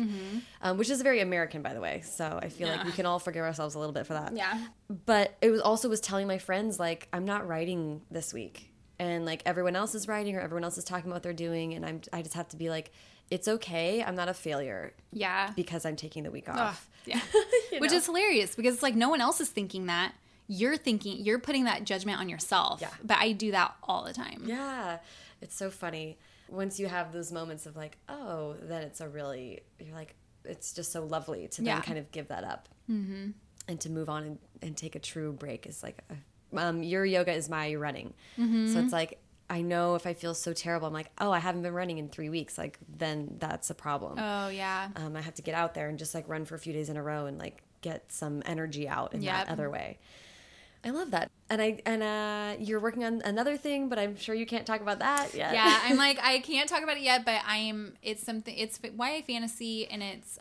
um, 0.63 0.77
which 0.79 0.89
is 0.91 1.03
very 1.03 1.21
American, 1.21 1.63
by 1.63 1.75
the 1.75 1.81
way. 1.81 2.03
So 2.05 2.39
I 2.41 2.49
feel 2.49 2.69
like 2.69 2.77
Mm-hmm. 2.79 2.87
We 2.87 2.93
can 2.93 3.07
all 3.07 3.19
forgive 3.19 3.43
ourselves 3.45 3.75
a 3.75 3.79
little 3.79 3.93
bit 3.95 4.07
for 4.07 4.13
that. 4.15 4.37
Yeah. 4.37 4.57
but 5.07 5.35
it 5.43 5.51
was 5.51 5.61
also 5.61 5.89
was 5.89 6.01
telling 6.01 6.27
my 6.29 6.39
friends 6.39 6.79
like 6.79 7.09
i'm 7.13 7.25
not 7.25 7.47
writing 7.49 8.03
this 8.11 8.33
week 8.33 8.71
and 8.99 9.25
like 9.25 9.43
everyone 9.45 9.75
else 9.75 9.95
is 9.95 10.07
writing 10.07 10.37
or 10.37 10.41
everyone 10.41 10.63
else 10.65 10.79
is 10.79 10.85
talking 10.85 11.07
about 11.07 11.17
what 11.17 11.23
they're 11.25 11.33
doing 11.33 11.75
and 11.75 11.85
i'm 11.85 12.01
i 12.13 12.23
just 12.23 12.35
have 12.35 12.49
to 12.49 12.57
be 12.57 12.71
like 12.71 12.93
it's 13.31 13.49
okay 13.49 14.03
i'm 14.03 14.15
not 14.15 14.29
a 14.29 14.35
failure 14.35 14.93
Yeah. 15.13 15.51
because 15.57 15.85
i'm 15.85 15.97
taking 15.97 16.23
the 16.25 16.31
week 16.31 16.49
off 16.49 16.89
yeah. 17.07 17.21
Which 17.79 17.91
know? 17.93 17.97
is 17.99 18.07
hilarious 18.07 18.55
because 18.57 18.75
it's 18.75 18.83
like 18.83 18.95
no 18.97 19.09
one 19.09 19.21
else 19.21 19.41
is 19.41 19.49
thinking 19.49 19.87
that. 19.87 20.13
You're 20.49 20.77
thinking, 20.77 21.25
you're 21.25 21.39
putting 21.39 21.65
that 21.65 21.85
judgment 21.85 22.19
on 22.21 22.29
yourself. 22.29 22.81
Yeah. 22.81 22.91
But 23.05 23.19
I 23.19 23.31
do 23.33 23.53
that 23.53 23.75
all 23.85 24.03
the 24.05 24.13
time. 24.13 24.43
yeah 24.45 24.99
it's 25.41 25.55
so 25.55 25.71
funny 25.71 26.19
once 26.49 26.81
you 26.81 26.87
have 26.89 27.13
those 27.13 27.31
moments 27.31 27.67
of 27.67 27.77
like 27.77 27.97
oh 28.09 28.55
then 28.63 28.83
it's 28.83 29.01
a 29.01 29.09
really 29.09 29.61
you're 29.79 29.95
like 29.95 30.15
it's 30.45 30.73
just 30.73 30.91
so 30.93 31.05
lovely 31.05 31.47
to 31.49 31.57
then 31.63 31.67
Yeah. 31.67 31.81
kind 31.81 31.99
of 31.99 32.11
give 32.11 32.29
that 32.29 32.43
up 32.43 32.69
mm-hmm. 32.91 33.31
and 33.69 33.81
to 33.81 33.91
move 33.91 34.09
on 34.09 34.23
and, 34.25 34.39
and 34.63 34.77
take 34.77 34.95
a 34.97 35.01
true 35.01 35.33
break 35.33 35.67
is 35.67 35.83
like 35.83 35.99
a, 36.11 36.59
um, 36.61 36.83
your 36.83 37.05
yoga 37.05 37.33
is 37.33 37.49
my 37.49 37.75
running 37.75 38.15
Mm-hmm. 38.39 38.73
so 38.73 38.81
it's 38.81 38.93
like 38.93 39.19
i 39.49 39.61
know 39.63 39.95
if 39.95 40.07
i 40.07 40.13
feel 40.15 40.35
so 40.35 40.53
terrible 40.53 40.87
i'm 40.87 40.93
like 40.93 41.11
oh 41.19 41.31
i 41.31 41.39
haven't 41.39 41.63
been 41.63 41.73
running 41.75 41.99
in 41.99 42.09
three 42.09 42.29
weeks 42.29 42.57
like 42.59 42.79
then 42.99 43.37
that's 43.39 43.71
a 43.71 43.75
problem 43.75 44.19
Oh, 44.19 44.49
yeah. 44.49 44.89
um, 44.97 45.17
i 45.17 45.21
have 45.21 45.35
to 45.35 45.43
get 45.43 45.55
out 45.55 45.75
there 45.75 45.89
and 45.89 45.99
just 45.99 46.15
like 46.15 46.29
run 46.29 46.45
for 46.45 46.55
a 46.55 46.59
few 46.59 46.73
days 46.73 46.89
in 46.89 46.97
a 46.97 47.03
row 47.03 47.27
and 47.27 47.39
like 47.39 47.63
get 47.81 48.11
some 48.13 48.43
energy 48.47 48.89
out 48.89 49.13
in 49.15 49.23
Yep. 49.23 49.35
that 49.47 49.53
other 49.53 49.71
way 49.71 49.99
i 50.85 50.91
love 50.91 51.11
that 51.13 51.31
and 51.51 51.61
i 51.63 51.81
and 51.87 52.03
uh 52.03 52.57
you're 52.65 52.81
working 52.81 53.05
on 53.05 53.23
another 53.23 53.57
thing 53.57 53.89
but 53.89 53.99
i'm 53.99 54.17
sure 54.17 54.35
you 54.35 54.47
can't 54.47 54.67
talk 54.67 54.81
about 54.81 54.99
that 55.01 55.33
yet 55.35 55.53
Yeah. 55.55 55.81
I'm 55.85 55.97
like, 56.07 56.19
I 56.23 56.41
can't 56.41 56.69
talk 56.69 56.83
about 56.83 56.97
it 56.97 57.03
yet, 57.03 57.25
but 57.25 57.41
I'm, 57.47 57.95
it's 58.03 58.23
something, 58.23 58.55
it's 58.57 58.79
YA 58.83 59.21
fantasy 59.27 59.87
and 59.87 60.03
it's, 60.03 60.39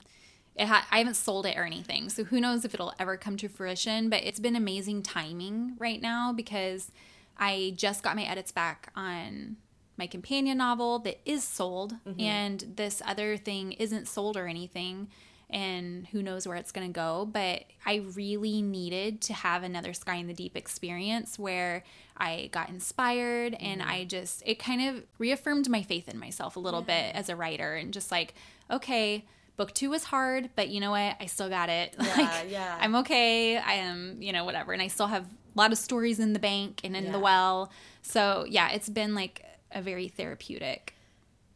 it 0.55 0.67
ha- 0.67 0.87
I 0.91 0.99
haven't 0.99 1.15
sold 1.15 1.45
it 1.45 1.57
or 1.57 1.63
anything. 1.63 2.09
So 2.09 2.23
who 2.23 2.39
knows 2.39 2.63
if 2.65 2.73
it'll 2.73 2.93
ever 2.99 3.17
come 3.17 3.35
to 3.37 3.47
fruition, 3.49 4.09
but 4.09 4.23
it's 4.23 4.39
been 4.39 4.55
amazing 4.55 5.03
timing 5.03 5.73
right 5.79 6.01
now 6.01 6.31
because 6.33 6.91
I 7.37 7.73
just 7.75 8.03
got 8.03 8.15
my 8.15 8.23
edits 8.23 8.51
back 8.51 8.91
on 8.95 9.57
my 9.97 10.07
companion 10.07 10.57
novel 10.57 10.99
that 10.99 11.19
is 11.25 11.43
sold 11.43 11.95
mm-hmm. 12.07 12.19
and 12.19 12.73
this 12.75 13.01
other 13.05 13.37
thing 13.37 13.71
isn't 13.73 14.07
sold 14.07 14.37
or 14.37 14.47
anything 14.47 15.07
and 15.49 16.07
who 16.07 16.23
knows 16.23 16.47
where 16.47 16.57
it's 16.57 16.71
going 16.71 16.87
to 16.87 16.91
go 16.91 17.25
but 17.31 17.63
i 17.85 18.03
really 18.13 18.61
needed 18.61 19.21
to 19.21 19.31
have 19.31 19.63
another 19.63 19.93
sky 19.93 20.15
in 20.15 20.27
the 20.27 20.33
deep 20.33 20.57
experience 20.57 21.37
where 21.37 21.83
i 22.17 22.49
got 22.51 22.67
inspired 22.67 23.55
and 23.59 23.79
mm-hmm. 23.79 23.89
i 23.89 24.03
just 24.03 24.41
it 24.45 24.57
kind 24.57 24.81
of 24.81 25.03
reaffirmed 25.19 25.69
my 25.69 25.83
faith 25.83 26.09
in 26.09 26.19
myself 26.19 26.55
a 26.55 26.59
little 26.59 26.81
bit 26.81 27.15
as 27.15 27.29
a 27.29 27.35
writer 27.35 27.75
and 27.75 27.93
just 27.93 28.11
like 28.11 28.33
okay 28.71 29.23
book 29.55 29.73
two 29.73 29.89
was 29.89 30.05
hard 30.05 30.49
but 30.55 30.69
you 30.69 30.79
know 30.79 30.91
what? 30.91 31.15
I 31.19 31.27
still 31.27 31.49
got 31.49 31.69
it. 31.69 31.95
Like 32.15 32.49
yeah. 32.49 32.77
i'm 32.79 32.95
okay. 32.97 33.57
I 33.57 33.73
am 33.73 34.17
you 34.21 34.31
know 34.31 34.45
whatever. 34.45 34.73
And 34.73 34.81
i 34.81 34.87
still 34.87 35.07
have 35.07 35.25
a 35.55 35.57
lot 35.57 35.71
of 35.71 35.77
stories 35.77 36.19
in 36.19 36.33
the 36.33 36.39
bank 36.39 36.81
and 36.83 36.95
in 36.95 37.05
Yeah. 37.05 37.11
the 37.11 37.19
well 37.19 37.71
so 38.01 38.45
yeah 38.47 38.69
it's 38.71 38.89
been 38.89 39.15
like 39.15 39.43
a 39.71 39.81
very 39.81 40.07
therapeutic 40.07 40.93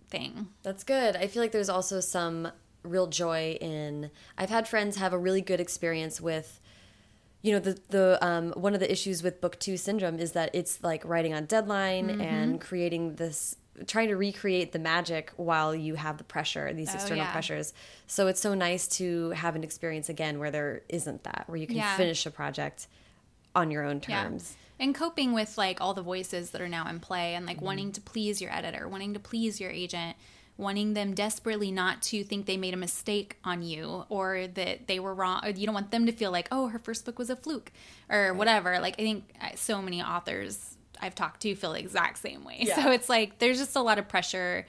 thing 0.10 0.47
That's 0.64 0.84
good. 0.84 1.16
I 1.16 1.28
feel 1.28 1.41
like 1.41 1.52
there's 1.52 1.70
also 1.70 2.00
some 2.00 2.52
real 2.84 3.08
joy 3.08 3.58
in. 3.62 4.10
I've 4.38 4.50
had 4.50 4.68
friends 4.68 4.97
have 4.97 5.14
a 5.14 5.18
really 5.18 5.41
good 5.41 5.60
experience 5.60 6.20
with. 6.20 6.60
You 7.41 7.54
know 7.54 7.60
the 7.60 7.80
the 7.89 8.18
um, 8.26 8.52
one 8.54 8.74
of 8.74 8.80
the 8.82 8.91
issues 8.91 9.22
with 9.24 9.39
book 9.39 9.58
two 9.60 9.78
syndrome 9.78 10.20
is 10.20 10.32
that 10.34 10.50
it's 10.54 10.84
like 10.84 11.06
writing 11.06 11.34
on 11.34 11.45
deadline 11.45 12.10
and 12.10 12.60
creating 12.60 13.16
this 13.16 13.56
trying 13.88 14.10
to 14.10 14.18
recreate 14.18 14.74
the 14.74 14.80
magic 14.80 15.32
while 15.38 15.74
you 15.74 15.95
have 15.95 16.18
the 16.18 16.24
pressure, 16.26 16.74
these 16.74 16.89
Oh, 16.89 16.95
external 16.95 17.24
yeah. 17.26 17.32
pressures. 17.32 17.74
So 18.08 18.28
it's 18.28 18.41
so 18.41 18.54
nice 18.56 18.88
to 18.97 19.30
have 19.30 19.56
an 19.56 19.64
experience 19.64 20.10
again 20.10 20.38
where 20.39 20.52
there 20.52 20.82
isn't 20.89 21.24
that, 21.24 21.43
where 21.47 21.56
you 21.58 21.68
can 21.68 21.78
Yeah. 21.78 21.95
finish 21.95 22.26
a 22.26 22.32
project 22.32 22.88
on 23.56 23.72
your 23.72 23.84
own 23.84 24.02
Yeah. 24.08 24.24
terms. 24.24 24.56
And 24.80 24.95
coping 24.95 25.34
with 25.34 25.58
like 25.58 25.82
all 25.82 25.93
the 25.93 26.02
voices 26.02 26.52
that 26.52 26.62
are 26.62 26.70
now 26.70 26.88
in 26.88 27.00
play 27.00 27.36
and 27.36 27.45
like 27.45 27.62
wanting 27.62 27.91
to 27.93 28.02
please 28.02 28.41
your 28.41 28.54
editor, 28.54 28.88
wanting 28.88 29.14
to 29.14 29.20
please 29.20 29.60
your 29.60 29.72
agent, 29.72 30.16
wanting 30.56 30.93
them 30.93 31.14
desperately 31.14 31.72
not 31.72 32.02
to 32.02 32.24
think 32.24 32.45
they 32.45 32.56
made 32.58 32.74
a 32.74 32.78
mistake 32.78 33.38
on 33.43 33.62
you 33.62 34.06
or 34.10 34.47
that 34.47 34.88
they 34.88 35.00
were 35.00 35.14
wrong. 35.14 35.41
Or 35.43 35.50
you 35.50 35.66
don't 35.66 35.76
want 35.76 35.91
them 35.91 36.06
to 36.06 36.12
feel 36.14 36.32
like, 36.32 36.47
oh, 36.52 36.68
her 36.68 36.80
first 36.80 37.06
book 37.06 37.20
was 37.20 37.30
a 37.30 37.36
fluke 37.36 37.72
or 38.10 38.34
whatever. 38.34 38.80
Like, 38.80 38.95
I 39.00 39.04
think 39.04 39.26
uh, 39.41 39.50
so 39.56 39.82
many 39.82 40.02
authors 40.02 40.78
I've 41.02 41.16
talked 41.16 41.41
to 41.41 41.56
feel 41.56 41.74
the 41.74 41.80
exact 41.80 42.18
same 42.18 42.43
way. 42.43 42.58
Yeah. 42.62 42.84
So 42.84 42.91
it's 42.91 43.10
like 43.10 43.39
there's 43.39 43.58
just 43.58 43.76
a 43.76 43.82
lot 43.82 44.00
of 44.00 44.08
pressure 44.08 44.66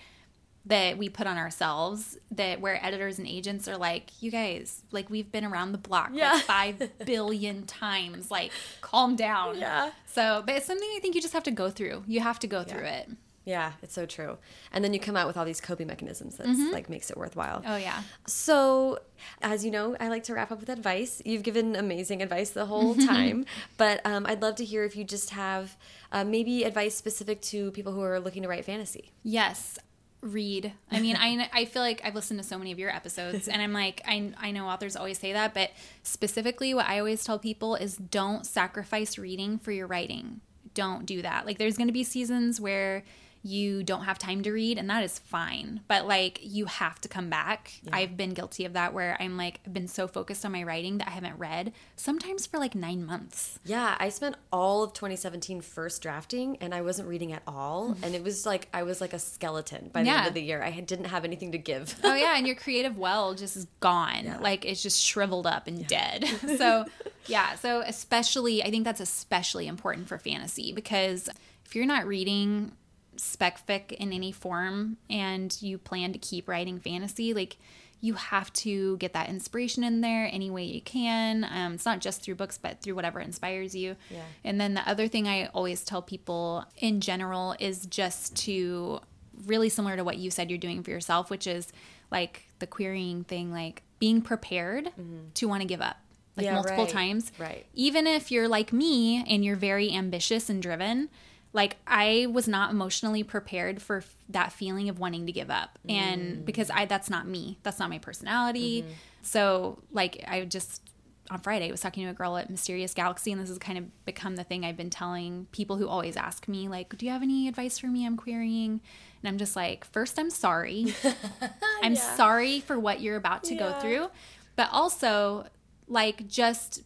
that 0.66 0.98
we 0.98 1.08
put 1.08 1.26
on 1.26 1.38
ourselves 1.38 2.18
that 2.30 2.60
where 2.60 2.84
editors 2.84 3.18
and 3.18 3.26
agents 3.26 3.66
are 3.66 3.76
like 3.78 4.10
you 4.22 4.30
guys 4.30 4.82
like 4.92 5.08
we've 5.08 5.32
been 5.32 5.44
around 5.44 5.72
the 5.72 5.78
block 5.78 6.10
Yeah. 6.12 6.32
like 6.32 6.42
5 6.78 6.90
billion 7.06 7.64
times 7.66 8.30
like 8.30 8.52
calm 8.82 9.16
down 9.16 9.58
Yeah. 9.58 9.90
so 10.06 10.42
but 10.44 10.56
it's 10.56 10.66
something 10.66 10.88
i 10.96 11.00
think 11.00 11.14
you 11.14 11.22
just 11.22 11.32
have 11.32 11.44
to 11.44 11.50
go 11.50 11.70
through 11.70 12.04
you 12.06 12.20
have 12.20 12.38
to 12.40 12.46
go 12.46 12.62
through 12.62 12.84
it 12.84 13.08
Yeah, 13.46 13.72
it's 13.82 13.94
so 13.94 14.04
true. 14.06 14.36
And 14.70 14.84
then 14.84 14.92
you 14.94 15.00
come 15.00 15.16
out 15.16 15.26
with 15.26 15.36
all 15.38 15.46
these 15.46 15.62
coping 15.62 15.86
mechanisms 15.86 16.36
that 16.36 16.46
like 16.72 16.88
makes 16.90 17.10
it 17.10 17.16
worthwhile. 17.16 17.62
oh 17.66 17.76
yeah 17.76 18.02
So, 18.26 18.98
as 19.42 19.64
you 19.64 19.70
know, 19.70 19.96
I 19.98 20.08
like 20.08 20.24
to 20.24 20.34
wrap 20.34 20.52
up 20.52 20.60
with 20.60 20.68
advice. 20.68 21.22
You've 21.24 21.42
given 21.42 21.74
amazing 21.74 22.22
advice 22.22 22.50
the 22.50 22.66
whole 22.66 22.94
time, 23.12 23.46
but 23.78 24.02
um, 24.04 24.26
I'd 24.26 24.42
love 24.42 24.56
to 24.56 24.64
hear 24.64 24.84
if 24.84 24.94
you 24.94 25.04
just 25.04 25.30
have 25.30 25.76
uh, 26.12 26.22
maybe 26.22 26.64
advice 26.64 26.94
specific 26.94 27.40
to 27.52 27.70
people 27.72 27.92
who 27.92 28.02
are 28.02 28.20
looking 28.20 28.42
to 28.42 28.48
write 28.48 28.66
fantasy. 28.66 29.10
yes 29.24 29.78
read. 30.22 30.72
I 30.90 31.00
mean 31.00 31.16
i 31.16 31.48
i 31.52 31.64
feel 31.64 31.82
like 31.82 32.02
i've 32.04 32.14
listened 32.14 32.40
to 32.40 32.46
so 32.46 32.58
many 32.58 32.72
of 32.72 32.78
your 32.78 32.94
episodes 32.94 33.48
and 33.48 33.62
i'm 33.62 33.72
like 33.72 34.02
i 34.06 34.32
i 34.38 34.50
know 34.50 34.66
authors 34.66 34.94
always 34.94 35.18
say 35.18 35.32
that 35.32 35.54
but 35.54 35.70
specifically 36.02 36.74
what 36.74 36.86
i 36.86 36.98
always 36.98 37.24
tell 37.24 37.38
people 37.38 37.74
is 37.74 37.96
don't 37.96 38.44
sacrifice 38.44 39.16
reading 39.16 39.58
for 39.58 39.72
your 39.72 39.86
writing. 39.86 40.40
Don't 40.74 41.04
do 41.06 41.22
that. 41.22 41.46
Like 41.46 41.58
there's 41.58 41.76
going 41.76 41.88
to 41.88 41.92
be 41.92 42.04
seasons 42.04 42.60
where 42.60 43.02
you 43.42 43.82
don't 43.82 44.04
have 44.04 44.18
time 44.18 44.42
to 44.42 44.52
read 44.52 44.78
and 44.78 44.88
that 44.90 45.02
is 45.02 45.18
fine. 45.18 45.80
But 45.88 46.06
like 46.06 46.40
you 46.42 46.66
have 46.66 47.00
to 47.02 47.08
come 47.08 47.30
back. 47.30 47.72
I've 47.92 48.16
been 48.16 48.34
guilty 48.34 48.64
of 48.64 48.74
that 48.74 48.92
where 48.92 49.16
i'm 49.20 49.36
like 49.36 49.60
I've 49.66 49.72
been 49.72 49.88
so 49.88 50.06
focused 50.06 50.44
on 50.44 50.52
my 50.52 50.62
writing 50.62 50.98
that 50.98 51.08
i 51.08 51.10
haven't 51.10 51.38
read 51.38 51.72
sometimes 51.96 52.46
for 52.46 52.58
like 52.58 52.74
nine 52.74 53.04
months. 53.04 53.58
Yeah, 53.64 53.96
I 53.98 54.08
spent 54.08 54.36
all 54.52 54.82
of 54.82 54.92
2017 54.92 55.60
first 55.60 56.02
drafting 56.02 56.56
and 56.60 56.74
I 56.74 56.82
wasn't 56.82 57.08
reading 57.08 57.32
at 57.32 57.42
all. 57.46 57.94
Mm. 57.94 58.04
And 58.04 58.14
it 58.14 58.22
was 58.22 58.46
like, 58.46 58.68
I 58.72 58.82
was 58.82 59.00
like 59.00 59.12
a 59.12 59.18
skeleton 59.18 59.90
by 59.92 60.02
the 60.02 60.10
end 60.10 60.28
of 60.28 60.34
the 60.34 60.42
year. 60.42 60.62
I 60.62 60.70
didn't 60.80 61.06
have 61.06 61.24
anything 61.24 61.52
to 61.52 61.58
give. 61.58 61.94
oh 62.04 62.14
yeah 62.14 62.36
and 62.36 62.46
your 62.46 62.56
creative 62.56 62.98
well 62.98 63.34
just 63.34 63.56
is 63.56 63.66
gone. 63.80 64.38
Like 64.40 64.64
it's 64.64 64.82
just 64.82 65.02
shriveled 65.02 65.46
up 65.46 65.66
and 65.66 65.86
dead. 65.86 66.28
So 66.60 66.84
yeah 67.26 67.54
so 67.54 67.82
especially 67.86 68.62
i 68.62 68.70
think 68.70 68.84
that's 68.84 69.00
especially 69.00 69.66
important 69.66 70.08
for 70.08 70.18
fantasy 70.18 70.72
because 70.72 71.28
if 71.64 71.76
you're 71.76 71.86
not 71.86 72.06
reading 72.06 72.72
spec 73.20 73.66
fic 73.66 73.92
in 73.92 74.12
any 74.12 74.32
form 74.32 74.96
and 75.08 75.60
you 75.60 75.76
plan 75.78 76.12
to 76.12 76.18
keep 76.18 76.48
writing 76.48 76.78
fantasy 76.78 77.34
like 77.34 77.56
you 78.02 78.14
have 78.14 78.50
to 78.54 78.96
get 78.96 79.12
that 79.12 79.28
inspiration 79.28 79.84
in 79.84 80.00
there 80.00 80.26
any 80.32 80.50
way 80.50 80.64
you 80.64 80.80
can 80.80 81.44
um, 81.52 81.74
it's 81.74 81.84
not 81.84 82.00
just 82.00 82.22
through 82.22 82.34
books 82.34 82.56
but 82.56 82.80
through 82.80 82.94
whatever 82.94 83.20
inspires 83.20 83.74
you 83.74 83.94
Yeah. 84.10 84.22
and 84.44 84.58
then 84.60 84.72
the 84.74 84.88
other 84.88 85.06
thing 85.06 85.28
i 85.28 85.46
always 85.48 85.84
tell 85.84 86.00
people 86.00 86.64
in 86.78 87.00
general 87.02 87.54
is 87.58 87.84
just 87.86 88.34
to 88.46 89.00
really 89.46 89.68
similar 89.68 89.96
to 89.96 90.04
what 90.04 90.16
you 90.18 90.30
said 90.30 90.48
you're 90.50 90.58
doing 90.58 90.82
for 90.82 90.90
yourself 90.90 91.28
which 91.30 91.46
is 91.46 91.72
like 92.10 92.48
the 92.58 92.66
querying 92.66 93.24
thing 93.24 93.52
like 93.52 93.82
being 93.98 94.22
prepared 94.22 94.90
to 95.34 95.46
want 95.46 95.60
to 95.60 95.66
give 95.68 95.80
up 95.82 95.96
like 95.96 96.00
Mm-hmm. 96.36 96.44
Yeah, 96.44 96.54
multiple 96.54 96.84
right, 96.84 96.92
times 96.92 97.32
right. 97.38 97.66
even 97.74 98.06
if 98.06 98.30
you're 98.30 98.48
like 98.48 98.72
me 98.72 99.22
and 99.28 99.44
you're 99.44 99.56
very 99.56 99.92
ambitious 99.92 100.48
and 100.48 100.62
driven 100.62 101.10
like 101.52 101.76
i 101.86 102.26
was 102.32 102.46
not 102.46 102.70
emotionally 102.70 103.22
prepared 103.22 103.82
for 103.82 103.98
f- 103.98 104.16
that 104.28 104.52
feeling 104.52 104.88
of 104.88 104.98
wanting 104.98 105.26
to 105.26 105.32
give 105.32 105.50
up. 105.50 105.78
Mm. 105.88 105.92
and 105.92 106.44
because 106.44 106.70
i 106.70 106.84
that's 106.84 107.10
not 107.10 107.26
me. 107.26 107.58
That's 107.62 107.78
not 107.78 107.90
my 107.90 107.98
personality. 107.98 108.82
Mm-hmm. 108.82 108.92
so 109.22 109.78
like 109.92 110.22
i 110.28 110.44
just 110.44 110.82
on 111.30 111.38
friday 111.38 111.68
I 111.68 111.70
was 111.70 111.80
talking 111.80 112.04
to 112.04 112.10
a 112.10 112.14
girl 112.14 112.36
at 112.36 112.50
mysterious 112.50 112.92
galaxy 112.92 113.30
and 113.30 113.40
this 113.40 113.48
has 113.48 113.58
kind 113.58 113.78
of 113.78 114.04
become 114.04 114.36
the 114.36 114.44
thing 114.44 114.64
i've 114.64 114.76
been 114.76 114.90
telling 114.90 115.46
people 115.52 115.76
who 115.76 115.86
always 115.88 116.16
ask 116.16 116.48
me 116.48 116.68
like 116.68 116.96
do 116.96 117.06
you 117.06 117.12
have 117.12 117.22
any 117.22 117.46
advice 117.48 117.78
for 117.78 117.86
me? 117.86 118.04
I'm 118.06 118.16
querying. 118.16 118.80
And 119.22 119.28
i'm 119.28 119.38
just 119.38 119.54
like 119.54 119.84
first 119.84 120.18
i'm 120.18 120.30
sorry. 120.30 120.94
I'm 121.82 121.94
sorry 121.96 122.60
for 122.60 122.78
what 122.78 123.00
you're 123.00 123.16
about 123.16 123.44
to 123.44 123.54
go 123.54 123.72
through. 123.80 124.08
But 124.56 124.68
also 124.72 125.46
like 125.88 126.26
just 126.28 126.82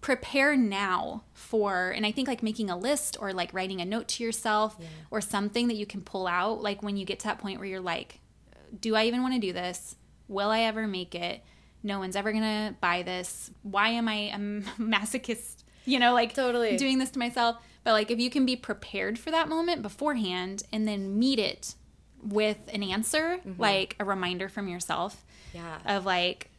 prepare 0.00 0.56
now 0.56 1.22
for 1.32 1.90
and 1.90 2.04
i 2.06 2.12
think 2.12 2.28
like 2.28 2.42
making 2.42 2.70
a 2.70 2.76
list 2.76 3.16
or 3.20 3.32
like 3.32 3.52
writing 3.52 3.80
a 3.80 3.84
note 3.84 4.08
to 4.08 4.22
yourself 4.22 4.76
or 5.10 5.20
something 5.20 5.68
that 5.68 5.74
you 5.76 5.86
can 5.86 6.00
pull 6.00 6.26
out 6.26 6.62
like 6.62 6.82
when 6.82 6.96
you 6.96 7.04
get 7.04 7.18
to 7.18 7.26
that 7.26 7.38
point 7.38 7.58
where 7.58 7.68
you're 7.68 7.80
like 7.80 8.20
do 8.80 8.94
i 8.94 9.04
even 9.04 9.22
want 9.22 9.34
to 9.34 9.40
do 9.40 9.52
this? 9.52 9.96
Will 10.28 10.50
i 10.50 10.60
ever 10.60 10.86
make 10.86 11.14
it? 11.14 11.42
No 11.82 11.98
one's 11.98 12.16
ever 12.16 12.32
gonna 12.32 12.74
buy 12.80 13.02
this. 13.02 13.50
Why 13.62 13.90
am 13.90 14.08
i 14.08 14.30
a 14.32 14.38
masochist 14.80 15.64
you 15.84 15.98
know 15.98 16.12
like 16.14 16.34
Totally. 16.34 16.76
doing 16.76 16.98
this 16.98 17.10
to 17.10 17.18
myself? 17.18 17.56
But 17.84 17.92
like 17.92 18.10
if 18.10 18.18
you 18.18 18.30
can 18.30 18.46
be 18.46 18.56
prepared 18.56 19.18
for 19.18 19.30
that 19.30 19.48
moment 19.48 19.82
beforehand 19.82 20.62
and 20.72 20.88
then 20.88 21.18
meet 21.18 21.38
it 21.38 21.74
with 22.22 22.58
an 22.72 22.82
answer 22.82 23.38
mm-hmm. 23.46 23.60
like 23.60 23.96
a 24.00 24.04
reminder 24.04 24.48
from 24.48 24.66
yourself 24.68 25.24
Yeah. 25.52 25.78
of 25.84 26.06
like 26.06 26.50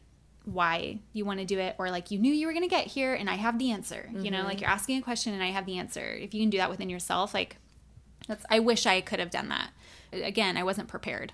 why 0.45 0.99
you 1.13 1.25
want 1.25 1.39
to 1.39 1.45
do 1.45 1.59
it 1.59 1.75
or 1.77 1.89
like 1.91 2.11
you 2.11 2.19
knew 2.19 2.31
you 2.33 2.47
were 2.47 2.53
going 2.53 2.63
to 2.63 2.69
get 2.69 2.87
here 2.87 3.13
and 3.13 3.29
I 3.29 3.35
have 3.35 3.57
the 3.59 3.71
answer. 3.71 4.09
You 4.17 4.31
know, 4.31 4.43
like 4.43 4.61
you're 4.61 4.69
asking 4.69 4.97
a 4.97 5.01
question 5.01 5.33
and 5.33 5.41
I 5.43 5.47
have 5.47 5.65
the 5.65 5.77
answer. 5.77 6.01
If 6.13 6.33
you 6.33 6.41
can 6.41 6.49
do 6.49 6.57
that 6.59 6.69
within 6.69 6.89
yourself, 6.89 7.33
like 7.33 7.57
that's 8.27 8.45
I 8.49 8.59
wish 8.59 8.85
I 8.85 9.01
could 9.01 9.19
have 9.19 9.29
done 9.31 9.49
that. 9.49 9.71
Again, 10.13 10.55
I 10.57 10.63
wasn't 10.63 10.87
prepared 10.87 11.33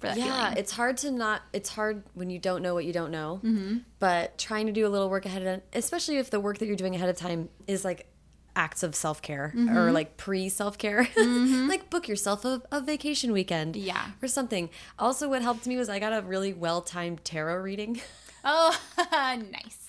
for 0.00 0.08
that 0.08 0.18
yeah, 0.18 0.44
feeling. 0.48 0.58
it's 0.58 0.72
hard 0.72 0.96
to 0.98 1.10
not. 1.10 1.42
It's 1.52 1.70
hard 1.70 2.02
when 2.14 2.28
you 2.30 2.38
don't 2.38 2.60
know 2.62 2.74
what 2.74 2.84
you 2.84 2.92
don't 2.92 3.10
know. 3.10 3.40
Mm-hmm. 3.44 3.78
But 3.98 4.36
trying 4.38 4.66
to 4.66 4.72
do 4.72 4.86
a 4.86 4.90
little 4.90 5.08
work 5.08 5.24
ahead 5.26 5.42
of, 5.46 5.62
especially 5.72 6.16
if 6.18 6.30
the 6.30 6.40
work 6.40 6.58
that 6.58 6.66
you're 6.66 6.76
doing 6.76 6.94
ahead 6.94 7.08
of 7.08 7.16
time 7.16 7.48
is 7.66 7.84
like 7.84 8.06
acts 8.54 8.82
of 8.82 8.94
self 8.94 9.20
care 9.22 9.52
Mm-hmm. 9.54 9.76
or 9.76 9.92
like 9.92 10.16
pre 10.16 10.48
self 10.48 10.76
care, 10.78 11.06
like 11.16 11.88
book 11.90 12.08
yourself 12.08 12.44
a, 12.44 12.60
a 12.72 12.80
vacation 12.80 13.32
weekend, 13.32 13.76
Yeah. 13.76 14.10
or 14.22 14.28
something. 14.28 14.70
Also, 14.98 15.28
what 15.28 15.42
helped 15.42 15.66
me 15.66 15.76
was 15.76 15.88
I 15.88 15.98
got 15.98 16.12
a 16.12 16.20
really 16.26 16.52
well 16.52 16.80
timed 16.82 17.24
tarot 17.24 17.56
reading. 17.62 18.00
Oh, 18.46 18.78
nice. 19.12 19.86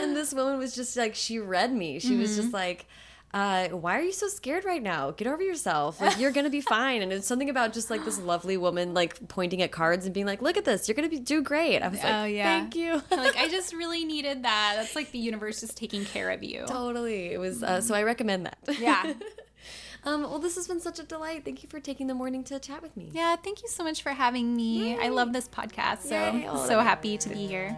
and 0.00 0.16
this 0.16 0.34
woman 0.34 0.58
was 0.58 0.74
just 0.74 0.96
like 0.96 1.14
she 1.14 1.38
read 1.38 1.72
me 1.72 1.98
she 2.00 2.16
was 2.16 2.30
Mm-hmm. 2.32 2.40
just 2.40 2.52
like 2.52 2.86
uh, 3.32 3.68
why 3.70 3.98
are 3.98 4.02
you 4.02 4.12
so 4.12 4.28
scared 4.28 4.64
right 4.64 4.82
now 4.82 5.10
get 5.10 5.26
over 5.26 5.42
yourself 5.42 6.00
like, 6.00 6.18
you're 6.20 6.30
gonna 6.30 6.50
be 6.50 6.60
fine 6.76 7.02
and 7.02 7.12
it's 7.12 7.26
something 7.26 7.50
about 7.50 7.72
just 7.72 7.90
like 7.90 8.04
this 8.04 8.18
lovely 8.20 8.56
woman 8.56 8.94
like 8.94 9.26
pointing 9.28 9.60
at 9.62 9.70
cards 9.72 10.04
and 10.06 10.14
being 10.14 10.26
like 10.26 10.40
look 10.42 10.56
at 10.56 10.64
this 10.64 10.88
you're 10.88 10.94
gonna 10.94 11.08
be 11.08 11.18
do 11.18 11.42
great 11.42 11.80
i 11.82 11.88
was 11.88 12.02
like 12.02 12.14
Oh, 12.14 12.24
yeah. 12.24 12.44
thank 12.60 12.74
you 12.76 13.00
like 13.10 13.36
I 13.36 13.48
just 13.56 13.72
really 13.72 14.04
needed 14.04 14.44
that. 14.44 14.74
That's 14.76 14.94
like 14.96 15.10
the 15.12 15.18
universe 15.18 15.60
just 15.60 15.76
taking 15.76 16.04
care 16.04 16.30
of 16.30 16.42
you. 16.44 16.64
totally 16.66 17.32
it 17.32 17.38
was 17.40 17.62
uh, 17.62 17.80
so 17.80 17.94
i 17.94 18.02
recommend 18.02 18.46
that 18.46 18.58
Yeah. 18.78 19.14
Um 20.04 20.22
well 20.22 20.38
this 20.38 20.54
has 20.56 20.68
been 20.68 20.80
such 20.80 20.98
a 20.98 21.02
delight 21.02 21.44
thank 21.44 21.62
you 21.62 21.68
for 21.68 21.80
taking 21.80 22.06
the 22.06 22.14
morning 22.14 22.44
to 22.44 22.58
chat 22.58 22.82
with 22.82 22.96
me 22.96 23.10
Yeah, 23.12 23.36
thank 23.36 23.62
you 23.62 23.68
so 23.68 23.82
much 23.84 24.02
for 24.02 24.10
having 24.10 24.54
me. 24.54 24.98
I 24.98 25.08
love 25.08 25.32
this 25.32 25.48
podcast. 25.48 26.02
So 26.02 26.14
Yay. 26.14 26.46
Oh, 26.48 26.66
so 26.66 26.80
happy 26.80 27.16
to 27.18 27.28
be 27.28 27.46
here. 27.46 27.76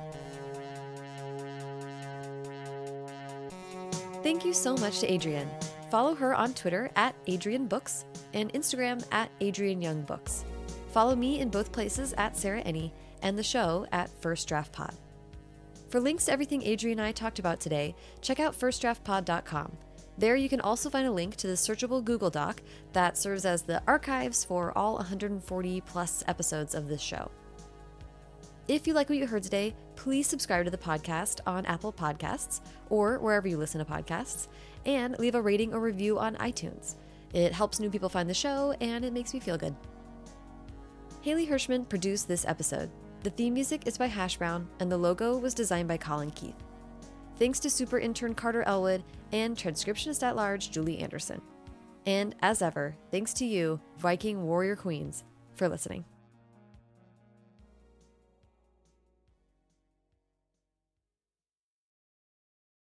Thank 4.23 4.45
you 4.45 4.53
so 4.53 4.77
much 4.77 5.01
to 5.01 5.13
Adrienne. 5.13 5.51
Follow 5.91 6.15
her 6.17 6.35
on 6.35 6.53
Twitter 6.53 6.91
at 6.97 7.15
Adrienne 7.29 7.69
Books 7.69 8.05
and 8.35 8.53
Instagram 8.55 9.05
at 9.13 9.31
Adrienne 9.41 9.81
Young 9.81 10.03
Books. 10.03 10.45
Follow 10.93 11.15
me 11.15 11.39
in 11.41 11.49
both 11.49 11.71
places 11.71 12.13
at 12.19 12.37
Sarah 12.37 12.63
Enni 12.65 12.91
and 13.23 13.39
the 13.39 13.43
show 13.43 13.87
at 13.93 14.11
First 14.21 14.49
Draft 14.49 14.73
Pod. 14.73 14.95
For 15.91 16.01
links 16.01 16.25
to 16.25 16.33
everything 16.33 16.67
Adrienne 16.67 16.99
and 16.99 17.07
I 17.07 17.13
talked 17.13 17.39
about 17.39 17.61
today, 17.61 17.95
check 18.21 18.41
out 18.41 18.59
firstdraftpod.com. 18.59 19.77
There 20.19 20.37
you 20.37 20.49
can 20.49 20.61
also 20.63 20.89
find 20.89 21.07
a 21.07 21.13
link 21.13 21.37
to 21.37 21.47
the 21.47 21.55
searchable 21.55 22.03
Google 22.03 22.31
Doc 22.31 22.63
that 22.93 23.19
serves 23.19 23.45
as 23.45 23.63
the 23.63 23.83
archives 23.87 24.45
for 24.45 24.77
all 24.77 24.95
140 24.95 25.81
plus 25.83 26.25
episodes 26.27 26.75
of 26.75 26.89
this 26.89 27.03
show. 27.03 27.31
If 28.67 28.87
you 28.87 28.95
like 28.95 29.09
what 29.09 29.19
you 29.19 29.27
heard 29.27 29.43
today, 29.43 29.75
please 29.95 30.27
subscribe 30.27 30.65
to 30.65 30.71
the 30.71 30.79
podcast 30.79 31.41
on 31.47 31.67
Apple 31.67 31.93
Podcasts 31.93 32.63
or 32.89 33.19
wherever 33.19 33.47
you 33.47 33.59
listen 33.59 33.85
to 33.85 33.91
podcasts, 33.91 34.49
and 34.85 35.19
leave 35.19 35.35
a 35.35 35.43
rating 35.43 35.73
or 35.73 35.81
review 35.81 36.19
on 36.19 36.35
iTunes. 36.37 36.97
It 37.33 37.53
helps 37.53 37.79
new 37.79 37.91
people 37.91 38.09
find 38.09 38.29
the 38.29 38.35
show, 38.35 38.75
and 38.81 39.05
it 39.05 39.13
makes 39.13 39.35
me 39.35 39.41
feel 39.41 39.59
good. 39.59 39.77
Haley 41.21 41.47
Hirschman 41.47 41.89
produced 41.89 42.27
this 42.27 42.45
episode. 42.47 42.91
The 43.23 43.31
theme 43.31 43.55
music 43.55 43.87
is 43.87 43.99
by 43.99 44.07
Hash 44.07 44.37
Brown, 44.37 44.69
and 44.81 44.91
the 44.91 44.97
logo 44.97 45.37
was 45.37 45.55
designed 45.55 45.89
by 45.89 45.97
Colin 45.97 46.31
Keith. 46.31 46.55
Thanks 47.39 47.61
to 47.61 47.71
super 47.71 47.99
intern 47.99 48.35
Carter 48.35 48.63
Elwood 48.63 49.03
and 49.33 49.57
transcriptionist 49.57 50.23
at 50.23 50.37
large 50.37 50.71
Julie 50.71 50.99
Anderson. 51.01 51.43
And 52.07 52.35
as 52.41 52.63
ever, 52.63 52.97
thanks 53.11 53.35
to 53.35 53.45
you, 53.45 53.81
Viking 53.99 54.45
Warrior 54.45 54.77
Queens, 54.77 55.25
for 55.55 55.69
listening. 55.69 56.05